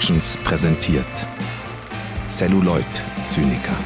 [0.00, 1.04] Productions präsentiert
[2.30, 2.86] Celluloid
[3.22, 3.76] Zyniker.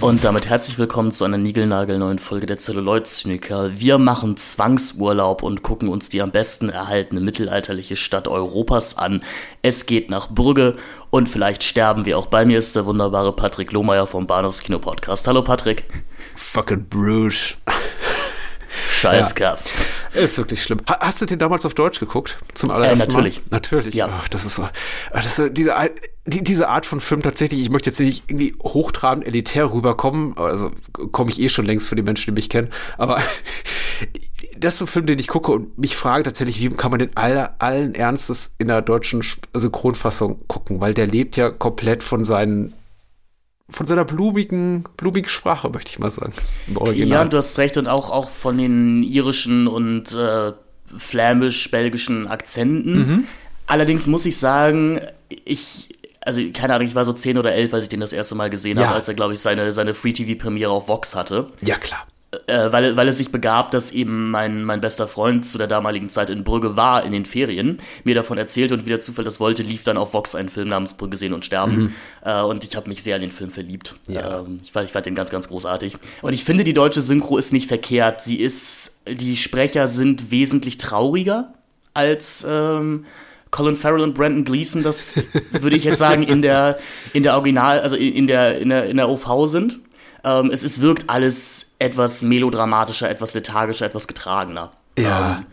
[0.00, 3.78] Und damit herzlich willkommen zu einer niegelnagelneuen Folge der Celluloid-Zyniker.
[3.78, 9.22] Wir machen Zwangsurlaub und gucken uns die am besten erhaltene mittelalterliche Stadt Europas an.
[9.60, 10.76] Es geht nach Brügge
[11.10, 12.26] und vielleicht sterben wir auch.
[12.26, 15.28] Bei mir ist der wunderbare Patrick Lohmeier vom Bahnhofskino Podcast.
[15.28, 15.84] Hallo Patrick.
[16.36, 17.56] Fucking Bruce.
[18.88, 19.66] Scheißkaff.
[19.66, 19.85] Ja.
[20.16, 20.80] Ist wirklich schlimm.
[20.86, 22.38] Hast du den damals auf Deutsch geguckt?
[22.54, 23.38] Zum allerersten äh, natürlich.
[23.38, 23.46] Mal?
[23.50, 23.94] Natürlich.
[23.94, 24.08] Ja.
[24.08, 24.68] Oh, das ist so.
[25.12, 25.74] Das ist diese,
[26.26, 30.72] die, diese Art von Film tatsächlich, ich möchte jetzt nicht irgendwie hochtrabend elitär rüberkommen, also
[31.12, 33.20] komme ich eh schon längst für die Menschen, die mich kennen, aber
[34.58, 37.16] das ist ein Film, den ich gucke und mich frage tatsächlich, wie kann man den
[37.16, 39.22] aller, allen Ernstes in der deutschen
[39.52, 42.74] Synchronfassung gucken, weil der lebt ja komplett von seinen
[43.68, 46.32] von seiner blumigen, blumigen Sprache, möchte ich mal sagen.
[46.68, 47.08] Im Original.
[47.08, 50.52] Ja, du hast recht und auch, auch von den irischen und äh,
[50.96, 52.98] flämisch-belgischen Akzenten.
[52.98, 53.24] Mhm.
[53.66, 55.00] Allerdings muss ich sagen,
[55.44, 55.88] ich,
[56.20, 58.50] also keine Ahnung, ich war so zehn oder elf, als ich den das erste Mal
[58.50, 58.86] gesehen ja.
[58.86, 61.50] habe, als er, glaube ich, seine, seine Free-TV-Premiere auf Vox hatte.
[61.62, 62.06] Ja, klar
[62.46, 66.10] äh, weil, weil es sich begab, dass eben mein, mein bester Freund zu der damaligen
[66.10, 69.38] Zeit in Brügge war in den Ferien, mir davon erzählte und wie der Zufall das
[69.38, 71.76] wollte, lief dann auf Vox ein Film namens Brügge sehen und sterben.
[71.76, 71.94] Mhm.
[72.24, 73.96] Äh, und ich habe mich sehr in den Film verliebt.
[74.08, 74.40] Ja.
[74.40, 75.96] Ähm, ich, fand, ich fand den ganz, ganz großartig.
[76.22, 78.20] Und ich finde, die deutsche Synchro ist nicht verkehrt.
[78.20, 81.54] Sie ist, die Sprecher sind wesentlich trauriger
[81.94, 83.06] als ähm,
[83.50, 85.16] Colin Farrell und Brandon Gleason, das
[85.52, 86.78] würde ich jetzt sagen, in der,
[87.12, 89.80] in der Original, also in der, in der, in der OV sind.
[90.26, 94.72] Ähm, es, es wirkt alles etwas melodramatischer, etwas lethargischer, etwas getragener.
[94.98, 95.36] Ja.
[95.38, 95.46] Ähm,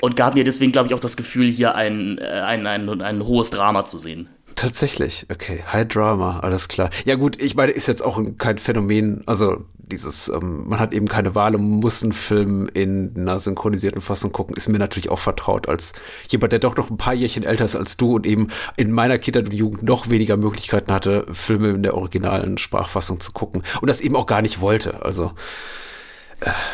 [0.00, 3.26] und gab mir deswegen, glaube ich, auch das Gefühl, hier ein, äh, ein, ein, ein
[3.26, 4.30] hohes Drama zu sehen.
[4.54, 5.62] Tatsächlich, okay.
[5.72, 6.90] High Drama, alles klar.
[7.04, 11.06] Ja gut, ich meine, ist jetzt auch kein Phänomen, also dieses, ähm, man hat eben
[11.06, 15.18] keine Wahl und muss einen Film in einer synchronisierten Fassung gucken, ist mir natürlich auch
[15.18, 15.92] vertraut als
[16.28, 19.18] jemand, der doch noch ein paar Jährchen älter ist als du und eben in meiner
[19.18, 23.88] Kindheit und Jugend noch weniger Möglichkeiten hatte, Filme in der originalen Sprachfassung zu gucken und
[23.88, 25.04] das eben auch gar nicht wollte.
[25.04, 25.32] Also.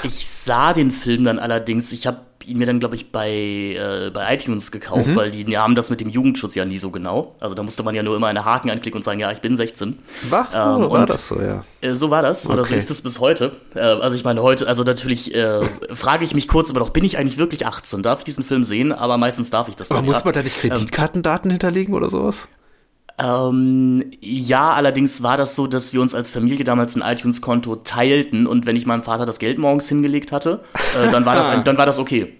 [0.02, 4.10] Ich sah den Film dann allerdings, ich habe ihn mir dann, glaube ich, bei, äh,
[4.12, 5.16] bei iTunes gekauft, mhm.
[5.16, 7.34] weil die, haben das mit dem Jugendschutz ja nie so genau.
[7.40, 9.56] Also da musste man ja nur immer eine Haken anklicken und sagen, ja, ich bin
[9.56, 9.98] 16.
[10.30, 11.62] Ach so, ähm, war das so, ja.
[11.80, 12.54] Äh, so war das, okay.
[12.54, 13.52] oder so ist es bis heute.
[13.74, 15.60] Äh, also ich meine, heute, also natürlich äh,
[15.92, 18.02] frage ich mich kurz, aber doch bin ich eigentlich wirklich 18?
[18.02, 18.92] Darf ich diesen Film sehen?
[18.92, 19.98] Aber meistens darf ich das nicht.
[19.98, 22.48] Aber muss man da nicht Kreditkartendaten ähm, hinterlegen oder sowas?
[23.20, 28.46] Ähm, ja, allerdings war das so, dass wir uns als Familie damals ein iTunes-Konto teilten
[28.46, 30.60] und wenn ich meinem Vater das Geld morgens hingelegt hatte,
[31.02, 32.34] äh, dann, war das ein, dann war das okay.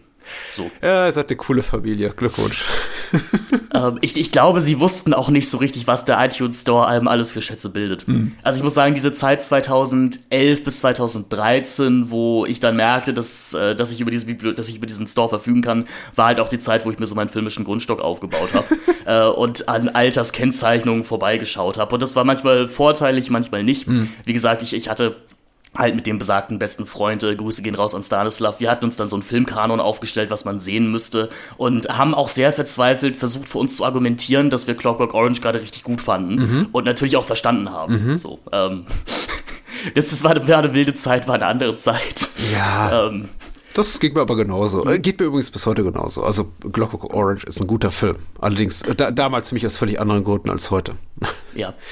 [0.53, 0.71] So.
[0.83, 2.11] Ja, ihr seid eine coole Familie.
[2.11, 2.65] Glückwunsch.
[3.75, 7.09] ähm, ich, ich glaube, sie wussten auch nicht so richtig, was der iTunes Store einem
[7.09, 8.07] alles für Schätze bildet.
[8.07, 8.33] Hm.
[8.43, 13.75] Also ich muss sagen, diese Zeit 2011 bis 2013, wo ich dann merkte, dass, äh,
[13.75, 16.59] dass, ich über diese dass ich über diesen Store verfügen kann, war halt auch die
[16.59, 18.67] Zeit, wo ich mir so meinen filmischen Grundstock aufgebaut habe
[19.07, 21.95] äh, und an Alterskennzeichnungen vorbeigeschaut habe.
[21.95, 23.87] Und das war manchmal vorteilig, manchmal nicht.
[23.87, 24.11] Hm.
[24.25, 25.17] Wie gesagt, ich, ich hatte
[25.79, 28.97] halt mit dem besagten besten Freund, äh, Grüße gehen raus an Stanislav, wir hatten uns
[28.97, 33.49] dann so einen Filmkanon aufgestellt, was man sehen müsste und haben auch sehr verzweifelt versucht
[33.49, 36.69] für uns zu argumentieren, dass wir Clockwork Orange gerade richtig gut fanden mhm.
[36.73, 38.11] und natürlich auch verstanden haben.
[38.11, 38.17] Mhm.
[38.19, 38.87] So, ähm,
[39.95, 42.29] das, das war, eine, war, eine, wilde Zeit, war eine andere Zeit.
[42.53, 42.89] Ja.
[43.09, 43.29] Ähm,
[43.75, 44.85] das ging mir aber genauso.
[44.87, 46.25] Äh, geht mir übrigens bis heute genauso.
[46.25, 48.17] Also Clockwork Orange ist ein guter Film.
[48.41, 50.95] Allerdings äh, da, damals für mich aus völlig anderen Gründen als heute.
[51.55, 51.75] Ja.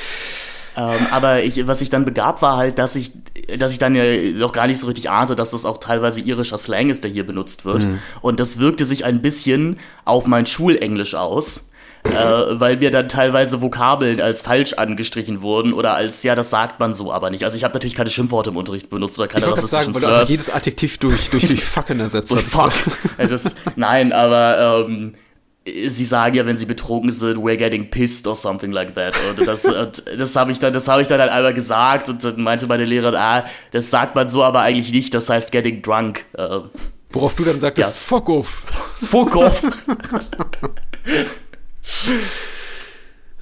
[0.77, 3.13] Ähm, aber ich, was ich dann begab, war halt, dass ich,
[3.59, 4.05] dass ich dann ja
[4.35, 7.27] noch gar nicht so richtig ahnte, dass das auch teilweise irischer Slang ist, der hier
[7.27, 7.85] benutzt wird.
[7.85, 7.99] Mhm.
[8.21, 11.69] Und das wirkte sich ein bisschen auf mein Schulenglisch aus.
[12.05, 16.79] äh, weil mir dann teilweise Vokabeln als falsch angestrichen wurden oder als, ja, das sagt
[16.79, 17.43] man so aber nicht.
[17.43, 20.31] Also ich habe natürlich keine Schimpfworte im Unterricht benutzt oder keine rassistischen sagen, weil du
[20.31, 22.45] jedes Adjektiv durch, durch, durch fucking ersetzt hast.
[22.45, 22.73] Fuck.
[23.19, 25.15] Also das, nein, aber ähm,
[25.67, 29.15] sie sagen ja, wenn sie betrogen sind, we're getting pissed or something like that.
[29.31, 29.63] Und das,
[30.17, 32.85] das habe ich dann, das habe ich dann halt einmal gesagt und dann meinte meine
[32.85, 36.25] Lehrerin, ah, das sagt man so aber eigentlich nicht, das heißt getting drunk.
[36.35, 36.61] Äh,
[37.11, 37.97] Worauf du dann sagtest, ja.
[37.97, 38.63] fuck off.
[39.01, 39.63] Fuck off.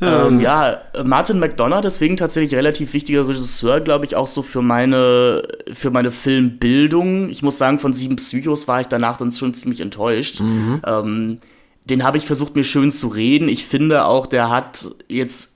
[0.01, 5.43] ähm, ja, Martin McDonough, deswegen tatsächlich relativ wichtiger Regisseur, glaube ich, auch so für meine,
[5.73, 7.31] für meine Filmbildung.
[7.31, 10.41] Ich muss sagen, von Sieben Psychos war ich danach dann schon ziemlich enttäuscht.
[10.41, 10.81] Mhm.
[10.87, 11.41] Ähm,
[11.85, 13.49] den habe ich versucht, mir schön zu reden.
[13.49, 15.55] Ich finde auch, der hat jetzt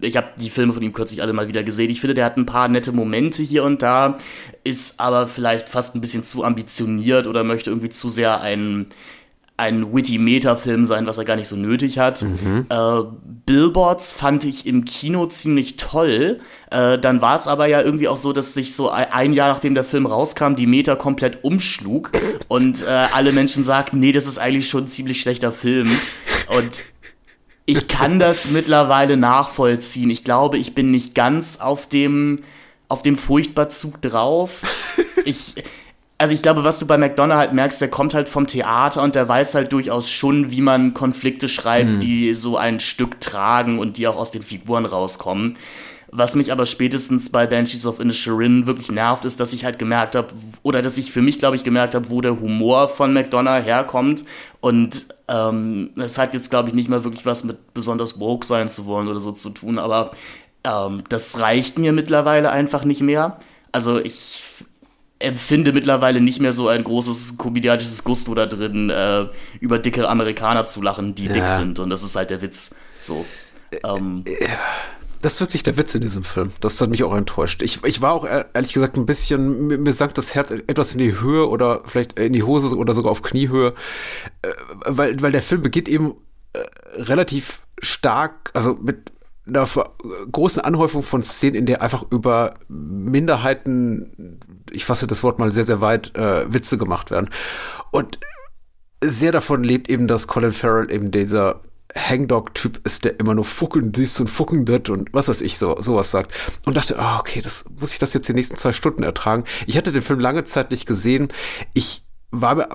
[0.00, 1.90] ich habe die Filme von ihm kürzlich alle mal wieder gesehen.
[1.90, 4.18] Ich finde, der hat ein paar nette Momente hier und da,
[4.64, 8.86] ist aber vielleicht fast ein bisschen zu ambitioniert oder möchte irgendwie zu sehr ein,
[9.60, 12.22] ein witty Meta-Film sein, was er gar nicht so nötig hat.
[12.22, 12.66] Mhm.
[12.70, 13.02] Äh,
[13.44, 16.40] Billboards fand ich im Kino ziemlich toll.
[16.70, 19.74] Äh, dann war es aber ja irgendwie auch so, dass sich so ein Jahr nachdem
[19.74, 22.10] der Film rauskam, die Meta komplett umschlug
[22.48, 25.90] und äh, alle Menschen sagten, nee, das ist eigentlich schon ein ziemlich schlechter Film.
[26.56, 26.82] Und
[27.66, 30.10] ich kann das mittlerweile nachvollziehen.
[30.10, 32.40] Ich glaube, ich bin nicht ganz auf dem
[32.88, 34.62] auf dem Furchtbarzug drauf.
[35.26, 35.54] Ich
[36.20, 39.14] also ich glaube, was du bei McDonough halt merkst, der kommt halt vom Theater und
[39.14, 41.98] der weiß halt durchaus schon, wie man Konflikte schreibt, mhm.
[42.00, 45.56] die so ein Stück tragen und die auch aus den Figuren rauskommen.
[46.10, 50.14] Was mich aber spätestens bei Banshees of Inisherin wirklich nervt, ist, dass ich halt gemerkt
[50.14, 50.28] habe,
[50.62, 54.24] oder dass ich für mich, glaube ich, gemerkt habe, wo der Humor von McDonough herkommt.
[54.60, 58.68] Und ähm, es hat jetzt, glaube ich, nicht mal wirklich was mit besonders woke sein
[58.68, 60.10] zu wollen oder so zu tun, aber
[60.64, 63.38] ähm, das reicht mir mittlerweile einfach nicht mehr.
[63.72, 64.42] Also ich
[65.20, 69.28] empfinde mittlerweile nicht mehr so ein großes komödiantisches Gusto da drin, äh,
[69.60, 71.32] über dicke Amerikaner zu lachen, die ja.
[71.32, 71.78] dick sind.
[71.78, 72.74] Und das ist halt der Witz.
[73.00, 73.24] So.
[73.84, 74.24] Ähm,
[75.22, 76.50] das ist wirklich der Witz in diesem Film.
[76.60, 77.62] Das hat mich auch enttäuscht.
[77.62, 80.98] Ich, ich war auch ehrlich gesagt ein bisschen, mir, mir sank das Herz etwas in
[80.98, 83.74] die Höhe oder vielleicht in die Hose oder sogar auf Kniehöhe,
[84.42, 84.48] äh,
[84.86, 86.14] weil, weil der Film beginnt eben
[86.54, 86.60] äh,
[86.94, 89.12] relativ stark, also mit
[89.46, 89.68] einer
[90.30, 94.38] großen Anhäufung von Szenen, in der einfach über Minderheiten,
[94.72, 97.30] ich fasse das Wort mal sehr, sehr weit, äh, Witze gemacht werden.
[97.90, 98.18] Und
[99.02, 101.60] sehr davon lebt eben, dass Colin Farrell eben dieser
[101.96, 105.76] Hangdog-Typ ist, der immer nur fucken dies und fucken das und was weiß ich, so,
[105.80, 106.32] sowas sagt.
[106.64, 109.44] Und dachte, oh, okay, das muss ich das jetzt die nächsten zwei Stunden ertragen.
[109.66, 111.28] Ich hatte den Film lange Zeit nicht gesehen.
[111.74, 112.68] Ich war mir,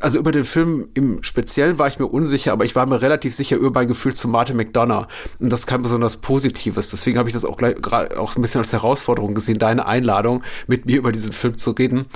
[0.00, 3.34] also über den Film im Speziellen war ich mir unsicher, aber ich war mir relativ
[3.34, 5.08] sicher über mein Gefühl zu Martin McDonough.
[5.38, 6.90] Und das ist kein besonders Positives.
[6.90, 10.42] Deswegen habe ich das auch gleich gerade auch ein bisschen als Herausforderung gesehen, deine Einladung,
[10.66, 12.06] mit mir über diesen Film zu reden.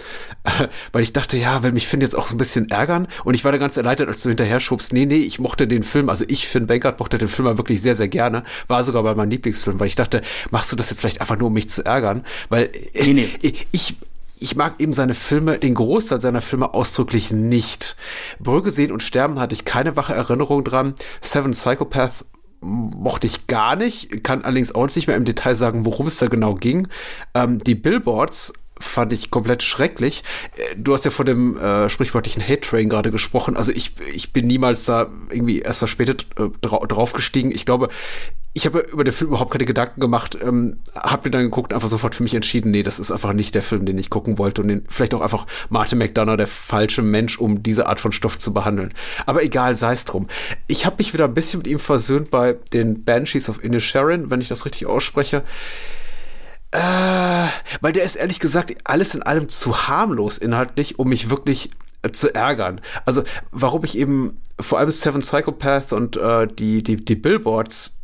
[0.92, 3.08] Weil ich dachte, ja, weil mich Finn jetzt auch so ein bisschen ärgern.
[3.24, 5.82] Und ich war da ganz erleichtert, als du hinterher schubst, nee, nee, ich mochte den
[5.82, 8.44] Film, also ich, Finn Bankert, mochte den Film wirklich sehr, sehr gerne.
[8.68, 11.48] War sogar bei meinem Lieblingsfilm, weil ich dachte, machst du das jetzt vielleicht einfach nur,
[11.48, 12.24] um mich zu ärgern?
[12.48, 13.28] Weil nee, nee.
[13.42, 13.96] ich ich
[14.56, 17.96] mag eben seine Filme, den Großteil seiner Filme ausdrücklich nicht.
[18.40, 20.94] Brügge sehen und sterben hatte ich keine wache Erinnerung dran.
[21.20, 22.24] Seven Psychopath
[22.60, 26.26] mochte ich gar nicht, kann allerdings auch nicht mehr im Detail sagen, worum es da
[26.26, 26.88] genau ging.
[27.34, 30.24] Ähm, die Billboards fand ich komplett schrecklich.
[30.56, 33.56] Äh, du hast ja vor dem äh, sprichwörtlichen Hate Train gerade gesprochen.
[33.56, 37.50] Also ich, ich bin niemals da irgendwie erst verspätet äh, dra draufgestiegen.
[37.50, 37.88] Ich glaube,
[38.56, 41.88] ich habe über den Film überhaupt keine Gedanken gemacht, ähm, habe mir dann geguckt, einfach
[41.88, 44.62] sofort für mich entschieden, nee, das ist einfach nicht der Film, den ich gucken wollte
[44.62, 48.38] und den, vielleicht auch einfach Martin McDonough der falsche Mensch, um diese Art von Stoff
[48.38, 48.94] zu behandeln.
[49.26, 50.28] Aber egal, sei es drum.
[50.68, 54.40] Ich habe mich wieder ein bisschen mit ihm versöhnt bei den Banshees of Inisherin, wenn
[54.40, 55.42] ich das richtig ausspreche.
[56.74, 57.48] Äh,
[57.82, 61.70] weil der ist ehrlich gesagt alles in allem zu harmlos inhaltlich, um mich wirklich
[62.02, 62.80] äh, zu ärgern.
[63.04, 63.22] Also
[63.52, 68.00] warum ich eben vor allem Seven Psychopath und äh, die, die, die Billboards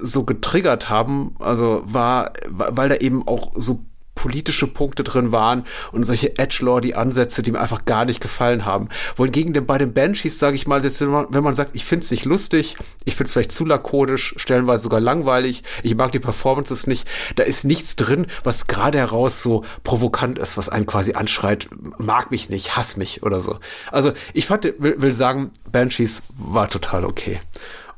[0.00, 3.84] so getriggert haben, also war, weil da eben auch so
[4.16, 8.88] politische Punkte drin waren und solche Edgelord-Ansätze, die mir einfach gar nicht gefallen haben.
[9.14, 11.84] Wohingegen denn bei den Banshees, sage ich mal, jetzt, wenn man, wenn man sagt, ich
[11.84, 16.10] finde es nicht lustig, ich finde es vielleicht zu lakonisch, stellenweise sogar langweilig, ich mag
[16.10, 20.86] die Performances nicht, da ist nichts drin, was gerade heraus so provokant ist, was einen
[20.86, 23.58] quasi anschreit, mag mich nicht, hass mich oder so.
[23.92, 27.38] Also ich fand, will, will sagen, Banshees war total okay.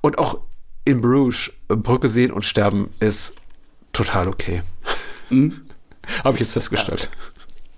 [0.00, 0.40] Und auch
[0.85, 3.35] in Bruges Brücke sehen und sterben ist
[3.92, 4.62] total okay.
[5.31, 5.67] Mhm.
[6.25, 7.09] Habe ich jetzt festgestellt.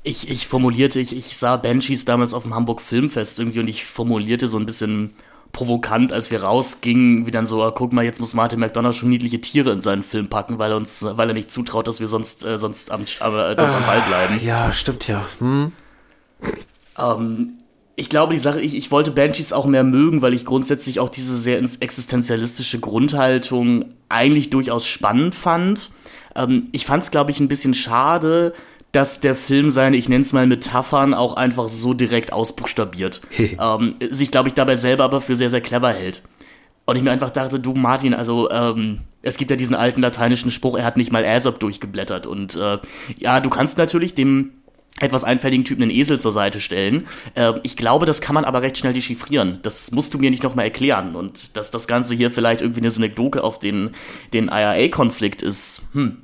[0.03, 3.85] Ich, ich formulierte, ich, ich sah Banshees damals auf dem Hamburg Filmfest irgendwie und ich
[3.85, 5.13] formulierte so ein bisschen
[5.53, 9.09] provokant, als wir rausgingen, wie dann so, ah, guck mal, jetzt muss Martin McDonough schon
[9.09, 12.09] niedliche Tiere in seinen Film packen, weil er uns, weil er nicht zutraut, dass wir
[12.09, 14.41] sonst, äh, sonst, am, äh, sonst am Ball bleiben.
[14.45, 15.25] Ja, stimmt ja.
[15.39, 15.73] Hm.
[16.99, 17.55] Ähm,
[17.97, 21.09] ich glaube, die Sache, ich, ich wollte Banshees auch mehr mögen, weil ich grundsätzlich auch
[21.09, 25.91] diese sehr existenzialistische Grundhaltung eigentlich durchaus spannend fand.
[26.35, 28.55] Ähm, ich fand es, glaube ich, ein bisschen schade,
[28.93, 33.21] dass der Film seine, ich nenne es mal Metaphern, auch einfach so direkt ausbuchstabiert.
[33.39, 36.23] ähm, sich, glaube ich, dabei selber aber für sehr, sehr clever hält.
[36.87, 40.51] Und ich mir einfach dachte, du Martin, also ähm, es gibt ja diesen alten lateinischen
[40.51, 42.27] Spruch, er hat nicht mal Aesop durchgeblättert.
[42.27, 42.79] Und äh,
[43.19, 44.51] ja, du kannst natürlich dem
[45.01, 47.07] etwas einfälligen Typen einen Esel zur Seite stellen.
[47.35, 49.59] Äh, ich glaube, das kann man aber recht schnell dechiffrieren.
[49.63, 51.17] Das musst du mir nicht nochmal erklären.
[51.17, 53.91] Und dass das Ganze hier vielleicht irgendwie eine Synekdoke auf den,
[54.33, 56.19] den IRA-Konflikt ist, hm,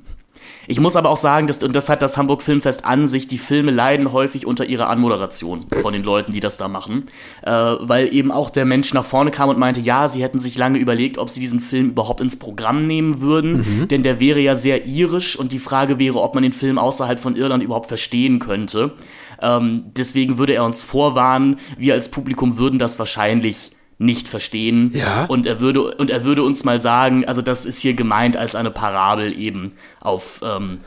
[0.67, 3.37] ich muss aber auch sagen, dass, und das hat das Hamburg Filmfest an sich, die
[3.37, 7.05] Filme leiden häufig unter ihrer Anmoderation von den Leuten, die das da machen.
[7.43, 10.57] Äh, weil eben auch der Mensch nach vorne kam und meinte, ja, sie hätten sich
[10.57, 13.87] lange überlegt, ob sie diesen Film überhaupt ins Programm nehmen würden, mhm.
[13.87, 17.19] denn der wäre ja sehr irisch und die Frage wäre, ob man den Film außerhalb
[17.19, 18.93] von Irland überhaupt verstehen könnte.
[19.41, 24.91] Ähm, deswegen würde er uns vorwarnen, wir als Publikum würden das wahrscheinlich nicht verstehen.
[24.93, 25.25] Ja.
[25.25, 28.55] Und er würde, und er würde uns mal sagen, also das ist hier gemeint als
[28.55, 30.79] eine Parabel eben auf, ähm,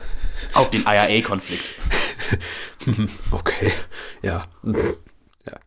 [0.53, 1.71] auf den IRA-Konflikt.
[3.31, 3.71] Okay,
[4.23, 4.41] ja.
[4.63, 5.59] ja.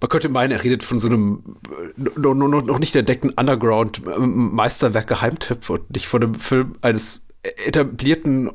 [0.00, 1.58] Man könnte meinen, er redet von so einem
[1.96, 8.50] äh, noch, noch, noch nicht entdeckten Underground-Meisterwerk Geheimtipp und nicht von einem Film eines etablierten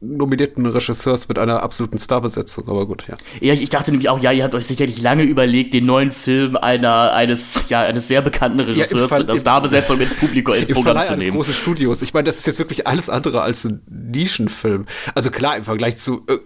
[0.00, 3.16] Oscar-nominierten Regisseurs mit einer absoluten Starbesetzung, aber gut, ja.
[3.40, 6.12] Ja, ich, ich dachte nämlich auch, ja, ihr habt euch sicherlich lange überlegt, den neuen
[6.12, 10.68] Film einer, eines, ja, eines sehr bekannten Regisseurs Fall- mit einer Starbesetzung ins Publikum, ins
[10.70, 11.36] Programm Verleih zu nehmen.
[11.36, 12.02] großen Studios.
[12.02, 14.86] Ich meine, das ist jetzt wirklich alles andere als ein Nischenfilm.
[15.14, 16.38] Also klar, im Vergleich zu äh,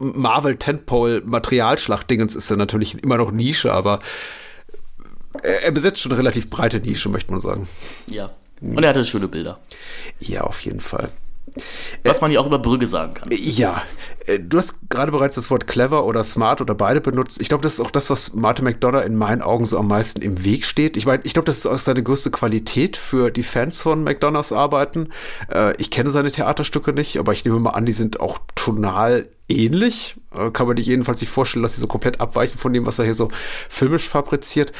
[0.00, 3.98] Marvel Tentpole Materialschlachtdingens ist er natürlich immer noch Nische, aber
[5.42, 7.68] er, er besetzt schon eine relativ breite Nische, möchte man sagen.
[8.10, 8.30] Ja.
[8.60, 9.58] Und er hatte schöne Bilder.
[10.20, 11.10] Ja, auf jeden Fall.
[12.04, 13.28] Was man ja auch über Brügge sagen kann.
[13.32, 13.82] Ja,
[14.26, 17.40] äh, du hast gerade bereits das Wort clever oder smart oder beide benutzt.
[17.40, 20.22] Ich glaube, das ist auch das, was Martin McDonough in meinen Augen so am meisten
[20.22, 20.96] im Weg steht.
[20.96, 24.52] Ich meine, ich glaube, das ist auch seine größte Qualität für die Fans von McDonoughs
[24.52, 25.10] Arbeiten.
[25.52, 29.28] Äh, ich kenne seine Theaterstücke nicht, aber ich nehme mal an, die sind auch tonal
[29.48, 30.16] ähnlich.
[30.34, 32.98] Äh, kann man sich jedenfalls nicht vorstellen, dass sie so komplett abweichen von dem, was
[32.98, 33.30] er hier so
[33.68, 34.72] filmisch fabriziert.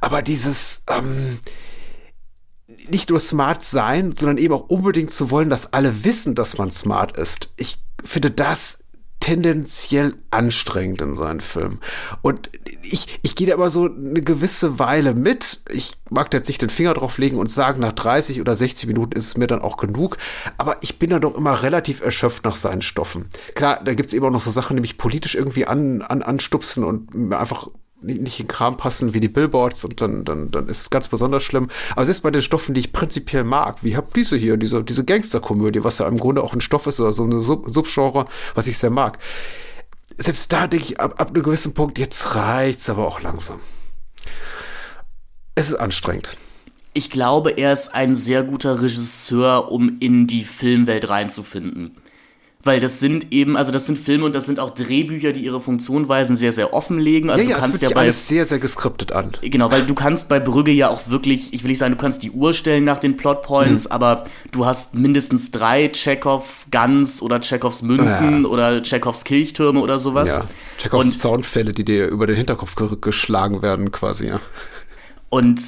[0.00, 1.38] Aber dieses, ähm,
[2.88, 6.70] nicht nur smart sein, sondern eben auch unbedingt zu wollen, dass alle wissen, dass man
[6.70, 7.50] smart ist.
[7.56, 8.78] Ich finde das
[9.26, 11.80] tendenziell anstrengend in seinen Filmen.
[12.22, 12.48] Und
[12.82, 15.62] ich, ich gehe da aber so eine gewisse Weile mit.
[15.68, 18.86] Ich mag da jetzt nicht den Finger drauf legen und sagen, nach 30 oder 60
[18.86, 20.16] Minuten ist es mir dann auch genug.
[20.58, 23.26] Aber ich bin dann doch immer relativ erschöpft nach seinen Stoffen.
[23.56, 26.84] Klar, da gibt's eben auch noch so Sachen, die mich politisch irgendwie an, an, anstupsen
[26.84, 27.68] und einfach
[28.06, 31.08] nicht nicht in Kram passen wie die Billboards und dann, dann, dann ist es ganz
[31.08, 31.68] besonders schlimm.
[31.92, 35.04] Aber selbst bei den Stoffen, die ich prinzipiell mag, wie hab diese hier, diese, diese
[35.04, 38.66] Gangsterkomödie, was ja im Grunde auch ein Stoff ist oder so eine Sub Subgenre, was
[38.66, 39.18] ich sehr mag.
[40.16, 43.60] Selbst da denke ich ab, ab einem gewissen Punkt, jetzt reicht's aber auch langsam.
[45.54, 46.36] Es ist anstrengend.
[46.92, 51.96] Ich glaube, er ist ein sehr guter Regisseur, um in die Filmwelt reinzufinden.
[52.66, 55.60] Weil das sind eben, also das sind Filme und das sind auch Drehbücher, die ihre
[55.60, 57.30] Funktionsweisen sehr, sehr offenlegen.
[57.30, 59.30] Also ja, ja, du kannst ja bei alles sehr, sehr geskriptet an.
[59.40, 62.22] Genau, weil du kannst bei Brügge ja auch wirklich, ich will nicht sagen, du kannst
[62.22, 63.92] die Uhr stellen nach den Plotpoints, Mhm.
[63.92, 68.48] aber du hast mindestens drei Chekhov Guns oder Chekhovs Münzen Ja.
[68.48, 70.28] oder Chekhovs Kirchtürme oder sowas.
[70.36, 70.44] Ja,
[70.78, 74.40] Chekhovs Und, Soundfälle, die dir über den Hinterkopf ge geschlagen werden, quasi, ja.
[75.28, 75.60] und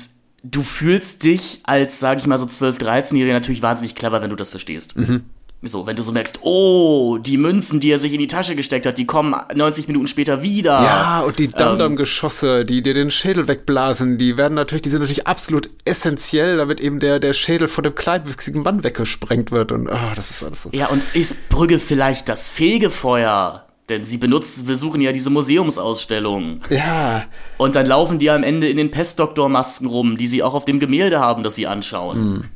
[0.45, 4.37] du fühlst dich als, sag ich mal, so 12-, 13-Jähriger natürlich wahnsinnig clever, wenn du
[4.37, 4.97] das verstehst.
[4.97, 5.25] Mhm.
[5.61, 8.87] So, wenn du so merkst, oh, die Münzen, die er sich in die Tasche gesteckt
[8.87, 10.81] hat, die kommen 90 Minuten später wieder.
[10.83, 11.53] Ja, und die Ähm.
[11.57, 16.81] Dam-Dam-Geschosse, die dir den Schädel wegblasen, die werden natürlich, die sind natürlich absolut essentiell, damit
[16.81, 19.73] eben der, der Schädel von dem kleinwüchsigen Mann weggesprengt wird.
[19.73, 20.71] Und ah, das ist alles so.
[20.73, 23.65] Ja, und ist Brügge vielleicht das Fegefeuer?
[23.89, 26.61] Denn sie benutzen, besuchen ja diese Museumsausstellung.
[26.71, 27.25] Ja,
[27.57, 30.79] Und dann laufen die am Ende in den Pestdoktor-Masken rum, die sie auch auf dem
[30.79, 32.51] Gemälde haben, das sie anschauen.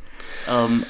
[0.48, 0.82] Ähm,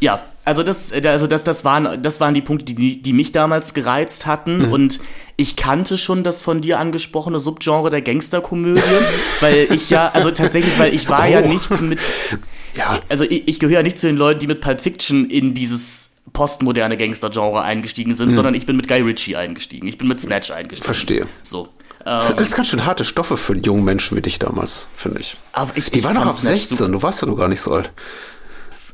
[0.00, 3.74] ja, also das, also das, das waren, das waren die Punkte, die, die mich damals
[3.74, 4.64] gereizt hatten.
[4.66, 5.00] Und
[5.36, 8.80] ich kannte schon das von dir angesprochene Subgenre der Gangsterkomödie,
[9.40, 11.48] weil ich ja, also tatsächlich, weil ich war ja Oh.
[11.48, 11.98] nicht mit,
[12.76, 12.98] ja.
[13.08, 16.10] also ich, ich gehöre ja nicht zu den Leuten, die mit Pulp Fiction in dieses
[16.32, 19.86] postmoderne Gangster-Genre eingestiegen sind, sondern ich bin mit Guy Ritchie eingestiegen.
[19.86, 20.84] Ich bin mit Snatch eingestiegen.
[20.84, 21.26] Verstehe.
[21.42, 21.68] So.
[22.04, 24.88] Das sind Ähm, alles ganz schön harte Stoffe für einen jungen Menschen wie dich damals,
[24.96, 25.36] finde ich.
[25.52, 26.90] aber ich, Die ich waren noch ab fand Snatch 16, super.
[26.92, 27.92] du warst ja noch gar nicht so alt.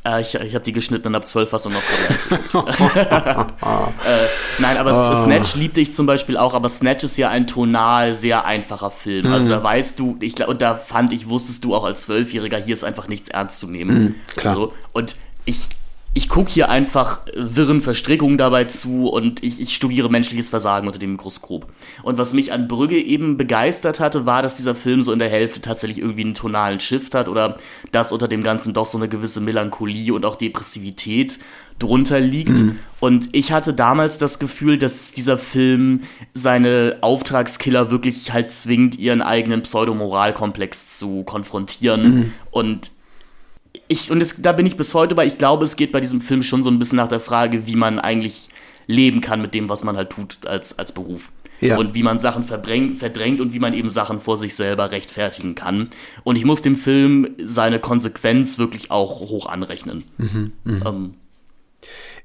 [0.05, 3.53] Äh, ich ich habe die geschnitten und ab 12 Fassung noch verlernt.
[3.63, 4.27] äh,
[4.63, 5.15] nein, aber Ah.
[5.17, 9.33] Snatch liebte ich zum Beispiel auch, aber Snatch ist ja ein tonal sehr einfacher Film.
[9.33, 9.51] Also Mhm.
[9.53, 12.85] da weißt du, ich, und da fand ich, wusstest du auch als Zwölfjähriger, hier ist
[12.85, 14.03] einfach nichts ernst zu nehmen.
[14.03, 14.55] Mhm, klar.
[14.55, 15.69] So, und ich,
[16.13, 20.99] ich gucke hier einfach wirren Verstrickungen dabei zu und ich, ich studiere menschliches Versagen unter
[20.99, 21.67] dem Mikroskop.
[22.03, 25.31] Und was mich an Brügge eben begeistert hatte, war, dass dieser Film so in der
[25.31, 27.59] Hälfte tatsächlich irgendwie einen tonalen Shift hat oder
[27.93, 31.39] dass unter dem Ganzen doch so eine gewisse Melancholie und auch Depressivität
[31.79, 32.59] drunter liegt.
[32.99, 36.03] Und ich hatte damals das Gefühl, dass dieser Film
[36.35, 42.91] seine Auftragskiller wirklich halt zwingt, ihren eigenen Pseudomoralkomplex zu konfrontieren und
[43.91, 46.21] ich, und es, da bin ich bis heute bei, ich glaube, es geht bei diesem
[46.21, 48.49] Film schon so ein bisschen nach der Frage, wie man eigentlich
[48.87, 51.33] leben kann mit dem, was man halt tut als, als Beruf.
[51.61, 51.77] Ja.
[51.77, 55.91] Und wie man Sachen verdrängt, und wie man eben Sachen vor sich selber rechtfertigen kann.
[56.25, 60.05] Und ich muss dem Film seine Konsequenz wirklich auch hoch anrechnen.
[60.65, 61.15] Ähm,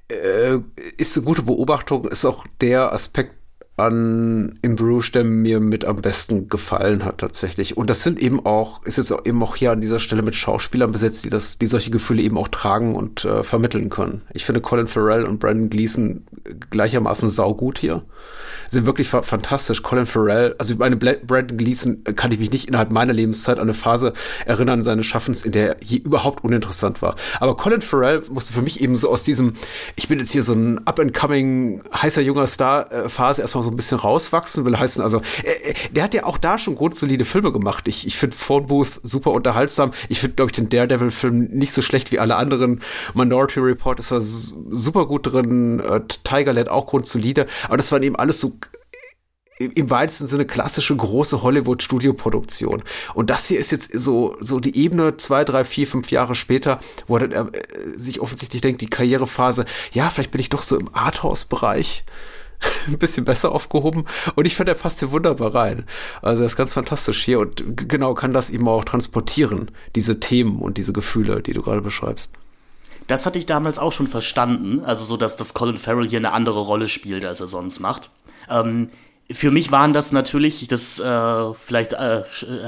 [0.07, 0.59] Äh,
[0.97, 3.33] ist eine gute Beobachtung, ist auch der Aspekt,
[3.77, 7.75] an In Bruges, der mir mit am besten gefallen hat tatsächlich.
[7.75, 10.91] Und das sind eben auch, ist jetzt eben auch hier an dieser Stelle mit Schauspielern
[10.91, 14.21] besetzt, die das, die solche Gefühle eben auch tragen und äh, vermitteln können.
[14.33, 16.25] Ich finde Colin Farrell und Brandon Gleason
[16.69, 18.03] gleichermaßen saugut hier.
[18.67, 19.83] Sind wirklich fa fantastisch.
[19.83, 23.63] Colin Farrell, also meine Brandon Gleason äh, kann ich mich nicht innerhalb meiner Lebenszeit an
[23.63, 24.13] eine Phase
[24.45, 27.15] erinnern seines Schaffens, in der er überhaupt uninteressant war.
[27.39, 29.53] Aber Colin Farrell musste für mich eben so aus diesem,
[29.95, 33.97] ich bin jetzt hier so ein up-and-coming, heißer junger Star äh, erstmal so ein bisschen
[33.97, 37.87] rauswachsen, will heißen, also äh, der hat ja auch da schon grundsolide Filme gemacht.
[37.87, 39.91] Ich, ich finde Phone Booth super unterhaltsam.
[40.09, 42.81] Ich finde, glaube ich, den Daredevil-Film nicht so schlecht wie alle anderen.
[43.13, 45.81] Minority Report ist da super gut drin.
[46.23, 47.47] Tigerland auch grundsolide.
[47.67, 48.53] Aber das waren eben alles so
[49.57, 52.83] im weitesten Sinne klassische große Hollywood-Studioproduktion.
[53.13, 56.79] Und das hier ist jetzt so, so die Ebene zwei, drei, vier, fünf Jahre später,
[57.07, 57.61] wo er äh,
[57.95, 62.03] sich offensichtlich denkt, die Karrierephase, ja, vielleicht bin ich doch so im Arthouse-Bereich
[62.87, 64.05] ein bisschen besser aufgehoben.
[64.35, 65.85] Und ich finde, er passt hier wunderbar rein.
[66.21, 70.59] Also er ist ganz fantastisch hier und genau kann das eben auch transportieren, diese Themen
[70.59, 72.31] und diese Gefühle, die du gerade beschreibst.
[73.07, 76.33] Das hatte ich damals auch schon verstanden, also so, dass das Colin Farrell hier eine
[76.33, 78.09] andere Rolle spielt, als er sonst macht.
[78.49, 78.89] Ähm,
[79.31, 82.23] für mich waren das natürlich, das äh, vielleicht äh,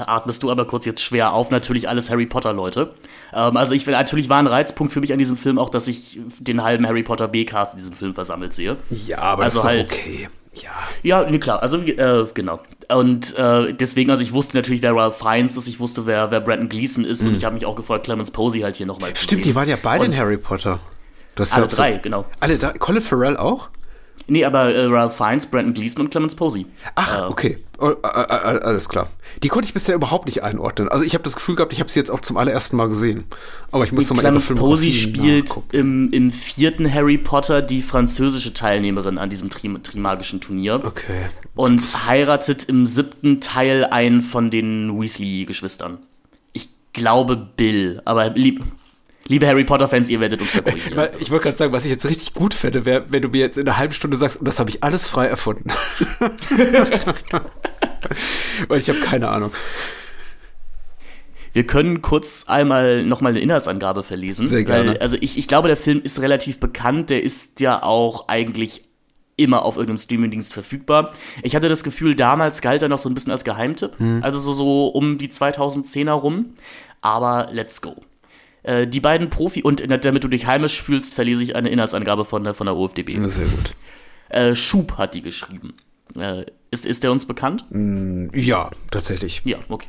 [0.06, 2.94] atmest du aber kurz jetzt schwer auf, natürlich alles Harry Potter Leute.
[3.32, 6.20] Ähm, also ich natürlich war ein Reizpunkt für mich an diesem Film auch, dass ich
[6.40, 8.78] den halben Harry Potter B-Cast in diesem Film versammelt sehe.
[8.90, 10.30] Ja, aber also das ist halt, okay.
[10.54, 10.72] Ja,
[11.04, 12.60] ja nee, klar, also äh, genau.
[12.90, 16.42] Und äh, deswegen, also ich wusste natürlich, wer Ralph Fiennes ist, ich wusste, wer, wer
[16.42, 17.30] Brandon Gleason ist mhm.
[17.30, 19.52] und ich habe mich auch gefreut, Clemens Posey halt hier nochmal zu Stimmt, sehen.
[19.52, 20.80] die waren ja beide und in Harry Potter.
[21.52, 22.26] alle drei, genau.
[22.40, 23.70] Alle drei, Colin Farrell auch?
[24.30, 26.66] Nee, aber äh, Ralph Fiennes, Brandon Gleason und Clemens Posey.
[26.96, 27.58] Ach, äh, okay.
[27.80, 29.08] Oh, alles klar.
[29.44, 30.90] Die konnte ich bisher überhaupt nicht einordnen.
[30.90, 33.26] Also ich habe das Gefühl gehabt, ich habe sie jetzt auch zum allerersten Mal gesehen.
[33.72, 39.18] Aber ich muss nochmal Clemens Posey spielt im, im vierten Harry Potter die französische Teilnehmerin
[39.18, 40.82] an diesem Trim Trimagischen Turnier.
[40.84, 41.28] Okay.
[41.56, 46.00] Und heiratet im siebten Teil einen von den Weasley-Geschwistern.
[46.52, 48.64] Ich glaube Bill, aber lieb,
[49.28, 51.10] Liebe Harry Potter-Fans, ihr werdet uns da korrigieren.
[51.20, 53.58] Ich wollte gerade sagen, was ich jetzt richtig gut fände, wäre, wenn du mir jetzt
[53.58, 55.70] in einer halben Stunde sagst, und das habe ich alles frei erfunden.
[58.68, 59.52] Weil ich habe keine Ahnung.
[61.54, 64.48] Wir können kurz einmal nochmal eine Inhaltsangabe verlesen.
[64.48, 64.92] Sehr gerne.
[64.92, 67.10] Weil, also ich, ich glaube, der Film ist relativ bekannt.
[67.10, 68.84] Der ist ja auch eigentlich
[69.38, 71.14] immer auf irgendeinem Streamingdienst verfügbar.
[71.44, 73.98] Ich hatte das Gefühl, damals galt er noch so ein bisschen als Geheimtipp.
[73.98, 74.24] Hm.
[74.24, 76.54] Also so, so um die 2010er rum.
[77.02, 77.96] Aber let's go.
[78.64, 82.44] Äh, die beiden Profi- und damit du dich heimisch fühlst, verlese ich eine Inhaltsangabe von
[82.44, 83.18] der, von der OFDB.
[83.28, 83.76] Sehr gut.
[84.30, 85.74] Äh, Schub hat die geschrieben.
[86.18, 87.66] Äh, ist, ist der uns bekannt?
[87.70, 89.42] Mm, ja, tatsächlich.
[89.46, 89.88] Ja, okay.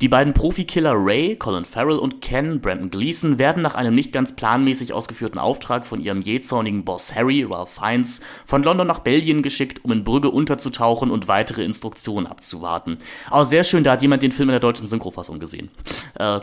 [0.00, 4.34] Die beiden Profikiller Ray, Colin Farrell und Ken, Brandon Gleason, werden nach einem nicht ganz
[4.34, 9.84] planmäßig ausgeführten Auftrag von ihrem jähzornigen Boss Harry, Ralph Fiennes, von London nach Belgien geschickt,
[9.84, 12.98] um in Brügge unterzutauchen und weitere Instruktionen abzuwarten.
[13.30, 15.70] Auch sehr schön, da hat jemand den Film in der deutschen Synchrofassung gesehen.
[16.18, 16.40] Äh,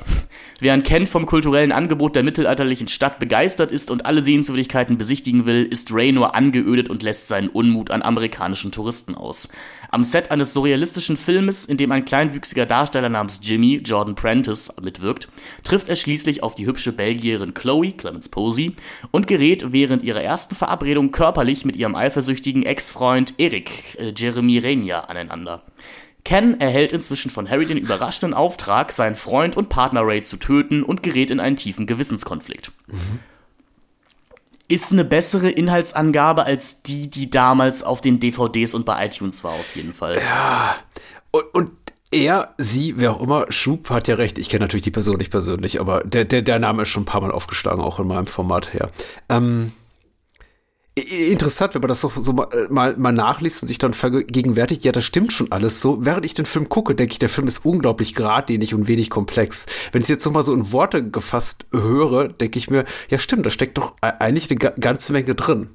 [0.62, 5.66] während Ken vom kulturellen Angebot der mittelalterlichen Stadt begeistert ist und alle Sehenswürdigkeiten besichtigen will,
[5.66, 9.50] ist Ray nur angeödet und lässt seinen Unmut an amerikanischen Touristen aus.
[9.92, 15.28] Am Set eines surrealistischen Filmes, in dem ein kleinwüchsiger Darsteller namens Jimmy, Jordan Prentice, mitwirkt,
[15.64, 18.76] trifft er schließlich auf die hübsche Belgierin Chloe, Clemens Posey,
[19.12, 25.02] und gerät während ihrer ersten Verabredung körperlich mit ihrem eifersüchtigen Ex-Freund Eric, äh, Jeremy Renia,
[25.02, 25.64] aneinander.
[26.26, 30.84] Ken erhält inzwischen von Harry den überraschenden Auftrag, seinen Freund und Partner Ray zu töten
[30.84, 32.72] und gerät in einen tiefen Gewissenskonflikt.
[32.88, 33.20] Mhm
[34.70, 39.54] ist eine bessere Inhaltsangabe als die, die damals auf den DVDs und bei iTunes war,
[39.54, 40.18] auf jeden Fall.
[40.18, 40.76] Ja.
[41.32, 41.79] Und, und
[42.12, 44.38] er, sie, wer auch immer, Schub hat ja recht.
[44.38, 47.06] Ich kenne natürlich die Person nicht persönlich, aber der, der, der Name ist schon ein
[47.06, 48.90] paar Mal aufgeschlagen, auch in meinem Format her.
[49.30, 49.72] Ähm,
[50.96, 54.92] interessant, wenn man das so, so äh, mal, mal nachliest und sich dann vergegenwärtigt, ja,
[54.92, 56.04] das stimmt schon alles so.
[56.04, 59.66] Während ich den Film gucke, denke ich, der Film ist unglaublich geradlinig und wenig komplex.
[59.92, 63.46] Wenn ich jetzt so mal so in Worte gefasst höre, denke ich mir, ja, stimmt,
[63.46, 65.70] da steckt doch e-, eigentlich eine ganze Menge drin.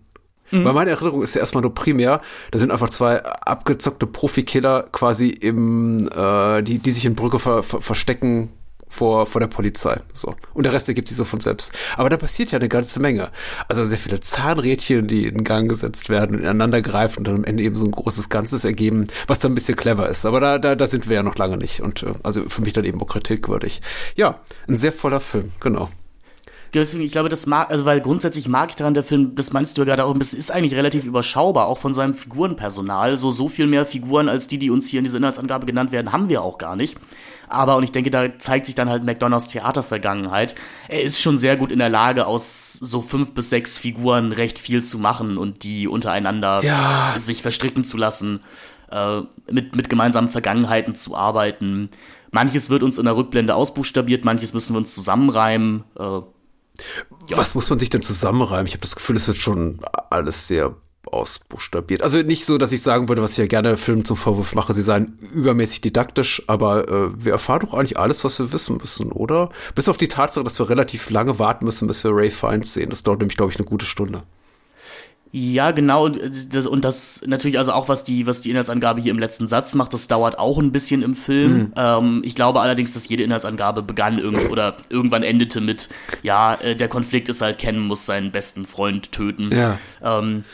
[0.50, 0.64] Mhm.
[0.64, 5.28] Weil meine Erinnerung ist ja erstmal nur primär, da sind einfach zwei abgezockte Profikiller quasi
[5.28, 8.50] im, äh, die, die sich in Brücke ver, ver, verstecken
[8.94, 10.00] vor, vor der Polizei.
[10.12, 10.34] So.
[10.54, 11.72] Und der Rest ergibt sich so von selbst.
[11.96, 13.30] Aber da passiert ja eine ganze Menge.
[13.68, 17.62] Also sehr viele Zahnrädchen, die in Gang gesetzt werden, ineinander greifen und dann am Ende
[17.62, 20.24] eben so ein großes Ganzes ergeben, was dann ein bisschen clever ist.
[20.24, 21.80] Aber da, da, da sind wir ja noch lange nicht.
[21.80, 23.82] Und äh, also für mich dann eben auch kritikwürdig.
[24.14, 25.88] Ja, ein sehr voller Film, genau.
[26.80, 29.76] Deswegen, ich glaube, das mag, also weil grundsätzlich mag ich daran der Film, das meinst
[29.76, 33.16] du ja gerade auch, es ist eigentlich relativ überschaubar, auch von seinem Figurenpersonal.
[33.16, 36.12] So, so viel mehr Figuren als die, die uns hier in dieser Inhaltsangabe genannt werden,
[36.12, 36.96] haben wir auch gar nicht.
[37.48, 40.54] Aber, und ich denke, da zeigt sich dann halt McDonalds Theatervergangenheit.
[40.88, 44.58] Er ist schon sehr gut in der Lage, aus so fünf bis sechs Figuren recht
[44.58, 47.14] viel zu machen und die untereinander Ja.
[47.18, 48.40] sich verstricken zu lassen,
[48.90, 51.90] äh, mit, mit gemeinsamen Vergangenheiten zu arbeiten.
[52.30, 55.84] Manches wird uns in der Rückblende ausbuchstabiert, manches müssen wir uns zusammenreimen.
[55.98, 56.20] Äh,
[57.30, 58.66] Was muss man sich denn zusammenreimen?
[58.66, 60.74] Ich habe das Gefühl, es wird schon alles sehr
[61.06, 62.02] ausbuchstabiert.
[62.02, 64.74] Also nicht so, dass ich sagen würde, was ich ja gerne Filmen zum Vorwurf mache,
[64.74, 69.12] sie seien übermäßig didaktisch, aber äh, wir erfahren doch eigentlich alles, was wir wissen müssen,
[69.12, 69.50] oder?
[69.74, 72.90] Bis auf die Tatsache, dass wir relativ lange warten müssen, bis wir Ray Fiennes sehen.
[72.90, 74.22] Das dauert nämlich, glaube ich, eine gute Stunde.
[75.36, 76.04] Ja, genau.
[76.04, 76.20] Und
[76.52, 79.74] das, und das natürlich also auch, was die, was die Inhaltsangabe hier im letzten Satz
[79.74, 81.72] macht, das dauert auch ein bisschen im Film.
[81.76, 85.88] Ähm, ich glaube allerdings, dass jede Inhaltsangabe begann irgend oder irgendwann endete mit,
[86.22, 89.50] ja, äh, der Konflikt ist halt, Ken muss seinen besten Freund töten.
[89.50, 89.80] Ja.
[90.04, 90.44] Ähm,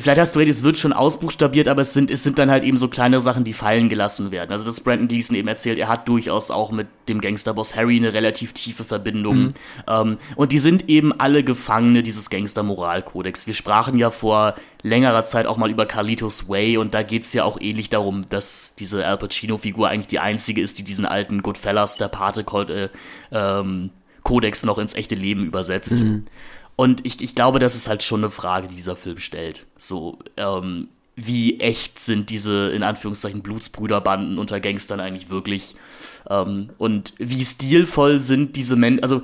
[0.00, 2.64] Vielleicht hast du recht, es wird schon ausbuchstabiert, aber es sind, es sind dann halt
[2.64, 4.52] eben so kleine Sachen, die fallen gelassen werden.
[4.52, 8.14] Also, dass Brandon Gleason eben erzählt, er hat durchaus auch mit dem Gangsterboss Harry eine
[8.14, 9.54] relativ tiefe Verbindung.
[9.88, 13.46] Ähm, und die sind eben alle Gefangene dieses Gangster-Moralkodex.
[13.46, 17.44] Wir sprachen ja vor längerer Zeit auch mal über Carlitos Way und da geht's ja
[17.44, 21.96] auch ähnlich darum, dass diese Al Pacino-Figur eigentlich die einzige ist, die diesen alten Goodfellas,
[21.96, 22.88] der Pate, äh,
[23.30, 23.90] ähm,
[24.22, 26.04] Kodex noch ins echte Leben übersetzt.
[26.76, 29.66] Und ich, ich glaube, das ist halt schon eine Frage, die dieser Film stellt.
[29.76, 35.76] So, ähm, wie echt sind diese, in Anführungszeichen, Blutsbrüderbanden unter Gangstern eigentlich wirklich?
[36.28, 39.22] Ähm, und wie stilvoll sind diese Menschen, also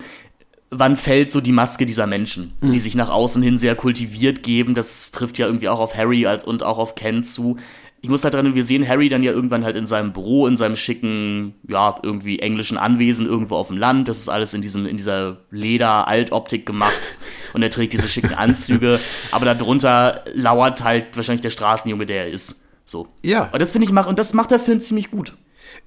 [0.70, 4.74] wann fällt so die Maske dieser Menschen, die sich nach außen hin sehr kultiviert geben?
[4.74, 7.56] Das trifft ja irgendwie auch auf Harry als, und auch auf Ken zu.
[8.00, 10.56] Ich muss halt dran, wir sehen Harry dann ja irgendwann halt in seinem Büro, in
[10.56, 14.08] seinem schicken, ja, irgendwie englischen Anwesen irgendwo auf dem Land.
[14.08, 17.12] Das ist alles in diesem, in dieser Leder-Altoptik gemacht.
[17.54, 19.00] Und er trägt diese schicken Anzüge.
[19.32, 22.66] Aber darunter lauert halt wahrscheinlich der Straßenjunge, der er ist.
[22.84, 23.08] So.
[23.22, 23.50] Ja.
[23.52, 25.34] Und das finde ich, und das macht der Film ziemlich gut.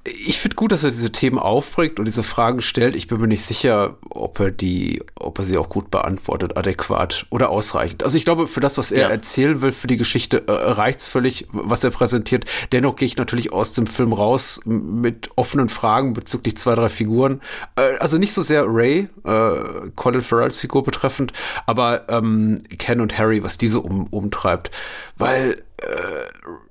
[0.04, 2.96] Ich finde gut, dass er diese Themen aufbringt und diese Fragen stellt.
[2.96, 7.28] Ich bin mir nicht sicher, ob er die, ob er sie auch gut beantwortet, adäquat
[7.30, 8.04] oder ausreichend.
[8.04, 9.10] Also ich glaube, für das, was er Ja.
[9.10, 12.46] erzählen will, für die Geschichte, äh, reicht's völlig, was er präsentiert.
[12.72, 17.40] Dennoch gehe ich natürlich aus dem Film raus mit offenen Fragen bezüglich zwei, drei Figuren.
[17.76, 21.32] Äh, also nicht so sehr Ray, äh, Colin Farrells Figur betreffend,
[21.68, 24.72] aber ähm, Ken und Harry, was diese um, umtreibt.
[25.16, 25.86] Weil äh,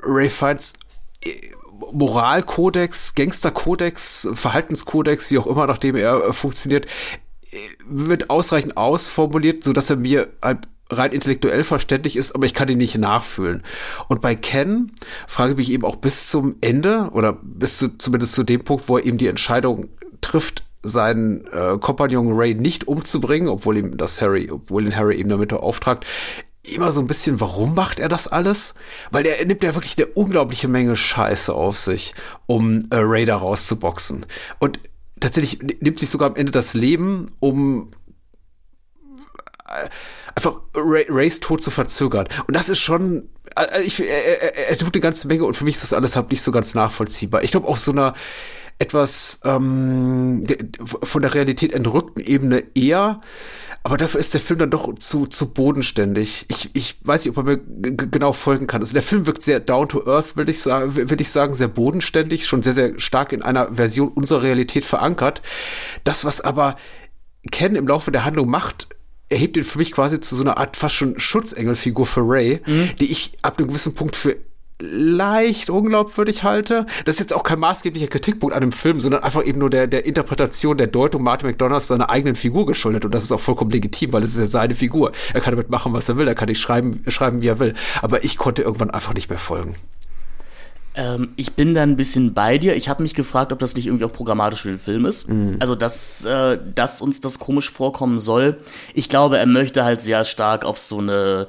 [0.02, 0.72] Ray Fiennes
[1.92, 6.86] Moralkodex, Gangsterkodex, Verhaltenskodex, wie auch immer, nachdem er äh, funktioniert,
[7.50, 7.56] äh,
[7.88, 12.68] wird ausreichend ausformuliert, so dass er mir halt rein intellektuell verständlich ist, aber ich kann
[12.68, 13.62] ihn nicht nachfühlen.
[14.08, 14.92] Und bei Ken
[15.26, 18.88] frage ich mich eben auch bis zum Ende oder bis zu, zumindest zu dem Punkt,
[18.88, 19.88] wo er eben die Entscheidung
[20.20, 25.28] trifft, seinen äh, Kompagnon Ray nicht umzubringen, obwohl ihm das Harry, obwohl ihn Harry eben
[25.28, 26.06] damit beauftragt,
[26.62, 28.74] immer so ein bisschen, warum macht er das alles?
[29.10, 32.14] Weil er nimmt ja wirklich eine unglaubliche Menge Scheiße auf sich,
[32.46, 34.26] um äh, Ray da rauszuboxen.
[34.58, 34.78] Und
[35.20, 37.92] tatsächlich nimmt sich sogar am Ende das Leben, um
[39.66, 39.88] äh,
[40.34, 42.28] einfach Ray, Rays Tod zu verzögern.
[42.46, 45.64] Und das ist schon, äh, ich, er, er, er tut eine ganze Menge und für
[45.64, 47.42] mich ist das alles halt nicht so ganz nachvollziehbar.
[47.42, 48.14] Ich glaube, auf so einer
[48.80, 50.44] etwas ähm,
[51.02, 53.20] von der Realität entrückten Ebene eher,
[53.82, 56.46] aber dafür ist der Film dann doch zu, zu bodenständig.
[56.48, 58.80] Ich, ich weiß nicht, ob man mir genau folgen kann.
[58.80, 61.68] Also der Film wirkt sehr down to earth, will ich sagen, will ich sagen, sehr
[61.68, 65.40] bodenständig, schon sehr, sehr stark in einer Version unserer Realität verankert.
[66.04, 66.76] Das, was aber
[67.50, 68.88] Ken im Laufe der Handlung macht,
[69.30, 72.60] erhebt ihn für mich quasi zu so einer Art fast schon Schutzengelfigur für Ray,
[72.98, 74.36] die ich ab einem gewissen Punkt für
[74.80, 76.86] leicht unglaubwürdig halte.
[77.04, 79.86] Das ist jetzt auch kein maßgeblicher Kritikpunkt an dem Film, sondern einfach eben nur der,
[79.86, 83.04] der Interpretation, der Deutung Martin McDonalds seiner eigenen Figur geschuldet.
[83.04, 85.12] Und das ist auch vollkommen legitim, weil es ist ja seine Figur.
[85.34, 86.26] Er kann damit machen, was er will.
[86.26, 87.74] Er kann nicht schreiben, schreiben, wie er will.
[88.02, 89.76] Aber ich konnte irgendwann einfach nicht mehr folgen.
[90.94, 92.74] Ähm, ich bin da ein bisschen bei dir.
[92.74, 95.28] Ich habe mich gefragt, ob das nicht irgendwie auch programmatisch für den Film ist.
[95.60, 98.58] Also, dass, äh, dass uns das komisch vorkommen soll.
[98.94, 101.48] Ich glaube, er möchte halt sehr stark auf so eine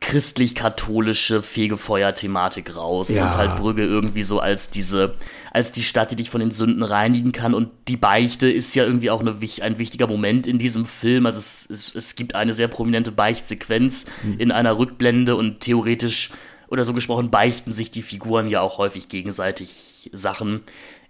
[0.00, 3.26] christlich-katholische Fegefeuer-Thematik raus Ja.
[3.26, 5.14] und halt Brügge irgendwie so als diese,
[5.52, 7.52] als die Stadt, die dich von den Sünden reinigen kann.
[7.54, 11.26] Und die Beichte ist ja irgendwie auch eine, ein wichtiger Moment in diesem Film.
[11.26, 14.06] Also es, es, es gibt eine sehr prominente Beichtsequenz
[14.38, 16.30] in einer Rückblende und theoretisch
[16.68, 20.60] oder so gesprochen beichten sich die Figuren ja auch häufig gegenseitig Sachen.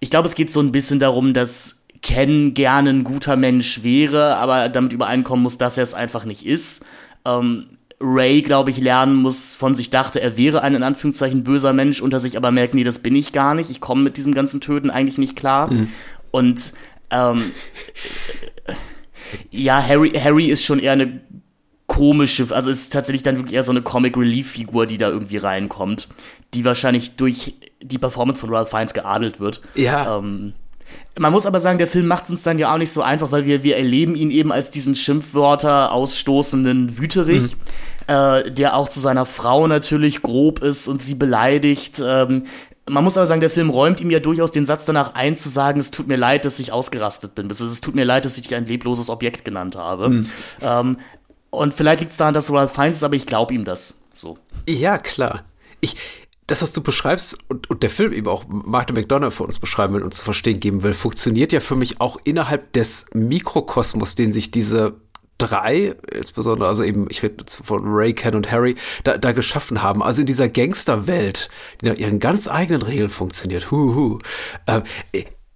[0.00, 4.36] Ich glaube, es geht so ein bisschen darum, dass Ken gerne ein guter Mensch wäre,
[4.36, 6.84] aber damit übereinkommen muss, dass er es einfach nicht ist.
[7.24, 11.72] Ähm, Ray, glaube ich, lernen muss, von sich dachte, er wäre ein in Anführungszeichen böser
[11.72, 13.70] Mensch, unter sich aber merkt, nee, das bin ich gar nicht.
[13.70, 15.70] Ich komme mit diesem ganzen Töten eigentlich nicht klar.
[16.30, 16.72] Und
[17.10, 17.52] ähm,
[19.50, 21.20] Ja, Harry, Harry ist schon eher eine
[21.86, 26.08] komische, also ist tatsächlich dann wirklich eher so eine Comic-Relief-Figur, die da irgendwie reinkommt,
[26.54, 29.60] die wahrscheinlich durch die Performance von Ralph Fiennes geadelt wird.
[29.74, 30.18] Ja.
[30.18, 30.52] Ähm,
[31.18, 33.32] man muss aber sagen, der Film macht es uns dann ja auch nicht so einfach,
[33.32, 38.14] weil wir, wir erleben ihn eben als diesen Schimpfwörter ausstoßenden Wüterich, mhm.
[38.14, 42.02] äh, der auch zu seiner Frau natürlich grob ist und sie beleidigt.
[42.04, 42.44] Ähm,
[42.88, 45.48] man muss aber sagen, der Film räumt ihm ja durchaus den Satz danach ein, zu
[45.48, 47.50] sagen, es tut mir leid, dass ich ausgerastet bin.
[47.50, 50.08] Es tut mir leid, dass ich dich ein lebloses Objekt genannt habe.
[50.08, 50.30] Mhm.
[50.62, 50.98] Ähm,
[51.50, 54.38] und vielleicht liegt es daran, dass Ralph Fiennes ist, aber ich glaube ihm das so.
[54.66, 55.44] Ja, klar.
[55.80, 55.96] Ich,
[56.48, 59.94] das, was du beschreibst und, und der Film eben auch Martin McDonough für uns beschreiben
[59.94, 64.32] will und zu verstehen geben will, funktioniert ja für mich auch innerhalb des Mikrokosmos, den
[64.32, 64.96] sich diese
[65.36, 70.02] drei, insbesondere also eben, ich rede von Ray, Ken und Harry, da, da geschaffen haben.
[70.02, 73.70] Also in dieser Gangsterwelt, die nach ihren ganz eigenen Regeln funktioniert.
[73.70, 74.18] Huhu.
[74.66, 74.82] Ähm,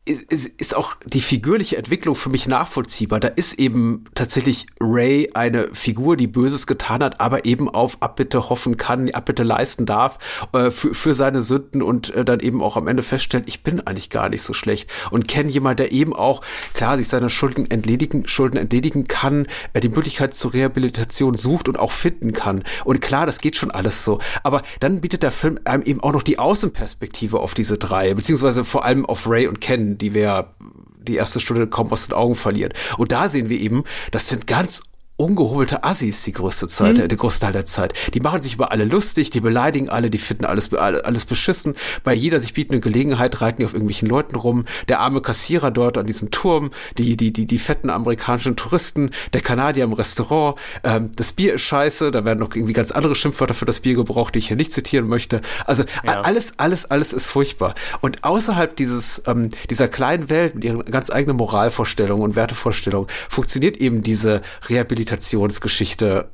[0.04, 3.20] ist, ist auch die figürliche Entwicklung für mich nachvollziehbar.
[3.20, 8.48] Da ist eben tatsächlich Ray eine Figur, die Böses getan hat, aber eben auf Abbitte
[8.48, 10.18] hoffen kann, Abbitte leisten darf
[10.52, 13.80] äh, für, für seine Sünden und äh, dann eben auch am Ende feststellt, ich bin
[13.86, 14.90] eigentlich gar nicht so schlecht.
[15.12, 16.42] Und kenne jemand, der eben auch,
[16.74, 21.78] klar, sich seiner Schulden entledigen, Schulden entledigen kann, äh, die Möglichkeit zur Rehabilitation sucht und
[21.78, 22.64] auch finden kann.
[22.84, 24.18] Und klar, das geht schon alles so.
[24.42, 28.64] Aber dann bietet der Film einem eben auch noch die Außenperspektive auf diese drei, beziehungsweise
[28.64, 30.54] vor allem auf Ray und Ken die wir
[30.98, 32.72] die erste Stunde kaum aus den Augen verlieren.
[32.96, 34.82] Und da sehen wir eben, das sind ganz
[35.22, 37.08] ungehobelte Assis die größte Zeit, mhm.
[37.08, 37.94] der größte Teil der Zeit.
[38.12, 41.74] Die machen sich über alle lustig, die beleidigen alle, die finden alles, alles beschissen.
[42.02, 44.64] Bei jeder sich bietenden Gelegenheit reiten die auf irgendwelchen Leuten rum.
[44.88, 49.42] Der arme Kassierer dort an diesem Turm, die, die, die, die fetten amerikanischen Touristen, der
[49.42, 53.54] Kanadier im Restaurant, ähm, das Bier ist scheiße, da werden noch irgendwie ganz andere Schimpfwörter
[53.54, 55.40] für das Bier gebraucht, die ich hier nicht zitieren möchte.
[55.66, 56.22] Also ja.
[56.22, 57.74] alles, alles, alles ist furchtbar.
[58.00, 63.76] Und außerhalb dieses, ähm, dieser kleinen Welt mit ihren ganz eigenen Moralvorstellungen und Wertevorstellungen funktioniert
[63.76, 66.30] eben diese Rehabilitation Kommunikationsgeschichte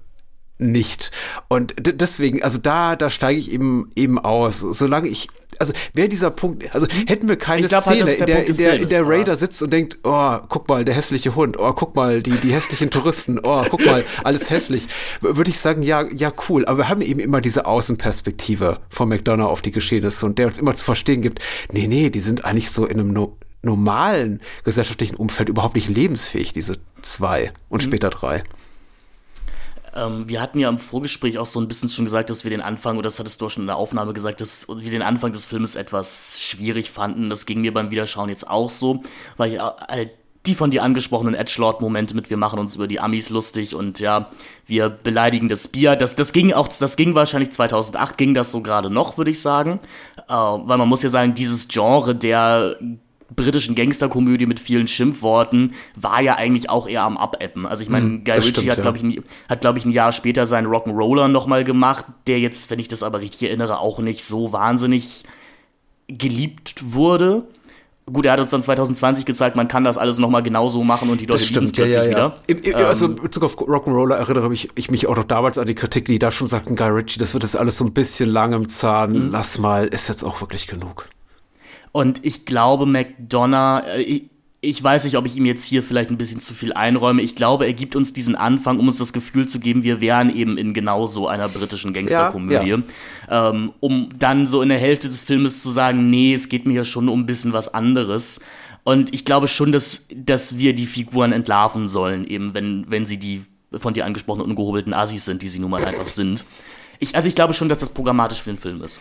[0.61, 1.13] nicht.
[1.49, 4.59] Und deswegen, also da, da steige ich eben, eben aus.
[4.59, 5.29] Solange ich,
[5.61, 8.57] also wäre dieser Punkt, also hätten wir keine glaub, halt, Szene, halt, in der, in
[8.57, 11.95] der, in der Raider sitzt und denkt, oh, guck mal, der hässliche Hund, oh, guck
[11.95, 14.89] mal, die, die hässlichen Touristen, oh, guck mal, alles hässlich,
[15.21, 16.65] würde ich sagen, ja, ja, cool.
[16.67, 20.59] Aber wir haben eben immer diese Außenperspektive von McDonough auf die Geschehnisse und der uns
[20.59, 21.41] immer zu verstehen gibt,
[21.73, 26.53] nee, nee, die sind eigentlich so in einem no normalen gesellschaftlichen Umfeld überhaupt nicht lebensfähig,
[26.53, 27.89] diese zwei und mhm.
[27.89, 28.45] später drei.
[29.95, 32.63] Ähm, wir hatten ja im Vorgespräch auch so ein bisschen schon gesagt, dass wir den
[32.63, 35.33] Anfang, oder das hattest du auch schon in der Aufnahme gesagt, dass wir den Anfang
[35.33, 37.31] des Filmes etwas schwierig fanden.
[37.31, 39.03] Das ging mir beim Wiederschauen jetzt auch so,
[39.37, 40.11] weil ich halt
[40.47, 44.31] die von dir angesprochenen Edgelord-Momente mit wir machen uns über die Amis lustig und ja,
[44.67, 45.97] wir beleidigen das Bier.
[45.97, 49.41] Das, das ging auch, das ging wahrscheinlich 2008, ging das so gerade noch, würde ich
[49.41, 49.81] sagen.
[50.29, 52.77] Äh, weil man muss ja sagen, dieses Genre der
[53.35, 57.67] britischen Gangsterkomödie mit vielen Schimpfworten war ja eigentlich auch eher am Abappen.
[57.67, 60.13] Also ich meine, hm, Guy Ritchie stimmt, hat, glaube ich, hat, glaube ich, ein Jahr
[60.13, 64.25] später seinen Rock'n'Roller nochmal gemacht, der jetzt, wenn ich das aber richtig erinnere, auch nicht
[64.25, 65.25] so wahnsinnig
[66.09, 67.45] geliebt wurde.
[68.11, 71.21] Gut, er hat uns dann 2020 gezeigt, man kann das alles nochmal genauso machen und
[71.21, 72.11] die Leute lieben es plötzlich ja, ja, ja.
[72.11, 72.35] wieder.
[72.47, 75.67] Im, im, also in Bezug auf Rock'n'Roller erinnere ich, ich mich auch noch damals an
[75.67, 78.31] die Kritik, die da schon sagten, Guy Ritchie, das wird jetzt alles so ein bisschen
[78.31, 79.29] lang im Zahn, mhm.
[79.31, 81.11] lass mal, ist jetzt auch wirklich genug.
[81.93, 84.23] Und ich glaube, McDonough, äh,
[84.61, 87.23] ich, weiß nicht, ob ich ihm jetzt hier vielleicht ein bisschen zu viel einräume.
[87.23, 90.35] Ich glaube, er gibt uns diesen Anfang, um uns das Gefühl zu geben, wir wären
[90.35, 92.69] eben in genau so einer britischen Gangsterkomödie.
[92.69, 92.79] Ja,
[93.31, 93.51] ja.
[93.51, 96.73] ähm, um dann so in der Hälfte des Filmes zu sagen, nee, es geht mir
[96.73, 98.41] hier schon um ein bisschen was anderes.
[98.85, 103.19] Und ich glaube schon, dass, dass wir die Figuren entlarven sollen, eben wenn, wenn sie
[103.19, 103.45] die
[103.77, 106.45] von dir angesprochenen ungehobelten Assis sind, die sie nun mal einfach sind.
[106.99, 109.01] Ich, also ich glaube schon, dass das programmatisch für den Film ist.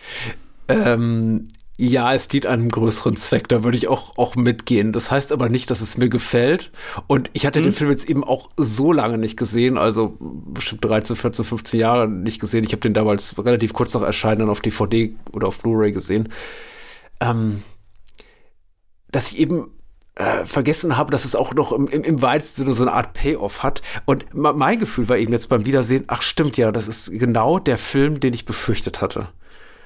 [0.68, 1.44] Ähm,
[1.80, 4.92] ja, es dient einem größeren Zweck, da würde ich auch, auch mitgehen.
[4.92, 6.72] Das heißt aber nicht, dass es mir gefällt.
[7.06, 7.64] Und ich hatte mhm.
[7.64, 12.08] den Film jetzt eben auch so lange nicht gesehen, also bestimmt 13, 14, 15 Jahre
[12.08, 12.64] nicht gesehen.
[12.64, 16.30] Ich habe den damals relativ kurz nach Erscheinen dann auf DVD oder auf Blu-ray gesehen.
[17.20, 17.62] Ähm,
[19.12, 19.70] dass ich eben
[20.16, 23.12] äh, vergessen habe, dass es auch noch im, im, im weitesten Sinne so eine Art
[23.12, 23.82] Payoff hat.
[24.04, 27.78] Und mein Gefühl war eben jetzt beim Wiedersehen, ach stimmt ja, das ist genau der
[27.78, 29.28] Film, den ich befürchtet hatte.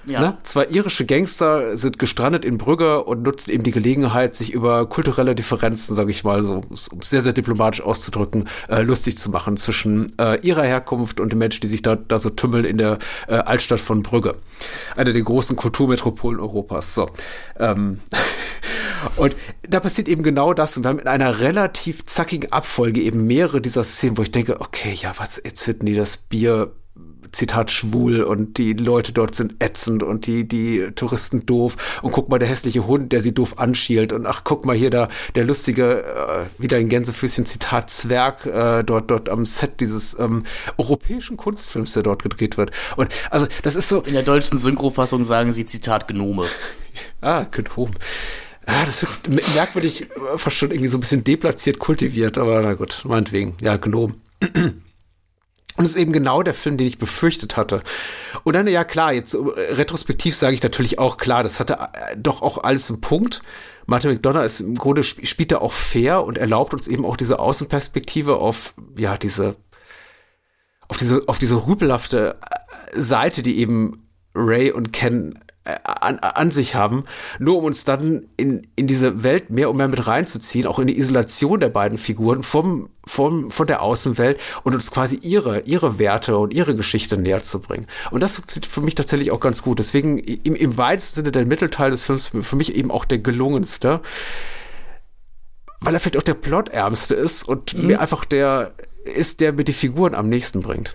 [0.04, 0.20] Ja.
[0.20, 0.38] Ne?
[0.42, 5.34] Zwei irische Gangster sind gestrandet in Brügge und nutzen eben die Gelegenheit, sich über kulturelle
[5.34, 6.60] Differenzen, sage ich mal so,
[6.90, 11.38] um sehr, sehr diplomatisch auszudrücken, äh, lustig zu machen zwischen äh, ihrer Herkunft und den
[11.38, 14.36] Menschen, die sich da, da so tümmeln in der äh, Altstadt von Brügge.
[14.96, 16.94] Eine der großen Kulturmetropolen Europas.
[16.94, 17.06] So.
[17.58, 18.00] Ähm.
[19.16, 19.34] Und
[19.68, 20.76] da passiert eben genau das.
[20.76, 24.60] Und wir haben in einer relativ zackigen Abfolge eben mehrere dieser Szenen, wo ich denke,
[24.60, 26.72] okay, ja, was erzählt denn die das Bier
[27.32, 32.28] Zitat schwul und die Leute dort sind ätzend und die, die Touristen doof und guck
[32.28, 35.44] mal, der hässliche Hund, der sie doof anschielt und ach, guck mal hier da, der
[35.44, 40.44] lustige, äh, wieder in Gänsefüßchen Zitat Zwerg, äh, dort, dort am Set dieses ähm,
[40.76, 42.70] europäischen Kunstfilms, der dort gedreht wird.
[42.96, 44.02] Und also, das ist so.
[44.02, 46.46] In der deutschen Synchrofassung sagen sie Zitat Gnome.
[47.20, 47.92] ah, Gnome.
[48.66, 52.74] Ah, das wird merkwürdig, äh, fast schon irgendwie so ein bisschen deplatziert kultiviert, aber na
[52.74, 53.56] gut, meinetwegen.
[53.60, 54.14] Ja, Gnome.
[55.76, 57.80] Und es ist eben genau der Film, den ich befürchtet hatte.
[58.44, 62.16] Und dann, ja klar, jetzt äh, retrospektiv sage ich natürlich auch, klar, das hatte äh,
[62.16, 63.42] doch auch alles einen Punkt.
[63.86, 67.38] Martin McDonough ist im Grunde spielt er auch fair und erlaubt uns eben auch diese
[67.38, 69.56] Außenperspektive auf, ja, diese,
[70.88, 72.36] auf diese, auf diese rübelhafte
[72.94, 77.04] Seite, die eben Ray und Ken äh, an, an sich haben,
[77.38, 80.88] nur um uns dann in, in diese Welt mehr und mehr mit reinzuziehen, auch in
[80.88, 85.98] die Isolation der beiden Figuren vom, vom, von der Außenwelt und uns quasi ihre, ihre
[86.00, 87.86] Werte und ihre Geschichte näher zu bringen.
[88.10, 89.78] Und das funktioniert für mich tatsächlich auch ganz gut.
[89.78, 94.00] Deswegen im, im weitesten Sinne der Mittelteil des Films für mich eben auch der gelungenste,
[95.80, 97.86] weil er vielleicht auch der plotärmste ist und mhm.
[97.86, 98.72] mir einfach der
[99.04, 100.94] ist, der mir die Figuren am nächsten bringt.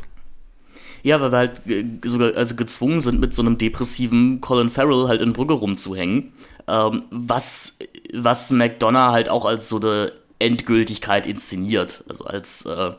[1.07, 1.61] Ja, weil wir halt
[2.03, 6.33] sogar also gezwungen sind, mit so einem depressiven Colin Farrell halt in Brügge rumzuhängen.
[6.67, 7.79] Ähm, was,
[8.13, 12.03] was McDonough halt auch als so eine Endgültigkeit inszeniert.
[12.09, 12.91] Also als, äh,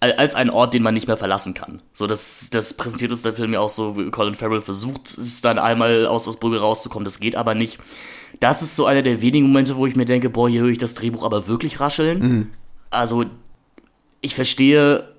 [0.00, 1.82] als einen Ort, den man nicht mehr verlassen kann.
[1.92, 5.42] So, das, das präsentiert uns der Film ja auch so, wie Colin Farrell versucht, es
[5.42, 7.04] dann einmal aus, aus Brügge rauszukommen.
[7.04, 7.78] Das geht aber nicht.
[8.40, 10.78] Das ist so einer der wenigen Momente, wo ich mir denke, boah, hier höre ich
[10.78, 12.18] das Drehbuch aber wirklich rascheln.
[12.18, 12.50] Mhm.
[12.88, 13.26] Also,
[14.22, 15.15] ich verstehe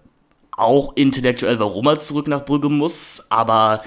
[0.58, 3.84] auch intellektuell, warum er zurück nach Brügge muss, aber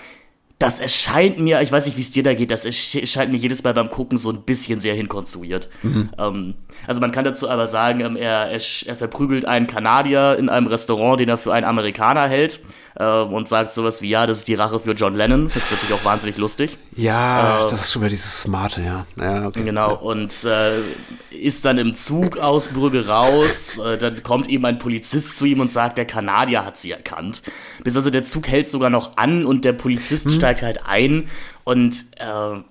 [0.61, 3.65] das erscheint mir, ich weiß nicht, wie es dir da geht, das erscheint mir jedes
[3.65, 5.71] Mal beim Gucken so ein bisschen sehr hinkonstruiert.
[5.83, 6.11] Mhm.
[6.19, 6.55] Ähm,
[6.87, 10.67] also man kann dazu aber sagen, ähm, er, er, er, verprügelt einen Kanadier in einem
[10.67, 12.61] Restaurant, den er für einen Amerikaner hält
[12.97, 15.51] äh, und sagt sowas wie, ja, das ist die Rache für John Lennon.
[15.55, 16.77] Das ist natürlich auch wahnsinnig lustig.
[16.95, 19.07] Ja, äh, das ist schon wieder dieses Smarte, ja.
[19.19, 19.65] ja okay.
[19.65, 20.73] Genau, und äh,
[21.31, 25.61] ist dann im Zug aus Brügge raus, äh, dann kommt eben ein Polizist zu ihm
[25.61, 27.43] und sagt, der Kanadier hat sie erkannt.
[27.83, 30.33] Bis also der Zug hält sogar noch an und der Polizist hm.
[30.33, 31.29] steigt halt ein
[31.65, 32.63] und äh,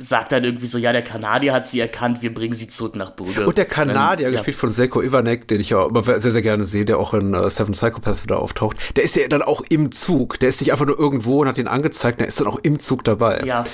[0.00, 3.16] sagt dann irgendwie so, ja, der Kanadier hat sie erkannt, wir bringen sie zurück nach
[3.16, 3.44] Brügge.
[3.44, 4.60] Und der Kanadier, dann, gespielt ja.
[4.60, 7.48] von Selko Ivanek, den ich ja immer sehr, sehr gerne sehe, der auch in uh,
[7.48, 10.38] Seven Psychopaths wieder auftaucht, der ist ja dann auch im Zug.
[10.38, 12.78] Der ist nicht einfach nur irgendwo und hat ihn angezeigt, der ist dann auch im
[12.78, 13.42] Zug dabei.
[13.44, 13.64] Ja.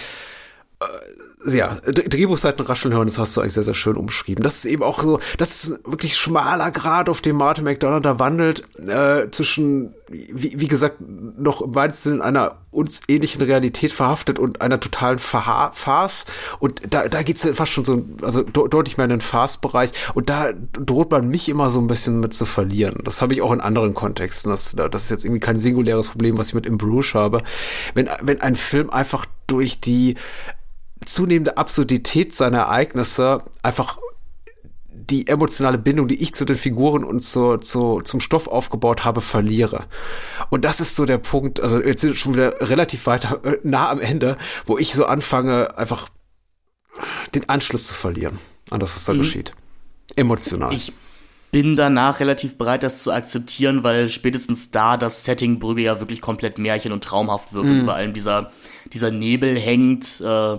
[0.81, 0.85] Äh,
[1.47, 4.43] ja, Drehbuchseiten rascheln hören, das hast du eigentlich sehr, sehr schön umschrieben.
[4.43, 8.19] Das ist eben auch so, das ist wirklich schmaler Grad, auf dem Martin McDonough da
[8.19, 14.39] wandelt, äh, zwischen, wie, wie gesagt, noch im weitesten in einer uns ähnlichen Realität verhaftet
[14.39, 16.25] und einer totalen Fa Farce.
[16.59, 19.93] Und da, da geht's fast schon so, also deutlich mehr in den Farce-Bereich.
[20.15, 23.01] Und da droht man mich immer so ein bisschen mit zu verlieren.
[23.05, 24.51] Das habe ich auch in anderen Kontexten.
[24.51, 27.43] Das, das ist jetzt irgendwie kein singuläres Problem, was ich mit In Bruges habe.
[27.95, 30.17] Wenn, wenn ein Film einfach durch die
[31.05, 33.99] zunehmende Absurdität seiner Ereignisse einfach
[35.11, 39.21] die emotionale Bindung, die ich zu den Figuren und zu, zu, zum Stoff aufgebaut habe,
[39.21, 39.85] verliere.
[40.51, 43.59] Und das ist so der Punkt, also jetzt sind wir schon wieder relativ weiter äh,
[43.63, 46.09] nah am Ende, wo ich so anfange, einfach
[47.35, 48.39] den Anschluss zu verlieren
[48.71, 49.19] an das, was da mhm.
[49.19, 49.53] geschieht.
[50.17, 50.73] Emotional.
[50.73, 50.93] Ich
[51.51, 56.21] bin danach relativ bereit, das zu akzeptieren, weil spätestens da das Setting Brügge ja wirklich
[56.21, 57.75] komplett märchen- und traumhaft wirkt mhm.
[57.75, 58.51] und über allem dieser,
[58.93, 60.21] dieser Nebel hängt.
[60.21, 60.59] Äh,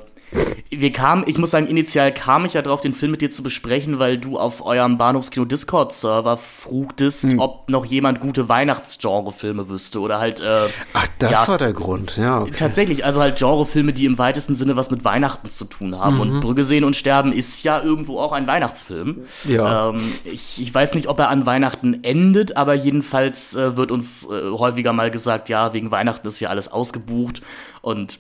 [0.70, 3.44] wir kamen, ich muss sagen, initial kam ich ja drauf, den Film mit dir zu
[3.44, 7.40] besprechen, weil du auf eurem Bahnhofskino Discord-Server frugtest, hm.
[7.40, 10.42] ob noch jemand gute Weihnachtsgenre-Filme wüsste oder halt.
[10.42, 12.42] Äh, Ach, das ja, war der Grund, ja.
[12.42, 12.52] Okay.
[12.58, 16.16] Tatsächlich, also halt Genrefilme, die im weitesten Sinne was mit Weihnachten zu tun haben.
[16.16, 16.22] Mhm.
[16.22, 19.26] Und Brügge sehen und sterben ist ja irgendwo auch ein Weihnachtsfilm.
[19.46, 19.90] Ja.
[19.90, 24.28] Ähm, ich, ich weiß nicht, ob er an Weihnachten endet, aber jedenfalls äh, wird uns
[24.30, 27.42] äh, häufiger mal gesagt, ja, wegen Weihnachten ist ja alles ausgebucht.
[27.82, 28.20] Und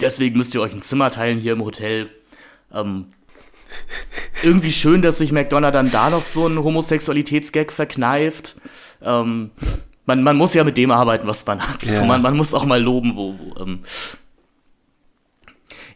[0.00, 2.10] Deswegen müsst ihr euch ein Zimmer teilen hier im Hotel.
[2.72, 3.06] Ähm,
[4.42, 8.56] irgendwie schön, dass sich McDonough dann da noch so einen Homosexualitätsgag verkneift.
[9.02, 9.50] Ähm,
[10.06, 11.82] man, man muss ja mit dem arbeiten, was man hat.
[11.82, 11.92] Ja.
[11.92, 13.38] So, man, man muss auch mal loben, wo.
[13.38, 13.80] wo ähm.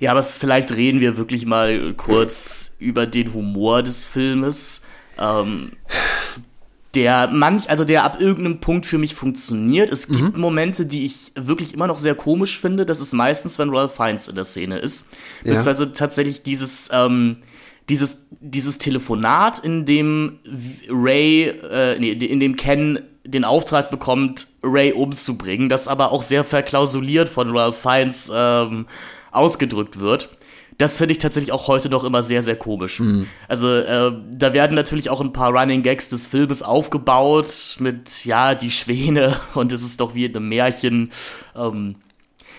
[0.00, 4.84] Ja, aber vielleicht reden wir wirklich mal kurz über den Humor des Filmes.
[5.18, 5.72] Ähm,
[6.94, 9.90] der manch, also der ab irgendeinem Punkt für mich funktioniert.
[9.90, 10.40] Es gibt mhm.
[10.40, 12.86] Momente, die ich wirklich immer noch sehr komisch finde.
[12.86, 15.08] Das ist meistens, wenn Ralph Fiennes in der Szene ist.
[15.10, 15.52] Ja.
[15.52, 17.38] Beziehungsweise tatsächlich dieses, ähm,
[17.88, 20.38] dieses, dieses Telefonat, in dem
[20.88, 26.44] Ray, äh, nee, in dem Ken den Auftrag bekommt, Ray umzubringen, das aber auch sehr
[26.44, 28.86] verklausuliert von Ralph Fiennes ähm,
[29.32, 30.28] ausgedrückt wird
[30.78, 33.00] das finde ich tatsächlich auch heute noch immer sehr, sehr komisch.
[33.00, 33.26] Mhm.
[33.48, 38.54] Also äh, da werden natürlich auch ein paar Running Gags des Filmes aufgebaut mit, ja,
[38.54, 41.10] die Schwäne und es ist doch wie in einem Märchen.
[41.56, 41.96] Ähm,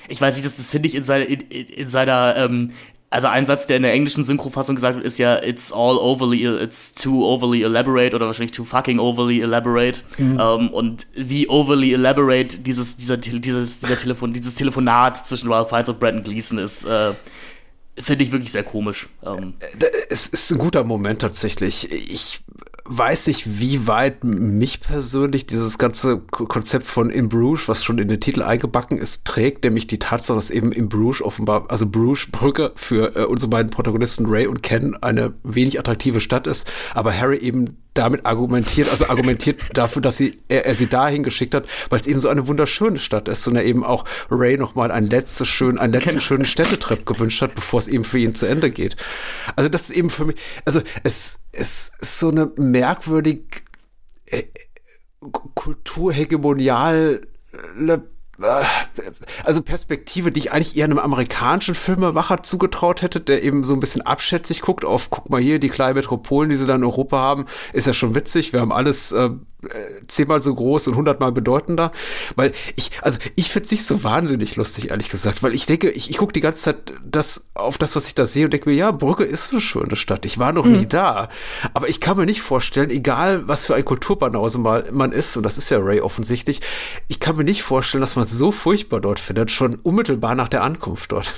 [0.07, 2.71] ich weiß nicht, das, das finde ich in, seine, in, in seiner ähm,
[3.15, 6.43] also ein Satz, der in der englischen Synchrofassung gesagt wird, ist ja, it's all overly,
[6.61, 10.01] it's too overly elaborate oder wahrscheinlich too fucking overly elaborate.
[10.17, 10.31] Mhm.
[10.31, 15.69] Um, ähm, und wie overly elaborate dieses, dieser, dieses, dieser Telefon, dieses Telefonat zwischen Ralph
[15.69, 17.13] Fiennes und Brandon Gleason ist, äh,
[17.97, 19.07] finde ich wirklich sehr komisch.
[19.23, 19.53] Ähm.
[20.09, 21.91] es ist ein guter Moment tatsächlich.
[21.91, 22.43] Ich
[22.87, 28.07] weiß nicht, wie weit mich persönlich dieses ganze Konzept von In Bruges, was schon in
[28.07, 32.27] den Titel eingebacken ist, trägt, nämlich die Tatsache, dass eben In Bruges offenbar, also Bruges
[32.31, 37.17] Brücke für äh, unsere beiden Protagonisten Ray und Ken eine wenig attraktive Stadt ist, aber
[37.17, 41.67] Harry eben damit argumentiert, also argumentiert dafür, dass sie, er, er sie dahin geschickt hat,
[41.89, 45.07] weil es eben so eine wunderschöne Stadt ist und er eben auch Ray nochmal ein
[45.07, 46.21] letztes schön, einen letzten genau.
[46.21, 48.95] schönen Städtetrip gewünscht hat, bevor es eben für ihn zu Ende geht.
[49.55, 50.35] Also das ist eben für mich,
[50.65, 53.63] also es, es ist so eine merkwürdig
[54.27, 54.43] äh,
[55.31, 57.21] kulturhegemonial
[57.51, 57.57] äh,
[59.43, 63.79] also Perspektive, die ich eigentlich eher einem amerikanischen Filmemacher zugetraut hätte, der eben so ein
[63.79, 67.17] bisschen abschätzig guckt auf, guck mal hier, die kleinen Metropolen, die sie dann in Europa
[67.17, 68.53] haben, ist ja schon witzig.
[68.53, 69.29] Wir haben alles äh,
[70.07, 71.91] zehnmal so groß und hundertmal bedeutender.
[72.35, 76.09] Weil ich, also ich find's nicht so wahnsinnig lustig, ehrlich gesagt, weil ich denke, ich,
[76.09, 78.75] ich gucke die ganze Zeit das auf das, was ich da sehe und denke mir,
[78.75, 80.25] ja, Brücke ist eine schöne Stadt.
[80.25, 80.73] Ich war noch mhm.
[80.73, 81.29] nie da.
[81.73, 85.43] Aber ich kann mir nicht vorstellen, egal was für ein Kulturbanause mal man ist, und
[85.43, 86.61] das ist ja Ray offensichtlich,
[87.07, 90.49] ich kann mir nicht vorstellen, dass man es so furchtbar dort findet, schon unmittelbar nach
[90.49, 91.33] der Ankunft dort.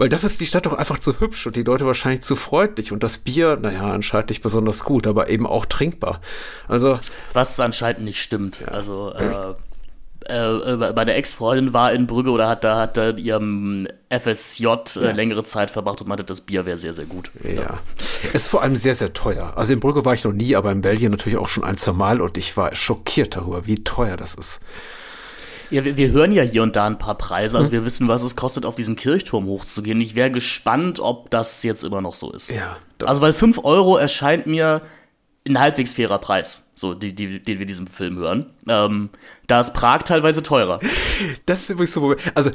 [0.00, 2.90] Weil dafür ist die Stadt doch einfach zu hübsch und die Leute wahrscheinlich zu freundlich
[2.90, 6.22] und das Bier, naja, anscheinend nicht besonders gut, aber eben auch trinkbar.
[6.68, 6.98] Also.
[7.34, 8.60] Was anscheinend nicht stimmt.
[8.60, 8.68] Ja.
[8.68, 14.64] Also, äh, äh, meine Ex-Freundin war in Brügge oder hat da hat da ihrem FSJ
[14.64, 15.10] äh, ja.
[15.10, 17.30] längere Zeit verbracht und meinte, das Bier wäre sehr, sehr gut.
[17.44, 17.50] Ja.
[17.50, 17.78] ja.
[18.28, 19.52] Es ist vor allem sehr, sehr teuer.
[19.56, 21.92] Also in Brügge war ich noch nie, aber in Belgien natürlich auch schon ein, zwei
[21.92, 24.62] Mal und ich war schockiert darüber, wie teuer das ist.
[25.70, 27.56] Ja, wir, wir hören ja hier und da ein paar Preise.
[27.56, 27.72] Also hm.
[27.72, 30.00] wir wissen, was es kostet, auf diesen Kirchturm hochzugehen.
[30.00, 32.50] Ich wäre gespannt, ob das jetzt immer noch so ist.
[32.50, 32.76] Ja.
[33.04, 34.82] Also weil 5 Euro erscheint mir
[35.48, 38.50] ein halbwegs fairer Preis, so die, die, den wir diesem Film hören.
[38.68, 39.10] Ähm,
[39.46, 40.80] da ist Prag teilweise teurer.
[41.44, 42.14] Das ist übrigens so.
[42.34, 42.50] Also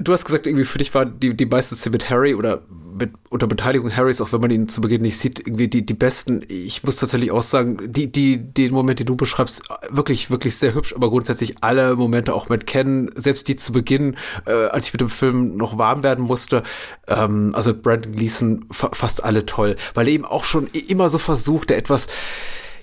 [0.00, 2.62] du hast gesagt, irgendwie für dich war die, die meiste Szene mit Harry oder
[2.98, 5.94] mit, unter Beteiligung Harrys, auch wenn man ihn zu Beginn nicht sieht, irgendwie die, die
[5.94, 6.44] besten.
[6.48, 10.74] Ich muss tatsächlich auch sagen, die, die, den Moment, den du beschreibst, wirklich, wirklich sehr
[10.74, 14.16] hübsch, aber grundsätzlich alle Momente auch mit Ken, selbst die zu Beginn,
[14.46, 16.62] äh, als ich mit dem Film noch warm werden musste,
[17.08, 21.18] ähm, also Brandon Gleason, fa fast alle toll, weil er eben auch schon immer so
[21.18, 22.06] versucht, der etwas,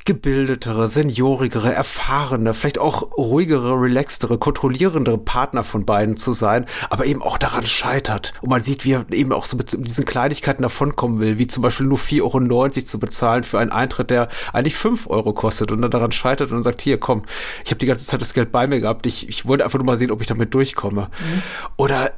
[0.06, 7.22] gebildetere, seniorigere, erfahrene, vielleicht auch ruhigere, relaxtere, kontrollierendere Partner von beiden zu sein, aber eben
[7.22, 8.34] auch daran scheitert.
[8.42, 11.64] Und man sieht, wie er eben auch so mit diesen Kleinigkeiten davonkommen will, wie zum
[11.64, 15.82] Beispiel nur 4,90 Euro zu bezahlen für einen Eintritt, der eigentlich 5 Euro kostet und
[15.82, 17.24] dann daran scheitert und dann sagt, hier, komm,
[17.64, 19.86] ich habe die ganze Zeit das Geld bei mir gehabt, ich, ich wollte einfach nur
[19.86, 21.04] mal sehen, ob ich damit durchkomme.
[21.04, 21.42] Mhm.
[21.78, 22.12] Oder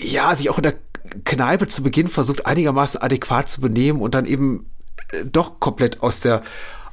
[0.00, 0.74] ja, sich auch in der
[1.24, 4.70] Kneipe zu Beginn versucht, einigermaßen adäquat zu benehmen und dann eben
[5.12, 6.42] äh, doch komplett aus der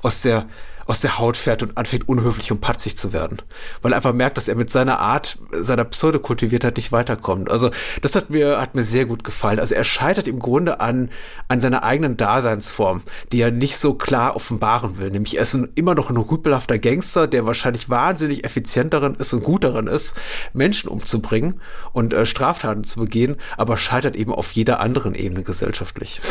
[0.05, 0.45] aus der
[0.87, 3.41] aus der Haut fährt und anfängt unhöflich und patzig zu werden,
[3.81, 7.49] weil er einfach merkt, dass er mit seiner Art, seiner Pseudokultiviertheit nicht weiterkommt.
[7.49, 7.71] Also
[8.03, 9.59] das hat mir hat mir sehr gut gefallen.
[9.59, 11.09] Also er scheitert im Grunde an
[11.47, 13.01] an seiner eigenen Daseinsform,
[13.31, 15.09] die er nicht so klar offenbaren will.
[15.09, 19.33] Nämlich er ist ein, immer noch ein rüpelhafter Gangster, der wahrscheinlich wahnsinnig effizient darin ist
[19.33, 20.15] und gut darin ist,
[20.53, 21.61] Menschen umzubringen
[21.93, 26.21] und äh, Straftaten zu begehen, aber scheitert eben auf jeder anderen Ebene gesellschaftlich.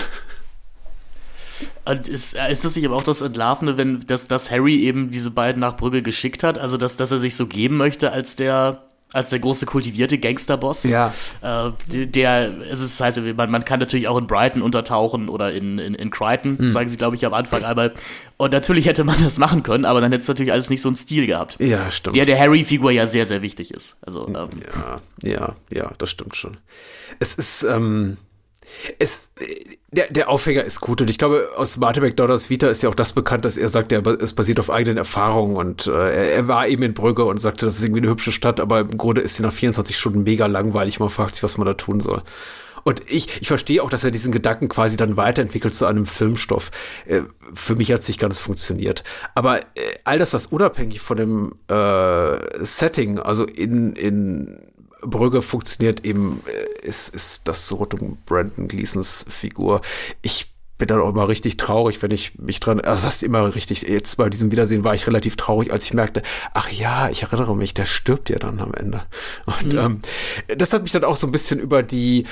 [1.87, 5.31] Und ist, ist das nicht aber auch das Entlarvende, wenn dass, dass Harry eben diese
[5.31, 6.59] beiden nach Brügge geschickt hat?
[6.59, 8.83] Also, dass, dass er sich so geben möchte als der
[9.15, 10.83] als der große kultivierte Gangsterboss.
[10.85, 11.15] Ja.
[11.41, 11.71] Äh,
[12.07, 15.95] der, es ist halt, man, man kann natürlich auch in Brighton untertauchen oder in, in,
[15.95, 16.71] in Crichton, hm.
[16.73, 17.95] sagen sie, glaube ich, am Anfang einmal.
[18.39, 20.89] Und natürlich hätte man das machen können, aber dann hätte es natürlich alles nicht so
[20.89, 21.59] einen Stil gehabt.
[21.61, 22.17] Ja, stimmt.
[22.17, 23.99] Der der Harry-Figur ja sehr, sehr wichtig ist.
[24.05, 26.57] Also, ähm, ja, ja, ja, das stimmt schon.
[27.21, 28.17] Es ist, ähm,
[28.99, 29.31] es,
[29.91, 32.95] der, der Aufhänger ist gut und ich glaube, aus Martin McDonalds Vita ist ja auch
[32.95, 36.67] das bekannt, dass er sagt, er, es basiert auf eigenen Erfahrungen und äh, er, war
[36.69, 39.37] eben in Brügge und sagte, das ist irgendwie eine hübsche Stadt, aber im Grunde ist
[39.37, 41.01] sie nach 24 Stunden mega langweilig.
[41.01, 42.23] Man fragt sich, was man da tun soll.
[42.85, 46.71] Und ich, ich verstehe auch, dass er diesen Gedanken quasi dann weiterentwickelt zu einem Filmstoff.
[47.07, 47.23] Äh,
[47.55, 49.03] für mich hat es nicht ganz funktioniert.
[49.35, 49.63] Aber äh,
[50.05, 54.59] all das, was unabhängig von dem äh, Setting, also in, in
[55.07, 59.81] Brügge funktioniert eben, äh, ist, ist das so rund um Brandon Gleasons Figur.
[60.23, 63.55] Ich bin dann auch immer richtig traurig, wenn ich mich dran, also das ist immer
[63.55, 67.23] richtig, jetzt bei diesem Wiedersehen war ich relativ traurig, als ich merkte, ach ja, ich
[67.23, 69.03] erinnere mich, der stirbt ja dann am Ende.
[69.47, 69.79] Und mhm.
[69.79, 70.01] ähm,
[70.57, 72.27] das hat mich dann auch so ein bisschen über die,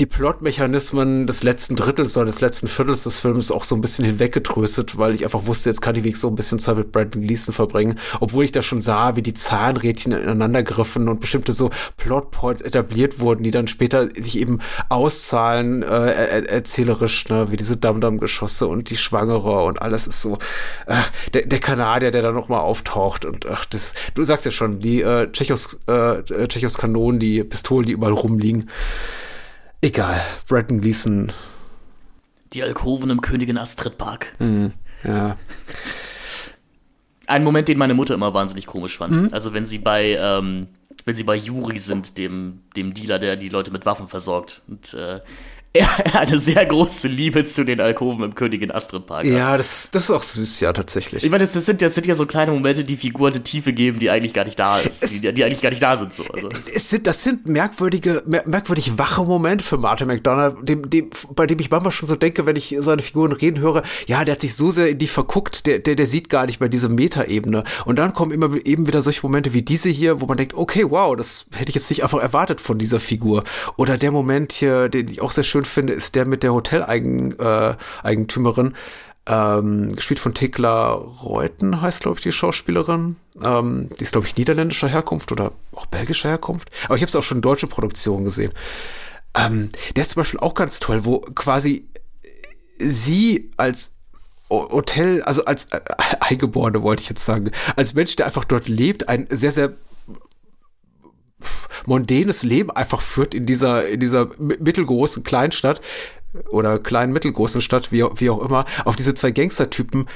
[0.00, 4.04] die Plotmechanismen des letzten Drittels oder des letzten Viertels des Films auch so ein bisschen
[4.04, 7.22] hinweggetröstet, weil ich einfach wusste, jetzt kann ich wirklich so ein bisschen Zeit mit Brandon
[7.22, 11.70] Gleason verbringen, obwohl ich da schon sah, wie die Zahnrädchen ineinander griffen und bestimmte so
[11.96, 14.58] Plotpoints etabliert wurden, die dann später sich eben
[14.88, 20.38] auszahlen, äh, er erzählerisch, ne, wie diese Damm-Damm-Geschosse und die Schwangere und alles ist so,
[20.86, 20.94] äh,
[21.32, 25.02] der, der Kanadier, der da nochmal auftaucht und ach, das, du sagst ja schon, die
[25.02, 28.68] äh, Tschechos, äh, Tschechos Kanonen, die Pistolen, die überall rumliegen,
[29.84, 30.18] Egal,
[30.48, 31.30] Brandon Gleason.
[32.54, 34.34] Die Alkoven im Königin Astrid Park.
[34.38, 34.72] Mhm,
[35.04, 35.36] ja.
[37.26, 39.14] Ein Moment, den meine Mutter immer wahnsinnig komisch fand.
[39.14, 39.28] Mhm.
[39.32, 40.68] Also wenn sie bei, ähm,
[41.04, 44.62] wenn sie bei Juri sind, dem, dem Dealer, der die Leute mit Waffen versorgt.
[44.68, 45.20] Und äh,
[46.12, 49.24] eine sehr große Liebe zu den Alkoven im Königin Astrid Park.
[49.24, 51.24] Ja, das, das ist auch süß, ja, tatsächlich.
[51.24, 53.72] Ich meine, das, das, sind, das sind ja so kleine Momente, die Figuren eine Tiefe
[53.72, 55.02] geben, die eigentlich gar nicht da ist.
[55.02, 56.14] Es, die, die, eigentlich gar nicht da sind.
[56.14, 56.24] So.
[56.32, 56.48] Also.
[56.72, 61.46] Es sind, das sind merkwürdige, mer merkwürdig wache Momente für Martin McDonough, dem, dem, bei
[61.46, 64.42] dem ich manchmal schon so denke, wenn ich seine Figuren reden höre, ja, der hat
[64.42, 67.64] sich so sehr in die verguckt, der, der, der sieht gar nicht mehr diese Metaebene.
[67.84, 70.84] Und dann kommen immer eben wieder solche Momente wie diese hier, wo man denkt, okay,
[70.88, 73.42] wow, das hätte ich jetzt nicht einfach erwartet von dieser Figur.
[73.76, 78.68] Oder der Moment hier, den ich auch sehr schön finde, ist der mit der Hoteleigentümerin,
[78.68, 78.72] äh,
[79.26, 83.16] ähm, gespielt von Thekla Reuten, heißt, glaube ich, die Schauspielerin.
[83.42, 86.70] Ähm, die ist, glaube ich, niederländischer Herkunft oder auch belgischer Herkunft.
[86.84, 88.52] Aber ich habe es auch schon in deutsche Produktionen gesehen.
[89.34, 91.88] Ähm, der ist zum Beispiel auch ganz toll, wo quasi
[92.78, 93.92] sie als
[94.50, 95.80] Hotel, also als äh,
[96.20, 99.72] Eingeborene wollte ich jetzt sagen, als Mensch, der einfach dort lebt, ein sehr, sehr
[101.86, 105.80] mondänes Leben einfach führt in dieser, in dieser mittelgroßen Kleinstadt
[106.48, 110.08] oder kleinen mittelgroßen Stadt, wie, wie auch immer, auf diese zwei Gangstertypen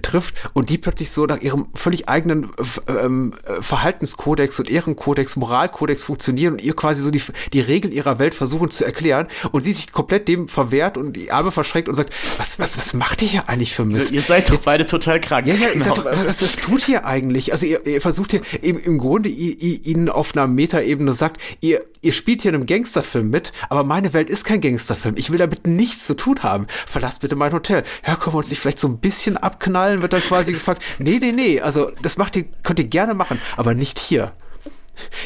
[0.00, 2.50] trifft und die plötzlich so nach ihrem völlig eigenen
[2.86, 7.22] ähm, Verhaltenskodex und Ehrenkodex, Moralkodex funktionieren und ihr quasi so die,
[7.52, 11.32] die Regeln ihrer Welt versuchen zu erklären und sie sich komplett dem verwehrt und die
[11.32, 14.12] Arme verschränkt und sagt, was, was, was macht ihr hier eigentlich für Mist?
[14.12, 15.46] Ihr seid doch Jetzt, beide total krank.
[15.48, 15.96] Ja, ja, genau.
[15.96, 17.52] seid, was, was tut ihr eigentlich?
[17.52, 22.12] Also ihr, ihr versucht hier im, im Grunde ihnen auf einer Metaebene sagt, ihr, ihr
[22.12, 25.16] spielt hier in einem Gangsterfilm mit, aber meine Welt ist kein Gangsterfilm.
[25.16, 26.66] Ich will damit nichts zu tun haben.
[26.86, 27.82] Verlasst bitte mein Hotel.
[28.06, 29.71] Ja, können wir uns nicht vielleicht so ein bisschen abknallen?
[29.72, 33.14] Knallen, wird dann quasi gefragt, nee, nee, nee, also das macht ihr, könnt ihr gerne
[33.14, 34.32] machen, aber nicht hier.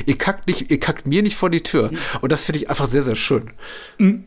[0.07, 1.91] Ihr kackt nicht, ihr kackt mir nicht vor die Tür.
[2.21, 3.51] Und das finde ich einfach sehr, sehr schön.
[3.99, 4.25] Mhm.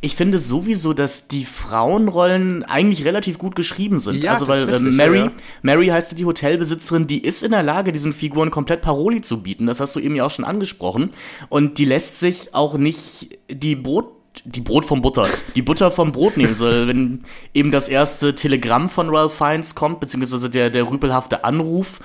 [0.00, 4.22] Ich finde sowieso, dass die Frauenrollen eigentlich relativ gut geschrieben sind.
[4.22, 5.32] Ja, also weil äh, Mary, ja.
[5.62, 9.66] Mary heißt die Hotelbesitzerin, die ist in der Lage, diesen Figuren komplett Paroli zu bieten.
[9.66, 11.10] Das hast du eben ja auch schon angesprochen.
[11.50, 16.12] Und die lässt sich auch nicht die Brot die Brot vom Butter, die Butter vom
[16.12, 17.22] Brot nehmen soll, wenn
[17.54, 22.00] eben das erste Telegramm von Ralph Fiennes kommt, beziehungsweise der, der rüpelhafte Anruf.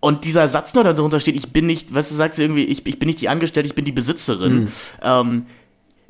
[0.00, 2.86] Und dieser Satz nur darunter steht, ich bin nicht, weißt du, sagt sie irgendwie, ich,
[2.86, 4.54] ich bin nicht die Angestellte, ich bin die Besitzerin.
[4.54, 4.68] Mhm.
[5.02, 5.46] Ähm,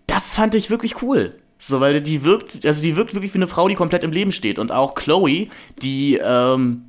[0.06, 1.34] das fand ich wirklich cool.
[1.58, 4.32] So, weil die wirkt, also die wirkt wirklich wie eine Frau, die komplett im Leben
[4.32, 4.58] steht.
[4.58, 5.48] Und auch Chloe,
[5.82, 6.86] die, ähm,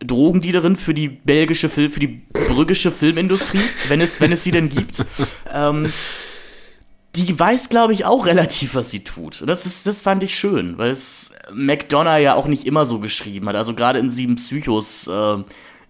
[0.00, 4.68] Drogendealerin für die belgische Film, für die brüggische Filmindustrie, wenn es, wenn es sie denn
[4.68, 5.04] gibt.
[5.52, 5.92] ähm,
[7.16, 9.42] die weiß, glaube ich, auch relativ, was sie tut.
[9.46, 13.48] Das, ist, das fand ich schön, weil es McDonough ja auch nicht immer so geschrieben
[13.48, 13.56] hat.
[13.56, 15.36] Also gerade in Sieben Psychos äh,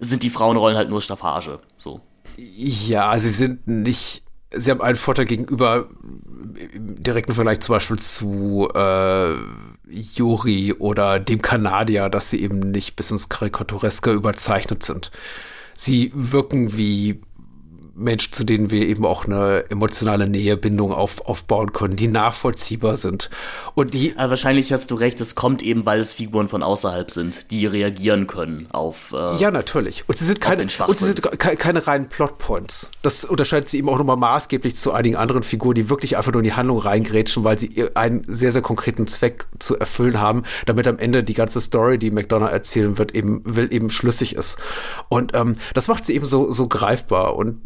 [0.00, 1.58] sind die Frauenrollen halt nur Staffage.
[1.76, 2.00] So.
[2.36, 4.22] Ja, sie sind nicht.
[4.56, 5.88] Sie haben einen Vorteil gegenüber
[6.72, 9.32] im direkten Vergleich zum Beispiel zu äh,
[9.88, 15.10] Juri oder dem Kanadier, dass sie eben nicht bis ins Karikatureske überzeichnet sind.
[15.74, 17.20] Sie wirken wie
[17.96, 23.30] Menschen, zu denen wir eben auch eine emotionale Nähebindung auf, aufbauen können, die nachvollziehbar sind.
[23.74, 24.16] Und die.
[24.16, 27.66] Aber wahrscheinlich hast du recht, es kommt eben, weil es Figuren von außerhalb sind, die
[27.66, 29.12] reagieren können auf.
[29.12, 30.04] Äh, ja, natürlich.
[30.08, 32.90] Und sie sind keine, und sie sind keine, keine reinen Plotpoints.
[33.02, 36.40] Das unterscheidet sie eben auch nochmal maßgeblich zu einigen anderen Figuren, die wirklich einfach nur
[36.40, 40.88] in die Handlung reingrätschen, weil sie einen sehr, sehr konkreten Zweck zu erfüllen haben, damit
[40.88, 44.58] am Ende die ganze Story, die McDonough erzählen wird, eben, will eben schlüssig ist.
[45.08, 47.36] Und ähm, das macht sie eben so, so greifbar.
[47.36, 47.60] Und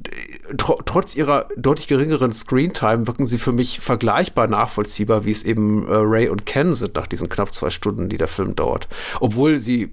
[0.57, 5.87] tr trotz ihrer deutlich geringeren Screentime wirken sie für mich vergleichbar nachvollziehbar, wie es eben
[5.87, 8.89] äh, Ray und Ken sind nach diesen knapp zwei Stunden, die der Film dauert.
[9.21, 9.91] Obwohl sie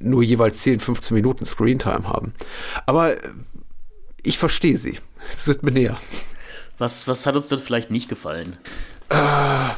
[0.00, 2.32] nur jeweils 10, 15 Minuten Screentime haben.
[2.86, 3.30] Aber äh,
[4.22, 4.98] ich verstehe sie.
[5.34, 5.98] Sie sind mir näher.
[6.78, 8.56] Was, was hat uns denn vielleicht nicht gefallen?
[9.08, 9.70] Äh,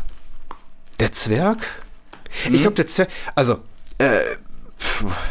[0.98, 1.58] der Zwerg?
[2.44, 2.54] Hm?
[2.54, 3.08] Ich glaube, der Zwerg.
[3.34, 3.58] Also,
[3.98, 4.20] äh,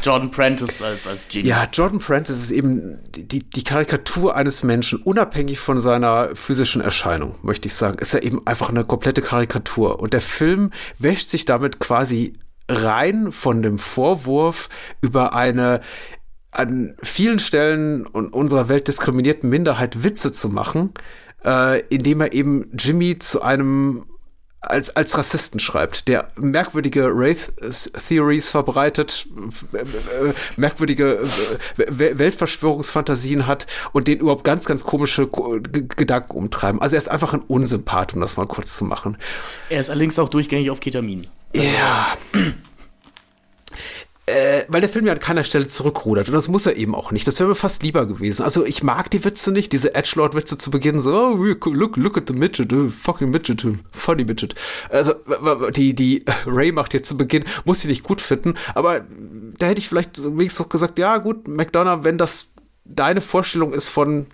[0.04, 1.47] Jordan Prentice als, als Genie.
[1.47, 7.36] Ja, Jordan Prentice ist eben die, die Karikatur eines Menschen, unabhängig von seiner physischen Erscheinung,
[7.41, 7.97] möchte ich sagen.
[8.00, 10.00] Ist er eben einfach eine komplette Karikatur.
[10.00, 12.34] Und der Film wäscht sich damit quasi
[12.68, 14.70] rein von dem Vorwurf
[15.02, 15.82] über eine
[16.52, 20.93] an vielen Stellen unserer Welt diskriminierten Minderheit Witze zu machen,
[21.45, 24.06] äh, indem er eben Jimmy zu einem
[24.62, 29.28] als, als Rassisten schreibt, der merkwürdige Wraith-Theories verbreitet,
[29.74, 31.22] äh, merkwürdige
[31.78, 36.82] äh, Weltverschwörungsfantasien hat und den überhaupt ganz, ganz komische Gedanken umtreiben.
[36.82, 39.18] Also er ist einfach ein Unsympath, um das mal kurz zu machen.
[39.70, 41.28] Er ist allerdings auch durchgängig auf Ketamin.
[41.53, 42.14] Ja
[44.30, 47.12] äh, weil der Film ja an keiner Stelle zurückrudert und das muss er eben auch
[47.12, 47.28] nicht.
[47.28, 48.44] Das wäre mir fast lieber gewesen.
[48.44, 52.28] Also ich mag die Witze nicht, diese Edgelord-Witze zu Beginn so, oh, look, look at
[52.28, 54.56] the midget, oh, fucking midget, funny midget.
[54.90, 55.14] Also
[55.76, 59.06] die, die Ray macht jetzt zu Beginn, muss sie nicht gut finden, aber
[59.58, 62.50] da hätte ich vielleicht wenigstens noch gesagt, ja gut, McDonough, wenn das
[62.86, 64.28] deine Vorstellung ist von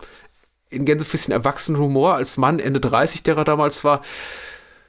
[0.70, 4.02] in Gänsefüßchen erwachsenen Humor als Mann Ende 30, der er damals war,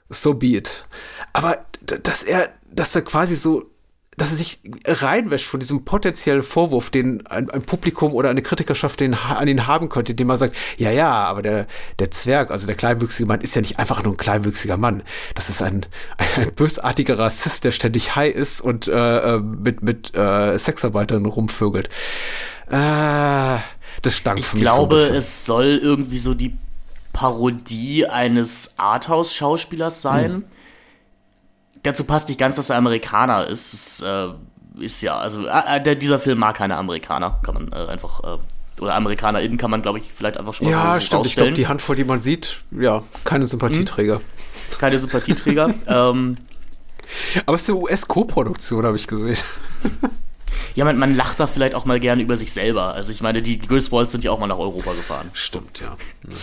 [0.09, 0.85] so be it.
[1.33, 3.65] Aber dass er, dass er quasi so
[4.17, 9.01] dass er sich reinwäscht von diesem potenziellen Vorwurf, den ein, ein Publikum oder eine Kritikerschaft
[9.01, 11.67] den, an ihn haben könnte, indem man sagt, ja, ja, aber der,
[11.99, 15.03] der Zwerg, also der kleinwüchsige Mann, ist ja nicht einfach nur ein kleinwüchsiger Mann.
[15.35, 15.85] Das ist ein,
[16.17, 21.27] ein, ein bösartiger Rassist, der ständig high ist und äh, äh mit, mit äh, Sexarbeitern
[21.27, 21.89] rumvögelt.
[22.69, 23.59] Äh,
[24.03, 26.57] das stank ich für mich glaube, so es soll irgendwie so die
[27.13, 30.33] Parodie eines Arthouse-Schauspielers sein.
[30.33, 30.45] Hm
[31.83, 33.73] dazu passt nicht ganz, dass er Amerikaner ist.
[33.73, 34.29] Es, äh,
[34.79, 38.39] ist ja, also äh, der, dieser Film mag keine Amerikaner, kann man äh, einfach, äh,
[38.81, 41.27] oder AmerikanerInnen kann man, glaube ich, vielleicht einfach schon mal Ja, so stimmt.
[41.27, 44.17] Ich glaube, die Handvoll, die man sieht, ja, keine Sympathieträger.
[44.17, 44.79] Hm?
[44.79, 45.71] Keine Sympathieträger.
[45.87, 46.37] ähm,
[47.47, 49.39] Aber es ist eine US-Co-Produktion, habe ich gesehen.
[50.75, 52.93] ja, man, man lacht da vielleicht auch mal gerne über sich selber.
[52.93, 55.31] Also ich meine, die Griswolds sind ja auch mal nach Europa gefahren.
[55.33, 55.97] Stimmt, ja.
[56.29, 56.37] ja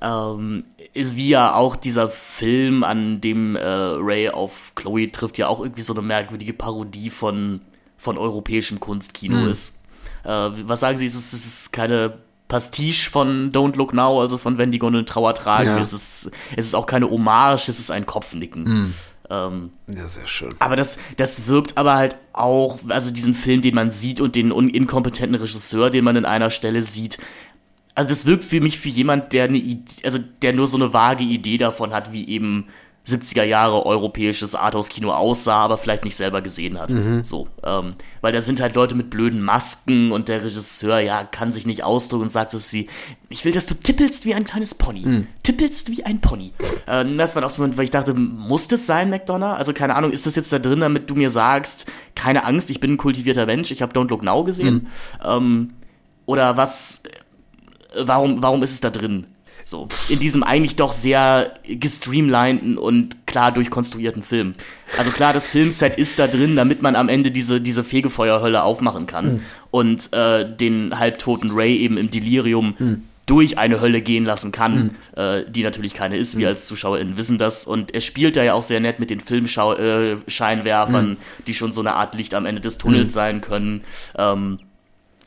[0.00, 5.48] ähm, ist wie ja auch dieser Film, an dem äh, Ray auf Chloe trifft, ja
[5.48, 7.60] auch irgendwie so eine merkwürdige Parodie von,
[7.96, 9.48] von europäischem Kunstkino mhm.
[9.48, 9.82] ist.
[10.24, 12.18] Äh, was sagen Sie, ist es, ist es keine
[12.48, 15.68] Pastiche von Don't Look Now, also von Wenn die Gondeln Trauer tragen.
[15.68, 15.78] Ja.
[15.78, 18.64] Es, ist, es ist auch keine Hommage, es ist ein Kopfnicken.
[18.64, 18.94] Mhm.
[19.28, 20.54] Ähm, ja, sehr schön.
[20.60, 24.50] Aber das, das wirkt aber halt auch, also diesen Film, den man sieht und den
[24.52, 27.18] inkompetenten Regisseur, den man in einer Stelle sieht,
[27.96, 30.92] also das wirkt für mich für jemand, der eine Idee, also der nur so eine
[30.92, 32.66] vage Idee davon hat, wie eben
[33.06, 36.90] 70er Jahre europäisches Arthouse-Kino aussah, aber vielleicht nicht selber gesehen hat.
[36.90, 37.24] Mhm.
[37.24, 41.52] So, ähm, weil da sind halt Leute mit blöden Masken und der Regisseur, ja, kann
[41.52, 42.88] sich nicht ausdrücken und sagt dass sie,
[43.28, 45.00] ich will, dass du tippelst wie ein kleines Pony.
[45.00, 45.26] Mhm.
[45.42, 46.52] Tippelst wie ein Pony.
[46.88, 49.56] Ähm, das war auch so, weil ich dachte, muss das sein, McDonough?
[49.56, 52.78] Also keine Ahnung, ist das jetzt da drin, damit du mir sagst, keine Angst, ich
[52.78, 54.74] bin ein kultivierter Mensch, ich habe Don't Look Now gesehen?
[54.74, 54.88] Mhm.
[55.24, 55.74] Ähm,
[56.26, 57.02] oder was,
[58.00, 59.26] warum, warum ist es da drin?
[59.66, 64.54] So, in diesem eigentlich doch sehr gestreamlinten und klar durchkonstruierten Film.
[64.96, 69.06] Also klar, das Filmset ist da drin, damit man am Ende diese, diese Fegefeuerhölle aufmachen
[69.06, 69.40] kann mhm.
[69.72, 73.02] und äh, den halbtoten Ray eben im Delirium mhm.
[73.26, 75.20] durch eine Hölle gehen lassen kann, mhm.
[75.20, 76.38] äh, die natürlich keine ist.
[76.38, 77.66] Wir als ZuschauerInnen wissen das.
[77.66, 81.16] Und er spielt da ja auch sehr nett mit den Filmscheinwerfern, äh, mhm.
[81.48, 83.10] die schon so eine Art Licht am Ende des Tunnels mhm.
[83.10, 83.80] sein können.
[84.16, 84.60] Ähm,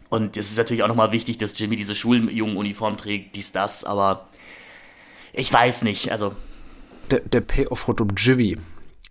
[0.10, 4.28] und es ist natürlich auch nochmal wichtig, dass Jimmy diese Schuljungenuniform trägt, dies, das, aber
[5.34, 6.36] ich weiß nicht, also.
[7.12, 8.57] Der, der Payoff rund um Jimmy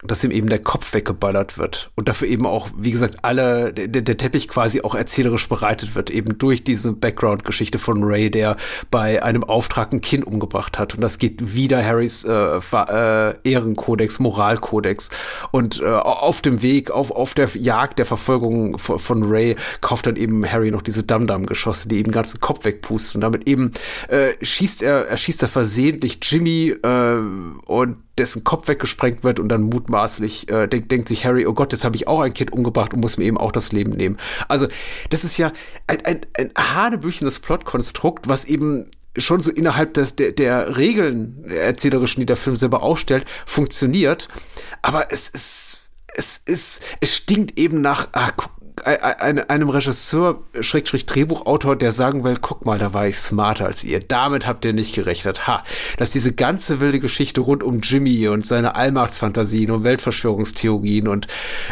[0.05, 3.89] dass ihm eben der Kopf weggeballert wird und dafür eben auch, wie gesagt, alle, der,
[3.89, 8.57] der Teppich quasi auch erzählerisch bereitet wird, eben durch diese Background-Geschichte von Ray, der
[8.93, 10.95] bei einem Auftrag ein Kind umgebracht hat.
[10.95, 15.11] Und das geht wieder Harrys äh, äh, Ehrenkodex, Moralkodex.
[15.51, 20.07] Und äh, auf dem Weg, auf, auf der Jagd der Verfolgung von, von Ray, kauft
[20.07, 23.19] dann eben Harry noch diese Dum-Dum-Geschosse, die eben den ganzen Kopf wegpusten.
[23.19, 23.73] Und damit eben
[24.07, 27.17] äh, schießt er, er schießt er versehentlich Jimmy äh,
[27.67, 31.73] und dessen Kopf weggesprengt wird und dann mutmaßlich äh, denk, denkt sich Harry, oh Gott,
[31.73, 34.17] jetzt habe ich auch ein Kind umgebracht und muss mir eben auch das Leben nehmen.
[34.49, 34.69] Also
[35.11, 35.53] das ist ja
[35.87, 42.21] ein, ein, ein hanebüchenes Plotkonstrukt, was eben schon so innerhalb des, der, der Regeln erzählerischen,
[42.21, 44.29] die der Film selber aufstellt, funktioniert.
[44.83, 45.81] Aber es ist,
[46.15, 48.53] es ist, es stinkt eben nach, ah, guck,
[48.85, 54.01] einem Regisseur, Schrägstrich Drehbuchautor, der sagen will, guck mal, da war ich smarter als ihr.
[54.01, 55.47] Damit habt ihr nicht gerechnet.
[55.47, 55.63] Ha,
[55.97, 61.27] dass diese ganze wilde Geschichte rund um Jimmy und seine Allmachtsfantasien und Weltverschwörungstheorien und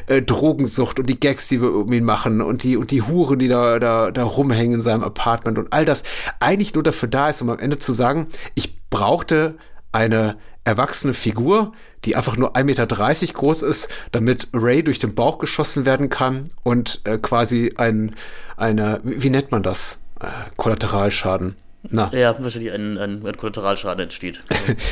[0.06, 3.38] äh, Drogensucht und die Gags, die wir um ihn machen und die und die Huren,
[3.38, 6.02] die da, da, da rumhängen in seinem Apartment und all das
[6.40, 9.56] eigentlich nur dafür da ist, um am Ende zu sagen, ich brauchte
[9.92, 11.72] eine erwachsene Figur,
[12.06, 16.50] die einfach nur 1,30 Meter groß ist, damit Ray durch den Bauch geschossen werden kann
[16.62, 18.14] und äh, quasi ein,
[18.56, 19.98] eine, wie nennt man das?
[20.20, 20.26] Äh,
[20.56, 21.56] Kollateralschaden.
[21.90, 22.10] Na.
[22.14, 24.42] Ja, wahrscheinlich ein, ein, ein Kollateralschaden entsteht.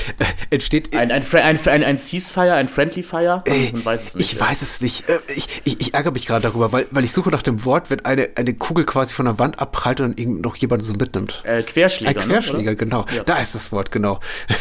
[0.51, 0.95] Entsteht.
[0.97, 3.42] Ein, ein, ein, ein, ein Ceasefire, ein Friendly Fire?
[3.72, 4.32] Man weiß es nicht.
[4.32, 5.09] Ich weiß es nicht.
[5.09, 7.90] Äh, Ich, ich, ich ärgere mich gerade darüber, weil, weil ich suche nach dem Wort,
[7.90, 11.42] wenn eine, eine Kugel quasi von der Wand abprallt und dann noch jemand so mitnimmt.
[11.45, 12.20] Äh, Querschläger.
[12.20, 13.05] Ein Querschläger, ne, genau.
[13.14, 13.24] Ja.
[13.24, 14.20] Da ist das Wort, genau.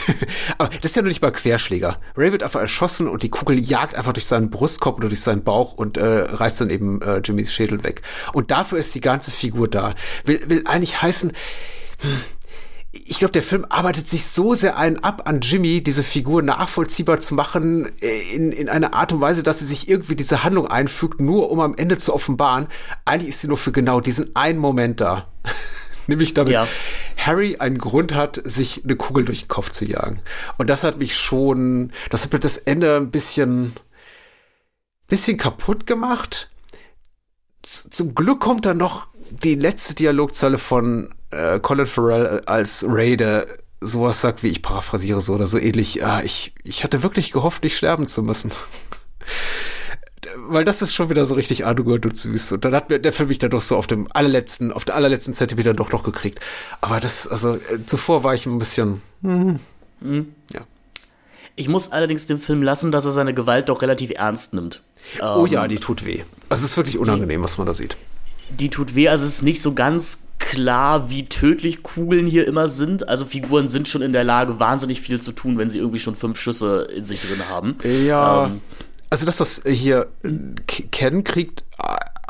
[0.58, 2.00] Aber das ist ja noch nicht mal Querschläger.
[2.18, 5.44] Ray wird einfach erschossen und die Kugel jagt einfach durch seinen Brustkorb oder durch seinen
[5.44, 8.02] Bauch und äh, reißt dann eben äh, Jimmys Schädel weg.
[8.34, 9.94] Und dafür ist die ganze Figur da.
[10.26, 11.34] Will, will eigentlich heißen,
[12.94, 17.20] ich glaube, der Film arbeitet sich so sehr einen ab an Jimmy, diese Figur nachvollziehbar
[17.20, 20.68] zu machen, äh, in, in einer Art und Weise, dass sie sich irgendwie diese Handlung
[20.68, 22.68] einfügt, nur um am Ende zu offenbaren,
[23.04, 25.28] eigentlich ist sie nur für genau diesen einen Moment da.
[26.08, 26.68] Nämlich damit Ja.
[27.18, 30.22] Harry einen Grund hat, sich eine Kugel durch den Kopf zu jagen.
[30.58, 33.74] Und das hat mich schon, das hat mir das Ende ein bisschen,
[35.08, 36.52] bisschen kaputt gemacht.
[37.64, 42.86] Z zum Glück kommt dann noch die letzte Dialogzeile von äh, Colin Farrell äh, als
[42.88, 43.48] Ray, der
[43.82, 46.06] sowas sagt, wie ich paraphrasiere so oder so ähnlich.
[46.06, 48.52] Ah, ich, ich hatte wirklich gehofft, nicht sterben zu müssen.
[50.38, 52.54] Weil das ist schon wieder so richtig Adugur und süß.
[52.54, 54.96] Und dann hat mir der Film mich dann doch so auf dem allerletzten, auf der
[54.96, 56.40] allerletzten Zentimeter doch noch gekriegt.
[56.82, 59.60] Aber das, also äh, zuvor war ich ein bisschen, hm,
[60.52, 60.62] ja.
[61.56, 64.82] Ich muss allerdings dem Film lassen, dass er seine Gewalt doch relativ ernst nimmt.
[65.22, 66.24] Oh Ähm, ja, die tut weh.
[66.50, 67.96] Also es ist wirklich unangenehm, was man da sieht.
[68.60, 69.10] Die tut weh.
[69.10, 73.08] Also es ist nicht so ganz klar, wie tödlich Kugeln hier immer sind.
[73.08, 76.16] Also Figuren sind schon in der Lage, wahnsinnig viel zu tun, wenn sie irgendwie schon
[76.16, 77.76] fünf Schüsse in sich drin haben.
[78.06, 78.48] Ja.
[78.48, 78.62] Ähm,
[79.10, 80.08] also das, was hier
[80.68, 81.64] Ken kriegt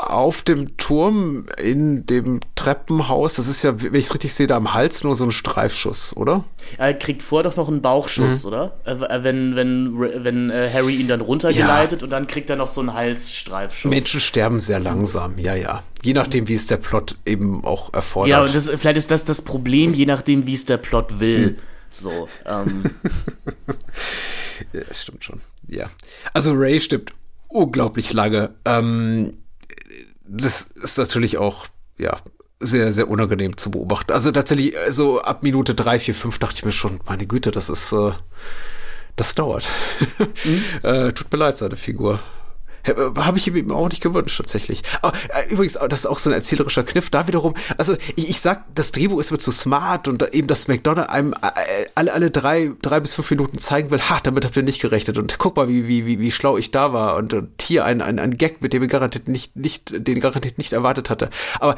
[0.09, 4.57] auf dem Turm in dem Treppenhaus, das ist ja, wenn ich es richtig sehe, da
[4.57, 6.43] am Hals nur so ein Streifschuss, oder?
[6.77, 8.77] er kriegt vorher doch noch einen Bauchschuss, oder?
[8.85, 12.67] Äh, äh, wenn wenn, wenn äh, Harry ihn dann runtergeleitet und dann kriegt er noch
[12.67, 13.89] so einen Halsstreifschuss.
[13.89, 15.83] Menschen sterben sehr langsam, ja, ja.
[16.03, 18.29] Je nachdem, wie es der Plot eben auch erfordert.
[18.29, 21.57] Ja, und das, vielleicht ist das das Problem, je nachdem, wie es der Plot will.
[21.89, 22.83] So, ähm,
[24.73, 25.41] Ja, stimmt schon.
[25.67, 25.87] Ja.
[26.33, 27.13] Also Ray stirbt
[27.47, 28.55] unglaublich lange.
[28.65, 29.37] Ähm,
[30.33, 31.67] das ist natürlich auch,
[31.97, 32.17] ja,
[32.59, 34.13] sehr, sehr unangenehm zu beobachten.
[34.13, 37.69] Also tatsächlich, so ab Minute drei, vier, fünf dachte ich mir schon, meine Güte, das
[37.69, 38.11] ist, äh,
[39.15, 39.67] das dauert.
[40.83, 42.19] äh, tut mir leid, seine Figur.
[42.85, 44.83] Habe ich ihm auch nicht gewünscht, tatsächlich.
[45.01, 47.09] Ah, äh, Übrigens, das ist auch so ein erzählerischer Kniff.
[47.09, 50.67] Da wiederum, also ich, ich sag, das Drehbuch ist mir zu smart und eben, dass
[50.67, 54.57] McDonough einem äh, alle, alle drei, drei bis fünf Minuten zeigen will, ha, damit habt
[54.57, 57.33] ihr nicht gerechnet und guck mal, wie, wie, wie, wie schlau ich da war und,
[57.33, 60.73] und hier ein, ein, ein Gag, mit dem ich garantiert nicht, nicht, den garantiert nicht
[60.73, 61.29] erwartet hatte.
[61.59, 61.75] Aber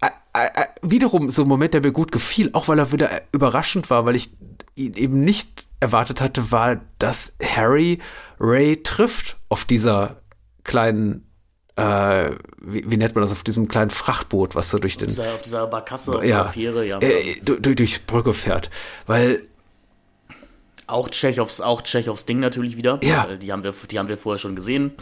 [0.00, 0.08] äh,
[0.54, 4.04] äh, wiederum so ein Moment, der mir gut gefiel, auch weil er wieder überraschend war,
[4.04, 4.30] weil ich
[4.74, 8.00] ihn eben nicht erwartet hatte, war, dass Harry
[8.38, 10.22] Ray trifft auf dieser
[10.64, 11.30] kleinen,
[11.76, 12.30] äh,
[12.60, 15.42] wie, wie nennt man das, auf diesem kleinen Frachtboot, was so durch den, dieser, auf
[15.42, 16.98] dieser Barkasse, auf ja, dieser Fähre, ja.
[17.00, 18.70] äh, du- du- durch Brücke fährt.
[19.06, 19.42] Weil
[20.88, 23.00] Auch Tschechows, auch Tschechows Ding natürlich wieder.
[23.02, 23.26] Ja.
[23.36, 24.92] Die haben wir, die haben wir vorher schon gesehen.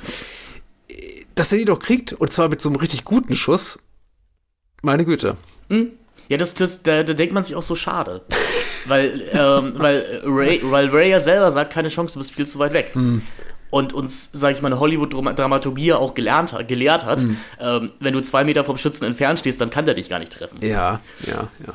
[1.35, 3.79] dass er die doch kriegt, und zwar mit so einem richtig guten Schuss,
[4.83, 5.37] meine Güte.
[6.29, 8.23] Ja, das, das, da, da denkt man sich auch so schade.
[8.87, 12.59] weil, ähm, weil, Ray, weil Ray ja selber sagt, keine Chance, du bist viel zu
[12.59, 12.93] weit weg.
[13.75, 17.23] Und uns, sag ich mal, eine Hollywood-Dramaturgie auch gelernt, hat- gelehrt hat,
[17.61, 20.33] ähm, wenn du zwei Meter vom Schützen entfernt stehst, dann kann der dich gar nicht
[20.33, 20.59] treffen.
[20.63, 21.73] Ja, ja, ja.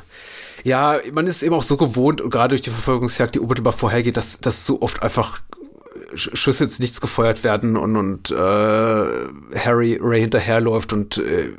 [0.64, 4.16] Ja, man ist eben auch so gewohnt, und gerade durch die Verfolgungsjagd, die unmittelbar vorhergeht,
[4.16, 5.42] dass, dass so oft einfach
[6.16, 11.52] Schüsse ins Nichts gefeuert werden und, und äh, Harry Ray hinterherläuft und äh,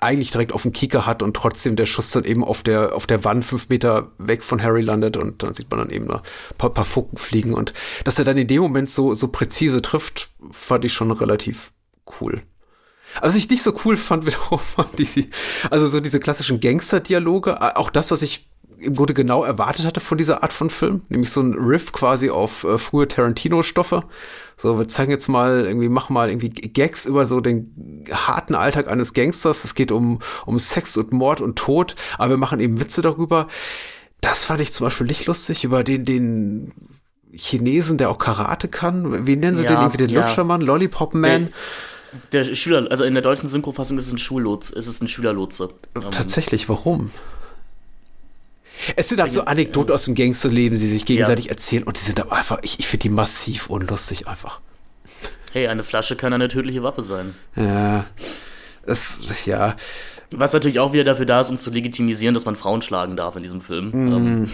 [0.00, 3.06] eigentlich direkt auf dem Kieker hat und trotzdem der Schuss dann eben auf der auf
[3.06, 6.20] der Wand fünf Meter weg von Harry landet und dann sieht man dann eben ein
[6.58, 7.72] paar, paar Funken fliegen und
[8.04, 11.72] dass er dann in dem Moment so so präzise trifft, fand ich schon relativ
[12.20, 12.40] cool.
[13.20, 14.60] Also, ich nicht so cool fand wiederum,
[14.96, 15.24] diese,
[15.70, 18.48] also so diese klassischen Gangster-Dialoge, auch das, was ich
[18.78, 22.30] im Grunde genau erwartet hatte von dieser Art von Film, nämlich so ein Riff quasi
[22.30, 24.04] auf äh, frühe Tarantino-Stoffe.
[24.56, 28.88] So, wir zeigen jetzt mal irgendwie, machen mal irgendwie Gags über so den harten Alltag
[28.88, 29.64] eines Gangsters.
[29.64, 33.48] Es geht um, um Sex und Mord und Tod, aber wir machen eben Witze darüber.
[34.20, 36.72] Das fand ich zum Beispiel nicht lustig, über den, den
[37.32, 39.26] Chinesen, der auch Karate kann.
[39.26, 39.78] Wie nennen sie Ja, den?
[39.78, 40.20] Irgendwie den ja.
[40.20, 41.50] Lutschermann, Lollipop Man.
[42.32, 45.70] Der Schüler, also in der deutschen Synchrofassung ist es ein Schullots, ist es ein Schülerlotse.
[46.10, 47.10] Tatsächlich, warum?
[48.96, 52.20] Es sind halt so Anekdoten aus dem Gangsterleben, die sich gegenseitig erzählen und die sind
[52.20, 54.60] aber einfach, ich, ich finde die massiv unlustig einfach.
[55.52, 57.34] Hey, eine Flasche kann eine tödliche Waffe sein.
[57.56, 58.04] Ja,
[58.86, 59.76] das, ja,
[60.30, 63.36] Was natürlich auch wieder dafür da ist, um zu legitimisieren, dass man Frauen schlagen darf
[63.36, 63.90] in diesem Film.
[63.92, 64.12] Mhm.
[64.12, 64.50] Ähm,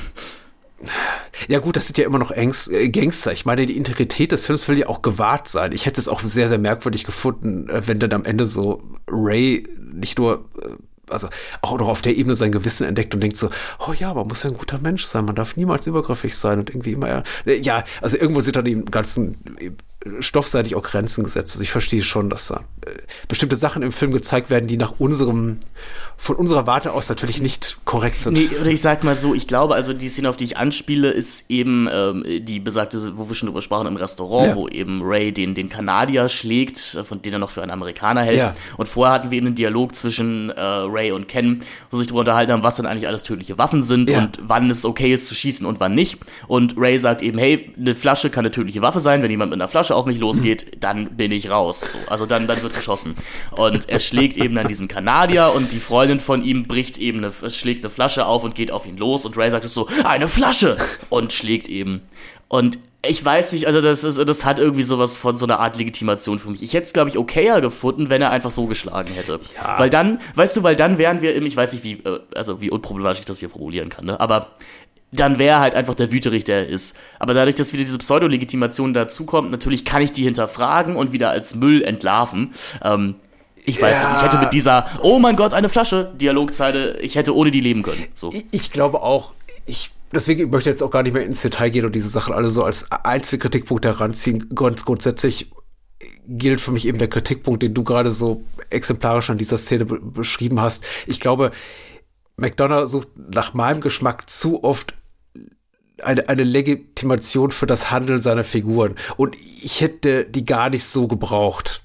[1.48, 3.32] ja gut, das sind ja immer noch Ängst, äh, Gangster.
[3.32, 5.72] Ich meine, die Integrität des Films will ja auch gewahrt sein.
[5.72, 9.66] Ich hätte es auch sehr, sehr merkwürdig gefunden, äh, wenn dann am Ende so Ray
[9.78, 10.68] nicht nur äh,
[11.10, 11.28] also
[11.62, 13.50] auch noch auf der Ebene sein Gewissen entdeckt und denkt so,
[13.86, 16.70] oh ja, man muss ja ein guter Mensch sein, man darf niemals übergriffig sein und
[16.70, 19.36] irgendwie immer, ja, also irgendwo sind dann im ganzen
[20.20, 21.54] stoffseitig auch Grenzen gesetzt.
[21.54, 22.90] Also ich verstehe schon, dass da äh,
[23.28, 25.60] bestimmte Sachen im Film gezeigt werden, die nach unserem,
[26.16, 28.34] von unserer Warte aus natürlich nicht korrekt sind.
[28.34, 31.50] Nee, ich sag mal so, ich glaube, also die Szene, auf die ich anspiele, ist
[31.50, 34.56] eben ähm, die besagte, wo wir schon drüber sprachen, im Restaurant, ja.
[34.56, 38.38] wo eben Ray den, den Kanadier schlägt, von dem er noch für einen Amerikaner hält.
[38.38, 38.54] Ja.
[38.76, 42.20] Und vorher hatten wir eben einen Dialog zwischen äh, Ray und Ken, wo sich darüber
[42.20, 44.18] unterhalten haben, was denn eigentlich alles tödliche Waffen sind ja.
[44.18, 46.18] und wann es okay ist zu schießen und wann nicht.
[46.46, 49.60] Und Ray sagt eben, hey, eine Flasche kann eine tödliche Waffe sein, wenn jemand mit
[49.60, 51.92] einer Flasche auf mich losgeht, dann bin ich raus.
[51.92, 53.14] So, also dann, dann wird geschossen.
[53.52, 57.50] Und er schlägt eben dann diesen Kanadier und die Freundin von ihm bricht eben eine,
[57.50, 60.76] schlägt eine Flasche auf und geht auf ihn los und Ray sagt so, eine Flasche!
[61.08, 62.02] Und schlägt eben.
[62.48, 65.76] Und ich weiß nicht, also das, ist, das hat irgendwie sowas von so einer Art
[65.76, 66.62] Legitimation für mich.
[66.62, 69.40] Ich hätte es, glaube ich, okayer gefunden, wenn er einfach so geschlagen hätte.
[69.56, 69.78] Ja.
[69.78, 72.60] Weil dann, weißt du, weil dann wären wir im, ich weiß nicht, wie, äh, also
[72.60, 74.18] wie unproblematisch ich das hier formulieren kann, ne?
[74.20, 74.50] Aber
[75.14, 76.96] dann wäre halt einfach der Wüterich, der er ist.
[77.18, 81.54] Aber dadurch, dass wieder diese Pseudo-Legitimation dazukommt, natürlich kann ich die hinterfragen und wieder als
[81.54, 82.52] Müll entlarven.
[82.82, 83.16] Ähm,
[83.64, 84.16] ich weiß ja.
[84.16, 87.82] ich hätte mit dieser, oh mein Gott, eine Flasche, Dialogzeile, ich hätte ohne die leben
[87.82, 88.04] können.
[88.14, 88.30] So.
[88.32, 89.34] Ich, ich glaube auch,
[89.66, 92.34] ich deswegen möchte ich jetzt auch gar nicht mehr ins Detail gehen und diese Sachen
[92.34, 94.50] alle so als Einzelkritikpunkt heranziehen.
[94.54, 95.50] Ganz grundsätzlich
[96.26, 100.60] gilt für mich eben der Kritikpunkt, den du gerade so exemplarisch an dieser Szene beschrieben
[100.60, 100.84] hast.
[101.06, 101.50] Ich glaube,
[102.36, 104.94] McDonough sucht nach meinem Geschmack zu oft
[106.02, 108.94] eine, eine Legitimation für das Handeln seiner Figuren.
[109.16, 111.82] Und ich hätte die gar nicht so gebraucht.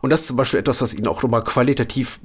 [0.00, 2.20] Und das ist zum Beispiel etwas, was ihn auch nochmal qualitativ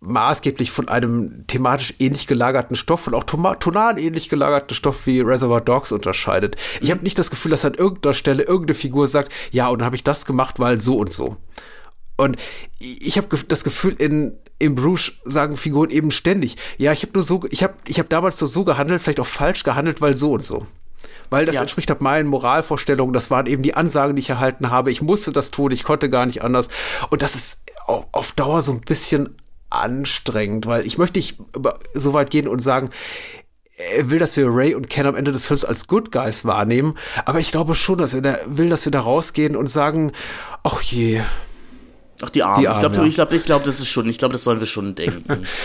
[0.00, 5.60] maßgeblich von einem thematisch ähnlich gelagerten Stoff und auch tonal ähnlich gelagerten Stoff wie Reservoir
[5.60, 6.56] Dogs unterscheidet.
[6.80, 9.86] Ich habe nicht das Gefühl, dass an irgendeiner Stelle irgendeine Figur sagt, ja, und dann
[9.86, 11.36] habe ich das gemacht, weil so und so.
[12.16, 12.36] Und
[12.78, 17.22] ich habe das Gefühl, in im Bruges sagen Figuren eben ständig, ja, ich habe nur
[17.22, 20.32] so, ich habe ich hab damals nur so gehandelt, vielleicht auch falsch gehandelt, weil so
[20.32, 20.66] und so.
[21.28, 21.60] Weil das ja.
[21.60, 24.90] entspricht halt meinen Moralvorstellungen, das waren eben die Ansagen, die ich erhalten habe.
[24.90, 26.68] Ich musste das tun, ich konnte gar nicht anders.
[27.10, 29.36] Und das ist auf, auf Dauer so ein bisschen
[29.68, 31.38] anstrengend, weil ich möchte nicht
[31.92, 32.90] so weit gehen und sagen,
[33.76, 36.96] er will, dass wir Ray und Ken am Ende des Films als Good Guys wahrnehmen,
[37.26, 40.12] aber ich glaube schon, dass er will, dass wir da rausgehen und sagen,
[40.62, 41.20] ach je,
[42.22, 42.60] Ach, die Armen.
[42.60, 43.04] Die Armen ich glaube, ja.
[43.04, 45.42] ich glaub, ich glaub, das ist schon, ich glaube, das sollen wir schon denken.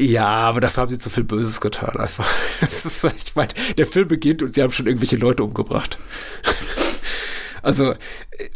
[0.00, 2.28] Ja, aber dafür haben sie zu viel Böses getan, einfach.
[2.60, 5.98] Ist, ich meine, der Film beginnt und sie haben schon irgendwelche Leute umgebracht.
[7.64, 7.94] Also,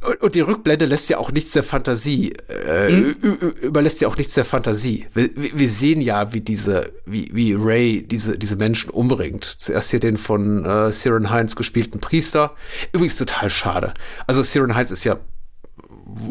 [0.02, 2.32] und, und die Rückblende lässt ja auch nichts der Fantasie,
[2.66, 3.14] äh, mhm.
[3.62, 5.06] überlässt ja auch nichts der Fantasie.
[5.14, 9.44] Wir, wir sehen ja, wie diese, wie, wie Ray diese, diese Menschen umbringt.
[9.44, 12.56] Zuerst hier den von äh, Siren Heinz gespielten Priester.
[12.92, 13.94] Übrigens total schade.
[14.26, 15.20] Also Siren Heinz ist ja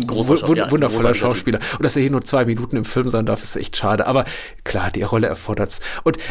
[0.08, 1.60] großer Schau ja, wundervoller Schauspieler.
[1.74, 4.08] Und dass er hier nur zwei Minuten im Film sein darf, ist echt schade.
[4.08, 4.26] Aber
[4.64, 5.82] klar, die Rolle erfordert's.
[6.04, 6.22] Und äh,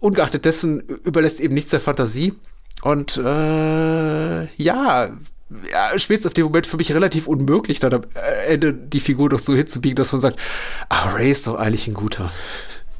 [0.00, 2.34] ungeachtet dessen überlässt eben nichts der Fantasie.
[2.82, 5.10] Und äh, ja,
[5.72, 8.02] ja, spätestens auf dem Moment für mich relativ unmöglich, dann am
[8.48, 10.38] Ende die Figur doch so hinzubiegen, dass man sagt,
[10.88, 12.32] ah, Ray ist doch eigentlich ein guter.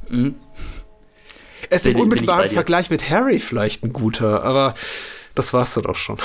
[0.08, 0.36] Mhm.
[1.68, 4.74] Er ist im unmittelbaren Vergleich mit Harry vielleicht ein guter, aber
[5.34, 6.16] das war's dann auch schon.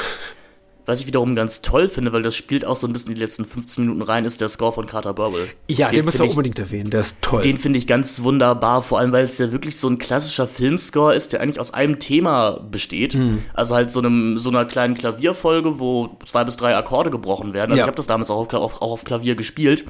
[0.86, 3.45] Was ich wiederum ganz toll finde, weil das spielt auch so ein bisschen die letzten
[3.45, 5.47] 15 Minuten rein, ist der Score von Carter Burwell.
[5.69, 7.41] Ja, den, den müssen wir unbedingt erwähnen, der ist toll.
[7.41, 11.15] Den finde ich ganz wunderbar, vor allem weil es ja wirklich so ein klassischer Filmscore
[11.15, 13.15] ist, der eigentlich aus einem Thema besteht.
[13.15, 13.43] Mhm.
[13.53, 17.71] Also halt so, einem, so einer kleinen Klavierfolge, wo zwei bis drei Akkorde gebrochen werden.
[17.71, 17.86] Also ja.
[17.86, 19.86] ich habe das damals auch auf, auch auf Klavier gespielt,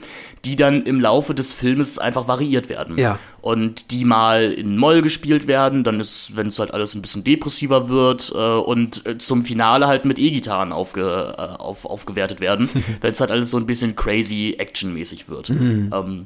[0.45, 2.97] die dann im Laufe des Filmes einfach variiert werden.
[2.97, 7.01] Ja und die mal in Moll gespielt werden, dann ist, wenn es halt alles ein
[7.01, 12.39] bisschen depressiver wird äh, und äh, zum Finale halt mit E-Gitarren aufge, äh, auf, aufgewertet
[12.41, 12.69] werden,
[13.01, 15.49] wenn es halt alles so ein bisschen crazy actionmäßig wird.
[15.49, 15.91] Mhm.
[15.93, 16.25] Ähm,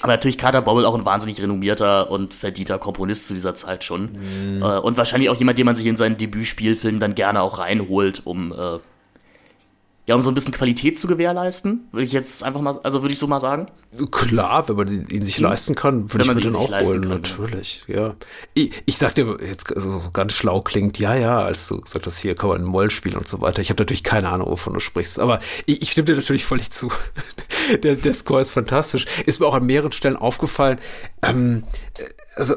[0.00, 4.10] aber natürlich Carter Bobble auch ein wahnsinnig renommierter und verdienter Komponist zu dieser Zeit schon.
[4.12, 4.62] Mhm.
[4.62, 8.22] Äh, und wahrscheinlich auch jemand, den man sich in seinen Debütspielfilm dann gerne auch reinholt,
[8.24, 8.78] um äh,
[10.06, 13.14] ja, um so ein bisschen Qualität zu gewährleisten, würde ich jetzt einfach mal, also würde
[13.14, 13.68] ich so mal sagen.
[14.10, 15.44] Klar, wenn man ihn sich hm.
[15.44, 17.10] leisten kann, würde ich mir den auch holen, kann.
[17.10, 18.14] natürlich, ja.
[18.52, 22.06] Ich, ich sag dir jetzt also so ganz schlau klingt, ja, ja, als du gesagt
[22.06, 23.62] hast, hier kann man Moll spielen und so weiter.
[23.62, 26.70] Ich habe natürlich keine Ahnung, wovon du sprichst, aber ich, ich stimme dir natürlich völlig
[26.70, 26.92] zu.
[27.82, 29.06] der, der Score ist fantastisch.
[29.24, 30.78] Ist mir auch an mehreren Stellen aufgefallen.
[31.22, 31.64] Ähm,
[32.36, 32.56] also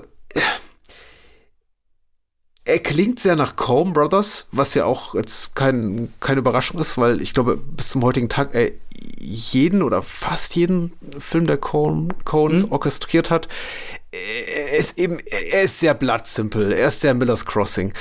[2.68, 7.22] er klingt sehr nach Coen Brothers, was ja auch jetzt kein, keine Überraschung ist, weil
[7.22, 8.72] ich glaube, bis zum heutigen Tag er
[9.20, 12.74] jeden oder fast jeden Film der Coen, Coens mhm.
[12.74, 13.48] orchestriert hat.
[14.12, 15.18] Er ist eben,
[15.52, 17.94] er ist sehr bloodsimple, er ist sehr Miller's Crossing.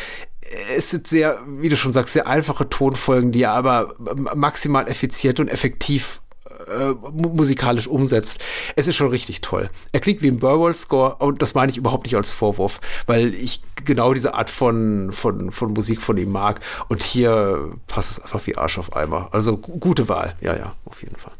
[0.76, 5.38] Es sind sehr, wie du schon sagst, sehr einfache Tonfolgen, die er aber maximal effizient
[5.38, 6.20] und effektiv
[6.68, 8.40] äh, musikalisch umsetzt.
[8.74, 9.70] Es ist schon richtig toll.
[9.92, 13.62] Er klingt wie ein Burwell-Score und das meine ich überhaupt nicht als Vorwurf, weil ich
[13.84, 16.60] genau diese Art von, von, von Musik von ihm mag.
[16.88, 19.28] Und hier passt es einfach wie Arsch auf Eimer.
[19.32, 20.36] Also gute Wahl.
[20.40, 21.32] Ja, ja, auf jeden Fall.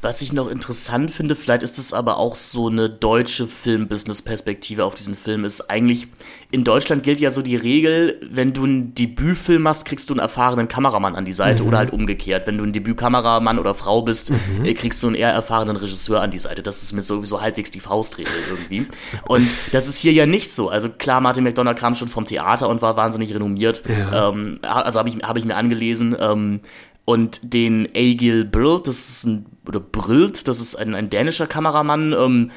[0.00, 4.94] Was ich noch interessant finde, vielleicht ist es aber auch so eine deutsche Film-Business-Perspektive auf
[4.94, 6.06] diesen Film, ist eigentlich,
[6.52, 10.20] in Deutschland gilt ja so die Regel, wenn du einen Debütfilm machst, kriegst du einen
[10.20, 11.68] erfahrenen Kameramann an die Seite mhm.
[11.68, 12.46] oder halt umgekehrt.
[12.46, 14.64] Wenn du ein Debütkameramann oder Frau bist, mhm.
[14.64, 16.62] Äh, kriegst du einen eher erfahrenen Regisseur an die Seite.
[16.62, 18.86] Das ist mir sowieso halbwegs die Faustregel irgendwie.
[19.26, 20.68] Und das ist hier ja nicht so.
[20.68, 23.82] Also klar, Martin McDonough kam schon vom Theater und war wahnsinnig renommiert.
[23.88, 24.28] Ja.
[24.28, 26.14] Ähm, also habe ich, hab ich mir angelesen.
[26.20, 26.60] Ähm,
[27.08, 32.12] und den Egil Brilt, das ist ein, oder Brilt, das ist ein, ein dänischer Kameramann,
[32.12, 32.50] ähm,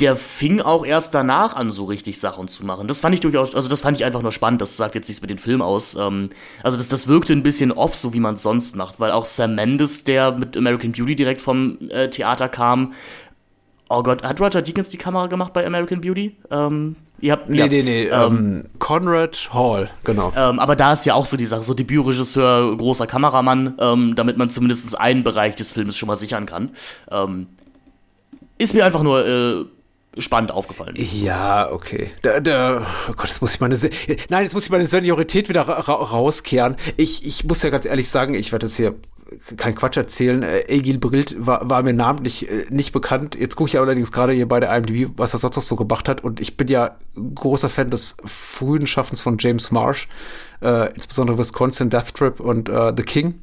[0.00, 2.88] der fing auch erst danach an, so richtig Sachen zu machen.
[2.88, 5.22] Das fand ich durchaus, also das fand ich einfach nur spannend, das sagt jetzt nichts
[5.22, 5.94] mit dem Film aus.
[5.94, 6.28] Ähm,
[6.62, 9.24] also das, das wirkte ein bisschen off, so wie man es sonst macht, weil auch
[9.24, 12.92] Sam Mendes, der mit American Beauty direkt vom äh, Theater kam,
[13.98, 16.36] oh Gott, hat Roger Deakins die Kamera gemacht bei American Beauty?
[16.50, 20.32] Ähm, Ihr habt, nee, ja, nee, nee, ähm, ähm, Conrad Hall, genau.
[20.36, 24.36] Ähm, aber da ist ja auch so die Sache, so Debütregisseur, großer Kameramann, ähm, damit
[24.36, 26.70] man zumindest einen Bereich des Filmes schon mal sichern kann.
[27.10, 27.46] Ähm,
[28.58, 29.64] ist mir einfach nur äh,
[30.20, 30.94] spannend aufgefallen.
[30.96, 32.10] Ja, okay.
[32.22, 33.90] Da, da, oh Gott, jetzt muss ich meine, Se
[34.28, 36.76] nein, jetzt muss ich meine Seniorität wieder ra rauskehren.
[36.96, 38.94] Ich, ich muss ja ganz ehrlich sagen, ich werde das hier
[39.56, 40.42] kein Quatsch erzählen.
[40.42, 43.34] Äh, Egil Brilt war, war mir namentlich äh, nicht bekannt.
[43.34, 46.08] Jetzt gucke ich allerdings gerade hier bei der IMDb, was er sonst noch so gemacht
[46.08, 46.22] hat.
[46.22, 50.08] Und ich bin ja großer Fan des frühen Schaffens von James Marsh,
[50.62, 53.40] äh, insbesondere Wisconsin, Death Trip und äh, The King.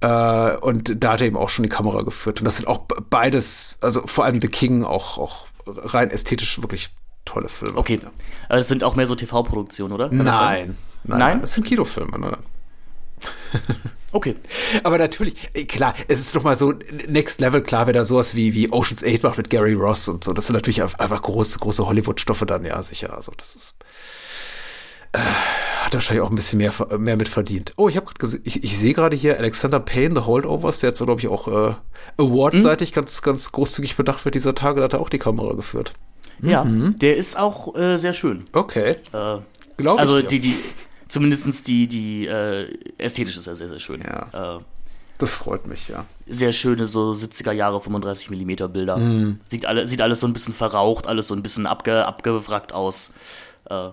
[0.00, 2.40] Äh, und da hat er eben auch schon die Kamera geführt.
[2.40, 6.90] Und das sind auch beides, also vor allem The King, auch, auch rein ästhetisch wirklich
[7.24, 7.78] tolle Filme.
[7.78, 8.00] Okay,
[8.48, 10.08] aber das sind auch mehr so TV-Produktionen, oder?
[10.08, 12.18] Kann nein, nein, nein, das sind Kinofilme.
[12.18, 12.38] Ne?
[14.12, 14.36] Okay.
[14.82, 16.74] Aber natürlich, äh, klar, es ist nochmal so
[17.06, 20.24] Next Level, klar, wer da sowas wie, wie Ocean's 8 macht mit Gary Ross und
[20.24, 20.32] so.
[20.32, 23.14] Das sind natürlich einfach große, große Hollywood-Stoffe dann, ja, sicher.
[23.14, 23.76] Also, das ist.
[25.12, 25.18] Äh,
[25.84, 27.72] hat wahrscheinlich auch ein bisschen mehr, mehr mit verdient.
[27.76, 31.02] Oh, ich habe gerade ich, ich sehe gerade hier Alexander Payne, The Holdovers, der jetzt,
[31.02, 31.74] glaube ich, auch äh,
[32.16, 32.94] Award-seitig hm?
[32.94, 35.92] ganz, ganz großzügig bedacht wird dieser Tage, da hat er auch die Kamera geführt.
[36.42, 36.96] Ja, mhm.
[36.98, 38.46] der ist auch äh, sehr schön.
[38.52, 38.96] Okay.
[39.12, 39.38] Äh,
[39.76, 40.24] Glaube also ich.
[40.24, 40.56] Also, die, die,
[41.10, 44.02] zumindest die, die äh, ästhetisch ist ja sehr, sehr schön.
[44.02, 44.56] Ja.
[44.56, 44.60] Äh,
[45.18, 46.06] das freut mich, ja.
[46.26, 48.96] Sehr schöne, so 70er Jahre 35 mm Bilder.
[48.96, 49.38] Mm.
[49.48, 53.12] Sieht, alle, sieht alles so ein bisschen verraucht, alles so ein bisschen abge, abgewrackt aus.
[53.68, 53.90] Äh,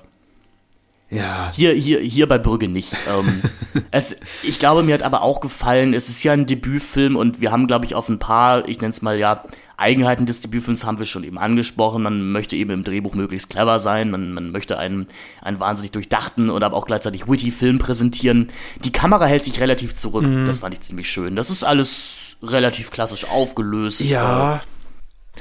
[1.10, 1.52] ja.
[1.56, 2.94] Hier, hier, hier bei Brügge nicht.
[3.10, 3.42] ähm,
[3.92, 7.52] es, ich glaube, mir hat aber auch gefallen, es ist ja ein Debütfilm und wir
[7.52, 9.44] haben, glaube ich, auf ein paar, ich nenne es mal ja,
[9.78, 12.02] Eigenheiten des Debütfilms haben wir schon eben angesprochen.
[12.02, 15.08] Man möchte eben im Drehbuch möglichst clever sein, man, man möchte einen,
[15.42, 18.48] einen wahnsinnig durchdachten und aber auch gleichzeitig witty Film präsentieren.
[18.84, 20.48] Die Kamera hält sich relativ zurück, mhm.
[20.48, 21.36] das fand ich ziemlich schön.
[21.36, 24.02] Das ist alles relativ klassisch aufgelöst.
[24.02, 24.56] Ja.
[24.56, 24.60] Äh,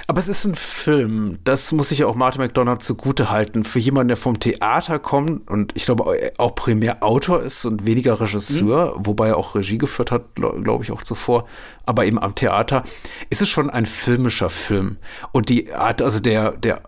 [0.07, 3.65] aber es ist ein Film, das muss ich ja auch Martin McDonald zugute halten.
[3.65, 8.21] Für jemanden, der vom Theater kommt und ich glaube auch primär Autor ist und weniger
[8.21, 9.07] Regisseur, mhm.
[9.07, 11.47] wobei er auch Regie geführt hat, glaube ich auch zuvor,
[11.85, 12.85] aber eben am Theater,
[13.31, 14.97] ist es schon ein filmischer Film.
[15.33, 16.83] Und die Art, also der, der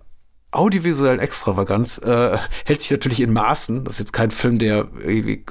[0.50, 3.84] audiovisuellen Extravaganz äh, hält sich natürlich in Maßen.
[3.84, 5.44] Das ist jetzt kein Film, der irgendwie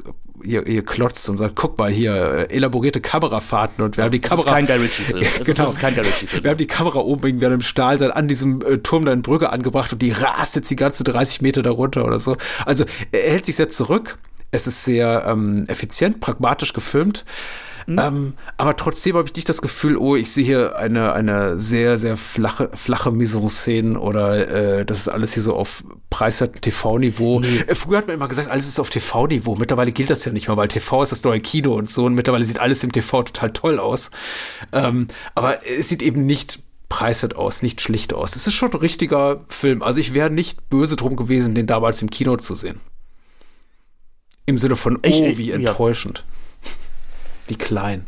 [0.44, 2.14] ihr, ihr klotzt und sagt, guck mal hier,
[2.50, 4.38] äh, elaborierte Kamerafahrten und wir haben die Kamera.
[4.38, 5.20] Das ist kein Guy Ritchie-Film.
[5.20, 5.46] genau.
[5.58, 6.44] Das ist kein Guy Ritchie-Film.
[6.44, 9.22] Wir haben die Kamera oben irgendwie an einem Stahlseil an diesem äh, Turm da in
[9.22, 12.38] Brücke angebracht und die rast jetzt die ganze 30 Meter darunter oder so.
[12.66, 14.18] Also er hält sich sehr zurück.
[14.52, 17.26] Es ist sehr ähm, effizient, pragmatisch gefilmt.
[17.88, 18.00] Mhm.
[18.00, 21.98] Ähm, aber trotzdem habe ich nicht das Gefühl, oh, ich sehe hier eine, eine sehr,
[21.98, 27.40] sehr flache, flache Mise-en-Szene oder äh, das ist alles hier so auf preiswerten TV-Niveau.
[27.40, 27.48] Nee.
[27.66, 29.56] Äh, früher hat man immer gesagt, alles ist auf TV-Niveau.
[29.56, 32.14] Mittlerweile gilt das ja nicht mehr, weil TV ist das neue Kino und so und
[32.14, 34.12] mittlerweile sieht alles im TV total toll aus.
[34.74, 36.60] Ähm, aber es sieht eben nicht
[36.90, 38.36] preiswert aus, nicht schlicht aus.
[38.36, 39.82] Es ist schon ein richtiger Film.
[39.82, 42.82] Also ich wäre nicht böse drum gewesen, den damals im Kino zu sehen.
[44.46, 46.26] Im Sinne von, oh, ich, wie enttäuschend.
[46.28, 46.47] Ja.
[47.48, 48.06] Wie klein.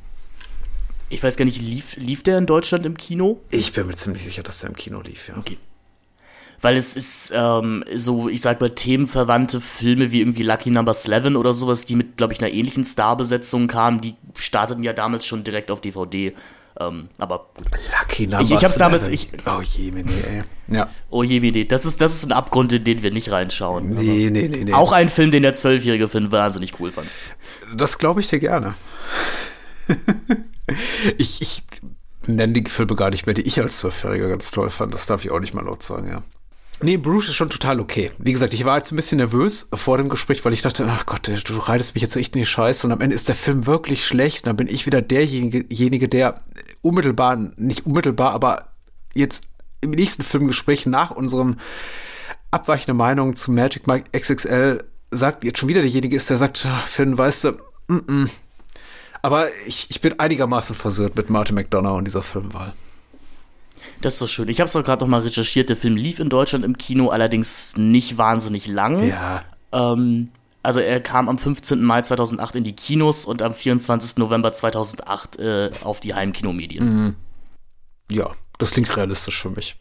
[1.10, 3.42] Ich weiß gar nicht, lief, lief der in Deutschland im Kino?
[3.50, 5.38] Ich bin mir ziemlich sicher, dass der im Kino lief, ja.
[5.38, 5.58] Okay.
[6.62, 11.36] Weil es ist ähm, so, ich sag mal, themenverwandte Filme wie irgendwie Lucky Number 11
[11.36, 15.44] oder sowas, die mit, glaube ich, einer ähnlichen Starbesetzung kamen, die starteten ja damals schon
[15.44, 16.34] direkt auf DVD.
[16.80, 17.68] Ähm, aber gut.
[18.00, 20.44] Lucky Number ich, ich hab's damals, ich, Oh je, nee, ey.
[20.74, 20.88] Ja.
[21.10, 21.66] Oh je, nee.
[21.66, 23.90] Das ist, das ist ein Abgrund, in den wir nicht reinschauen.
[23.90, 24.74] Nee, nee, nee, nee.
[24.74, 27.08] Auch ein Film, den der zwölfjährige Film wahnsinnig cool fand.
[27.76, 28.76] Das glaube ich dir gerne.
[31.18, 31.64] ich, ich
[32.28, 34.94] nenne die Filme gar nicht mehr, die ich als Zwölfjähriger ganz toll fand.
[34.94, 36.24] Das darf ich auch nicht mal laut sagen, ja.
[36.82, 38.12] Nee, Bruce ist schon total okay.
[38.20, 41.06] Wie gesagt, ich war jetzt ein bisschen nervös vor dem Gespräch, weil ich dachte, ach
[41.06, 43.66] Gott, du reitest mich jetzt echt in die Scheiße und am Ende ist der Film
[43.66, 46.42] wirklich schlecht und dann bin ich wieder derjenige, der
[46.82, 48.70] unmittelbar, nicht unmittelbar, aber
[49.14, 49.46] jetzt
[49.82, 51.58] im nächsten Filmgespräch nach unserem
[52.52, 56.84] abweichende Meinung zu Magic Mike XXL sagt jetzt schon wieder derjenige ist, der sagt, ah,
[56.86, 57.52] Finn, weißt du,
[57.88, 58.30] mm -mm.
[59.22, 62.74] aber ich, ich bin einigermaßen versöhnt mit Martin McDonough und dieser Filmwahl.
[64.02, 64.48] Das ist so schön.
[64.48, 65.70] Ich habe es doch gerade noch mal recherchiert.
[65.70, 69.08] Der Film lief in Deutschland im Kino, allerdings nicht wahnsinnig lang.
[69.08, 69.44] Ja.
[69.74, 70.30] Ähm,
[70.70, 71.82] also er kam am 15.
[71.82, 74.18] Mai 2008 in die Kinos und am 24.
[74.18, 76.86] November 2008 äh, auf die Heimkinomedien.
[76.86, 77.16] Mhm.
[78.12, 79.80] Ja, das klingt realistisch für mich.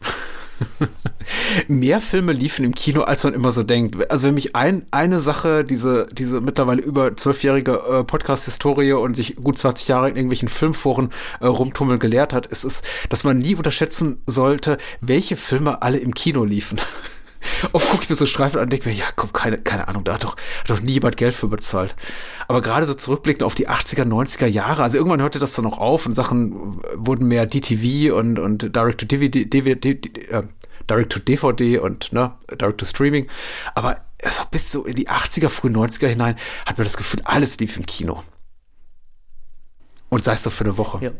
[1.67, 4.09] Mehr Filme liefen im Kino, als man immer so denkt.
[4.09, 9.35] Also wenn mich ein, eine Sache, diese, diese mittlerweile über zwölfjährige äh, Podcast-Historie und sich
[9.35, 13.53] gut 20 Jahre in irgendwelchen Filmforen äh, rumtummeln gelehrt hat, ist es, dass man nie
[13.53, 16.81] unterschätzen sollte, welche Filme alle im Kino liefen.
[17.71, 20.03] Oft gucke ich mir so Streifen an und denke mir, ja, komm, keine, keine Ahnung,
[20.03, 21.95] da hat doch, hat doch nie jemand Geld für bezahlt.
[22.47, 25.77] Aber gerade so zurückblickend auf die 80er, 90er Jahre, also irgendwann hörte das dann noch
[25.77, 30.43] auf und Sachen wurden mehr DTV und, und Direct-to-DVD, DVD, äh,
[30.89, 33.27] Direct-to-DVD und ne, Direct-to-Streaming.
[33.75, 36.35] Aber also bis so in die 80er, frühen 90er hinein
[36.65, 38.23] hat man das Gefühl, alles lief im Kino.
[40.09, 41.03] Und sei es so für eine Woche.
[41.03, 41.11] Ja.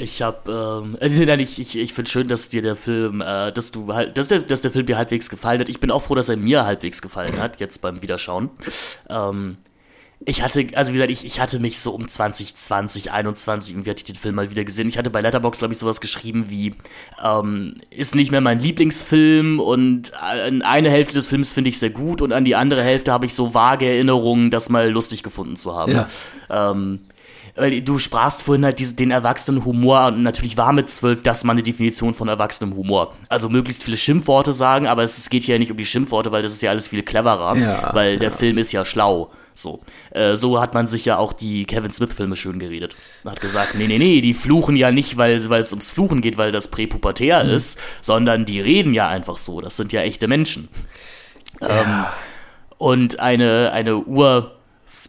[0.00, 3.70] Ich habe, ähm, also ich, ich, ich finde schön, dass dir der Film, äh, dass
[3.70, 5.68] du halt, dass der, dass der Film dir halbwegs gefallen hat.
[5.68, 8.48] Ich bin auch froh, dass er mir halbwegs gefallen hat, jetzt beim Wiederschauen.
[9.10, 9.58] Ähm,
[10.24, 14.00] ich hatte, also wie gesagt, ich, ich hatte mich so um 2020, 21, irgendwie hatte
[14.00, 14.88] ich den Film mal wieder gesehen.
[14.88, 16.74] Ich hatte bei Letterbox glaube ich, sowas geschrieben wie,
[17.22, 22.22] ähm, ist nicht mehr mein Lieblingsfilm und eine Hälfte des Films finde ich sehr gut
[22.22, 25.74] und an die andere Hälfte habe ich so vage Erinnerungen, das mal lustig gefunden zu
[25.74, 25.92] haben.
[25.92, 26.08] Ja.
[26.48, 27.00] Ähm,
[27.56, 31.44] weil du sprachst vorhin halt diese, den erwachsenen Humor und natürlich war mit zwölf das
[31.44, 33.14] mal eine Definition von erwachsenem Humor.
[33.28, 36.32] Also möglichst viele Schimpfworte sagen, aber es, es geht hier ja nicht um die Schimpfworte,
[36.32, 39.30] weil das ist ja alles viel cleverer, ja, weil der Film ist ja schlau.
[39.52, 39.80] So.
[40.10, 42.96] Äh, so hat man sich ja auch die Kevin Smith-Filme schön geredet.
[43.24, 46.38] Man hat gesagt, nee, nee, nee, die fluchen ja nicht, weil es ums Fluchen geht,
[46.38, 47.50] weil das präpubertär mhm.
[47.50, 49.60] ist, sondern die reden ja einfach so.
[49.60, 50.68] Das sind ja echte Menschen.
[51.60, 51.68] Ja.
[51.68, 52.04] Ähm,
[52.78, 54.56] und eine, eine Ur-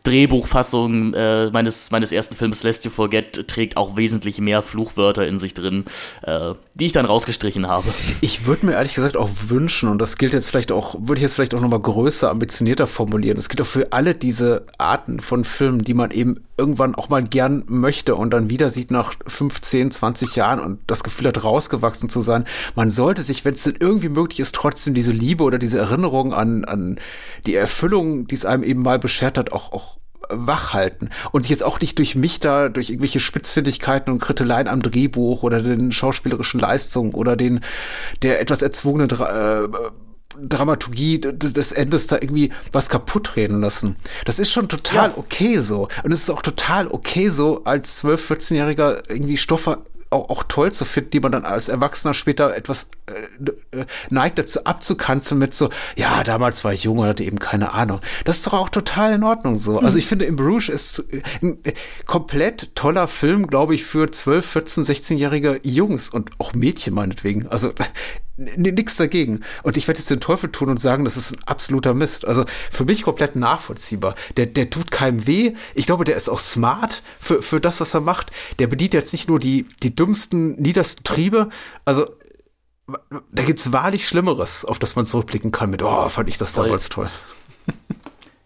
[0.04, 5.38] Drehbuchfassung äh, meines, meines ersten Films Lest You Forget trägt auch wesentlich mehr Fluchwörter in
[5.38, 5.86] sich drin,
[6.24, 7.88] äh, die ich dann rausgestrichen habe.
[8.22, 11.24] Ich würde mir ehrlich gesagt auch wünschen, und das gilt jetzt vielleicht auch, würde ich
[11.24, 15.44] jetzt vielleicht auch nochmal größer, ambitionierter formulieren, das gilt auch für alle diese Arten von
[15.44, 19.90] Filmen, die man eben irgendwann auch mal gern möchte und dann wieder sieht nach 15,
[19.90, 22.46] 20 Jahren und das Gefühl hat, rausgewachsen zu sein.
[22.76, 26.36] Man sollte sich, wenn es denn irgendwie möglich ist, trotzdem diese Liebe oder diese Erinnerung
[26.36, 27.00] an, an
[27.48, 29.98] die Erfüllung, die es einem eben mal beschert hat, auch, auch
[30.30, 34.68] wach halten und sich jetzt auch nicht durch mich da, durch irgendwelche Spitzfindigkeiten und Kritteleien
[34.68, 37.62] am Drehbuch oder den schauspielerischen Leistungen oder den
[38.22, 39.68] der etwas erzwungenen äh,
[40.40, 43.96] Dramaturgie des, des Endes da irgendwie was kaputt reden lassen.
[44.26, 45.18] Das ist schon total ja.
[45.18, 45.88] okay so.
[46.04, 49.80] Und es ist auch total okay so, als 12-, 14-Jähriger irgendwie Stoffe
[50.12, 54.38] auch, auch toll zu finden, die man dann als Erwachsener später etwas äh, äh, neigt
[54.38, 58.02] dazu abzukanzeln mit so, ja, damals war ich jung und hatte eben keine Ahnung.
[58.26, 59.80] Das ist doch auch total in Ordnung so.
[59.80, 61.04] Also ich finde, Im Bruges ist
[61.42, 61.60] ein
[62.06, 67.48] komplett toller Film, glaube ich, für 12, 14, 16-jährige Jungs und auch Mädchen meinetwegen.
[67.48, 67.72] Also
[68.58, 69.42] nichts dagegen.
[69.64, 72.28] Und ich werde jetzt den Teufel tun und sagen, das ist ein absoluter Mist.
[72.28, 74.16] Also für mich komplett nachvollziehbar.
[74.38, 75.54] Der, der tut keinem weh.
[75.76, 78.32] Ich glaube, der ist auch smart für, für das, was er macht.
[78.60, 81.50] Der bedient jetzt nicht nur die, die dümmsten, niedersten Triebe.
[81.86, 82.08] Also
[83.32, 86.90] da gibt's wahrlich Schlimmeres, auf das man zurückblicken kann mit, oh, fand ich das damals
[86.90, 87.10] toll.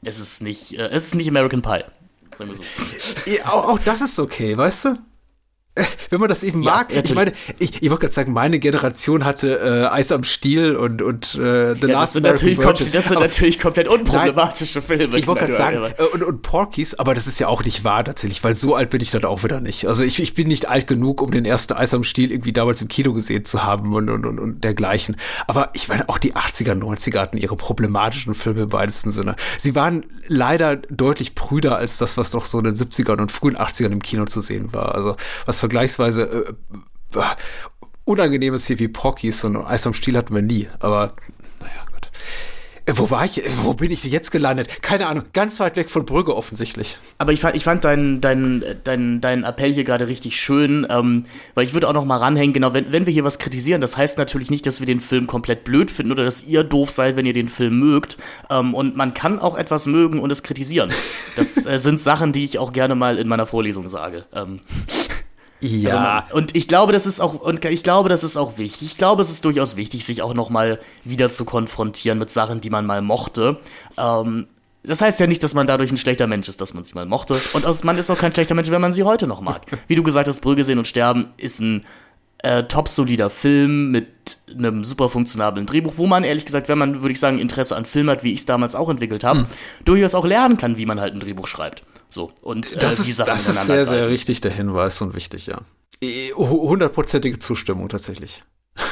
[0.03, 1.83] Es ist nicht, äh, es ist nicht American Pie.
[2.37, 2.63] Sagen wir so.
[3.25, 4.97] Ja, auch, auch das ist okay, weißt du?
[6.09, 6.89] wenn man das eben ja, mag.
[6.89, 7.09] Natürlich.
[7.09, 11.01] Ich meine, ich, ich wollte gerade sagen, meine Generation hatte äh, Eis am Stiel und,
[11.01, 12.91] und äh, The ja, Last das sind, American Virgin.
[12.93, 15.17] das sind aber, natürlich komplett unproblematische nein, Filme.
[15.17, 18.05] Ich wollte gerade sagen, äh, und, und Porkies, aber das ist ja auch nicht wahr
[18.05, 19.87] tatsächlich, weil so alt bin ich dann auch wieder nicht.
[19.87, 22.81] Also ich, ich bin nicht alt genug, um den ersten Eis am Stiel irgendwie damals
[22.81, 25.17] im Kino gesehen zu haben und, und, und, und dergleichen.
[25.47, 29.35] Aber ich meine, auch die 80er, 90er hatten ihre problematischen Filme im weitesten Sinne.
[29.59, 33.57] Sie waren leider deutlich prüder als das, was doch so in den 70ern und frühen
[33.57, 34.95] 80ern im Kino zu sehen war.
[34.95, 36.55] Also was vergleichsweise
[37.13, 37.23] äh, äh,
[38.03, 40.67] unangenehmes hier wie Porkies und Eis am Stiel hatten wir nie.
[40.79, 41.13] Aber
[41.59, 42.11] naja, Gott.
[42.85, 43.43] Äh, wo war ich?
[43.43, 44.83] Äh, wo bin ich jetzt gelandet?
[44.83, 45.23] Keine Ahnung.
[45.33, 46.99] Ganz weit weg von Brügge offensichtlich.
[47.17, 51.23] Aber ich fand, ich fand deinen dein, dein, dein Appell hier gerade richtig schön, ähm,
[51.55, 53.97] weil ich würde auch noch mal ranhängen, genau, wenn, wenn wir hier was kritisieren, das
[53.97, 57.15] heißt natürlich nicht, dass wir den Film komplett blöd finden oder dass ihr doof seid,
[57.15, 58.19] wenn ihr den Film mögt.
[58.51, 60.91] Ähm, und man kann auch etwas mögen und es kritisieren.
[61.35, 64.25] Das äh, sind Sachen, die ich auch gerne mal in meiner Vorlesung sage.
[64.31, 64.59] Ähm.
[65.61, 65.89] Ja.
[65.89, 68.89] Also man, und ich glaube, das ist auch und ich glaube, das ist auch wichtig.
[68.91, 72.61] Ich glaube, es ist durchaus wichtig, sich auch noch mal wieder zu konfrontieren mit Sachen,
[72.61, 73.57] die man mal mochte.
[73.97, 74.47] Ähm,
[74.83, 77.05] das heißt ja nicht, dass man dadurch ein schlechter Mensch ist, dass man sie mal
[77.05, 77.35] mochte.
[77.53, 79.61] Und aus, man ist auch kein schlechter Mensch, wenn man sie heute noch mag.
[79.87, 81.85] Wie du gesagt hast, Brügge sehen und sterben ist ein
[82.39, 84.07] äh, top solider Film mit
[84.55, 87.85] einem super funktionablen Drehbuch, wo man ehrlich gesagt, wenn man, würde ich sagen, Interesse an
[87.85, 89.47] Film hat, wie ich es damals auch entwickelt habe, hm.
[89.85, 91.83] durchaus auch lernen kann, wie man halt ein Drehbuch schreibt.
[92.15, 95.59] So, und äh, das ist, das ist sehr, sehr richtig, der Hinweis und wichtig, ja.
[96.33, 98.43] Hundertprozentige Zustimmung tatsächlich.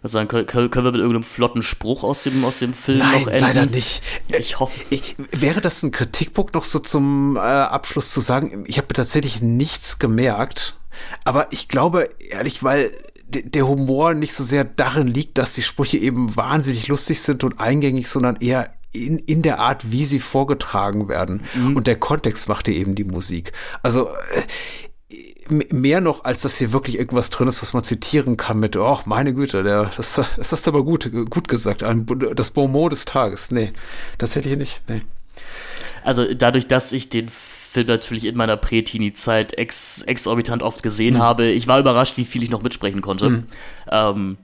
[0.00, 3.20] Also dann können, können wir mit irgendeinem flotten Spruch aus dem, aus dem Film Nein,
[3.20, 3.40] noch enden?
[3.40, 4.00] leider nicht.
[4.28, 4.78] Ich hoffe.
[4.90, 8.64] Ich, wäre das ein Kritikpunkt noch so zum äh, Abschluss zu sagen?
[8.68, 10.78] Ich habe tatsächlich nichts gemerkt,
[11.24, 12.92] aber ich glaube ehrlich, weil
[13.26, 17.58] der Humor nicht so sehr darin liegt, dass die Sprüche eben wahnsinnig lustig sind und
[17.58, 21.42] eingängig, sondern eher in, in der Art, wie sie vorgetragen werden.
[21.54, 21.76] Mhm.
[21.76, 23.52] Und der Kontext macht eben die Musik.
[23.82, 24.42] Also äh,
[25.70, 29.00] mehr noch, als dass hier wirklich irgendwas drin ist, was man zitieren kann mit, oh,
[29.06, 31.82] meine Güte, der, das, das hast du aber gut, gut gesagt,
[32.34, 33.50] das Bonmot des Tages.
[33.50, 33.72] Nee,
[34.18, 35.00] das hätte ich nicht, nee.
[36.04, 41.22] Also dadurch, dass ich den Film natürlich in meiner Prä-Teenie-Zeit ex exorbitant oft gesehen mhm.
[41.22, 43.30] habe, ich war überrascht, wie viel ich noch mitsprechen konnte.
[43.30, 43.46] Mhm.
[43.90, 44.36] Ähm,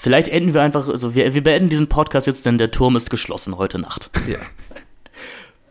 [0.00, 3.10] vielleicht enden wir einfach, also wir, wir beenden diesen Podcast jetzt, denn der Turm ist
[3.10, 4.10] geschlossen heute Nacht.
[4.28, 4.38] Ja.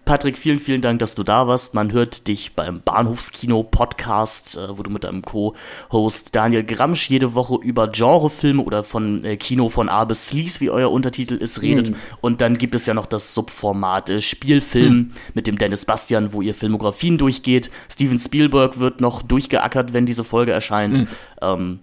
[0.06, 1.76] Patrick, vielen, vielen Dank, dass du da warst.
[1.76, 7.60] Man hört dich beim Bahnhofskino-Podcast, äh, wo du mit deinem Co-Host Daniel Gramsch jede Woche
[7.62, 11.92] über Genrefilme oder von äh, Kino von A bis Sleaze, wie euer Untertitel ist, redet.
[11.92, 11.96] Mhm.
[12.22, 15.12] Und dann gibt es ja noch das Subformat äh, Spielfilm mhm.
[15.36, 17.70] mit dem Dennis Bastian, wo ihr Filmografien durchgeht.
[17.88, 21.02] Steven Spielberg wird noch durchgeackert, wenn diese Folge erscheint.
[21.02, 21.08] Mhm.
[21.42, 21.80] Ähm,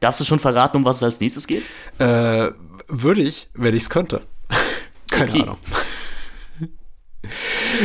[0.00, 1.62] darfst du schon verraten, um was es als nächstes geht?
[1.98, 2.50] Äh,
[2.88, 4.22] würde ich, wenn ich es könnte.
[5.10, 5.42] Keine okay.
[5.42, 5.58] Ahnung.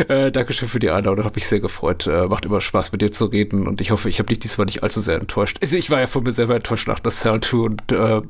[0.08, 2.08] Äh, Dankeschön für die Einladung, habe ich sehr gefreut.
[2.08, 4.66] Äh, macht immer Spaß mit dir zu reden und ich hoffe, ich habe dich diesmal
[4.66, 5.58] nicht allzu sehr enttäuscht.
[5.62, 8.22] Also ich war ja von mir selber enttäuscht nach The Cell 2 und äh,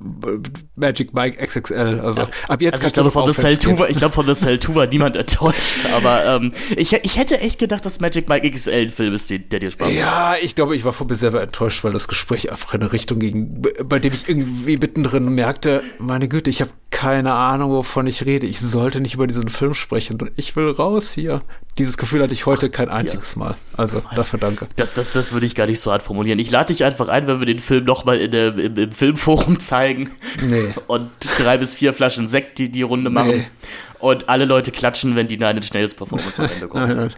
[0.76, 2.02] Magic Mike XXL.
[2.04, 2.30] Also ja.
[2.48, 4.60] ab jetzt also ich glaube, von The Cell 2 war, ich glaube, von The Cell
[4.60, 8.74] 2 war niemand enttäuscht, aber ähm, ich, ich hätte echt gedacht, dass Magic Mike XXL
[8.74, 9.98] ein Film ist, der, der dir Spaß macht.
[9.98, 12.92] Ja, ich glaube, ich war von mir selber enttäuscht, weil das Gespräch einfach in eine
[12.92, 18.06] Richtung ging, bei dem ich irgendwie mittendrin merkte, meine Güte, ich habe keine Ahnung, wovon
[18.06, 18.46] ich rede.
[18.46, 20.30] Ich sollte nicht über diesen Film sprechen.
[20.36, 21.42] Ich will raus hier.
[21.80, 23.40] Dieses Gefühl hatte ich heute kein einziges ja.
[23.40, 23.56] Mal.
[23.76, 24.68] Also dafür danke.
[24.76, 26.38] Das, das, das würde ich gar nicht so hart formulieren.
[26.38, 30.12] Ich lade dich einfach ein, wenn wir den Film nochmal im, im Filmforum zeigen.
[30.48, 30.72] Nee.
[30.86, 31.10] Und
[31.40, 33.38] drei bis vier Flaschen Sekt die, die Runde machen.
[33.38, 33.48] Nee.
[33.98, 36.96] Und alle Leute klatschen, wenn die Nine Inch Nails Performance am Ende kommt.
[36.96, 37.12] Nein,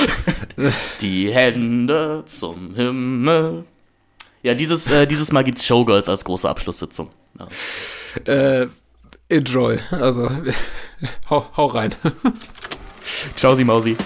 [0.56, 0.72] nein.
[1.00, 3.64] die Hände zum Himmel.
[4.42, 7.08] Ja, dieses, äh, dieses Mal gibt's Showgirls als große Abschlusssitzung.
[7.38, 7.48] Ja.
[8.32, 8.68] Äh,
[9.34, 9.78] enjoy.
[9.90, 10.30] Also,
[11.30, 11.94] hau, hau rein.
[13.36, 13.96] Ciao, Sie Mausi.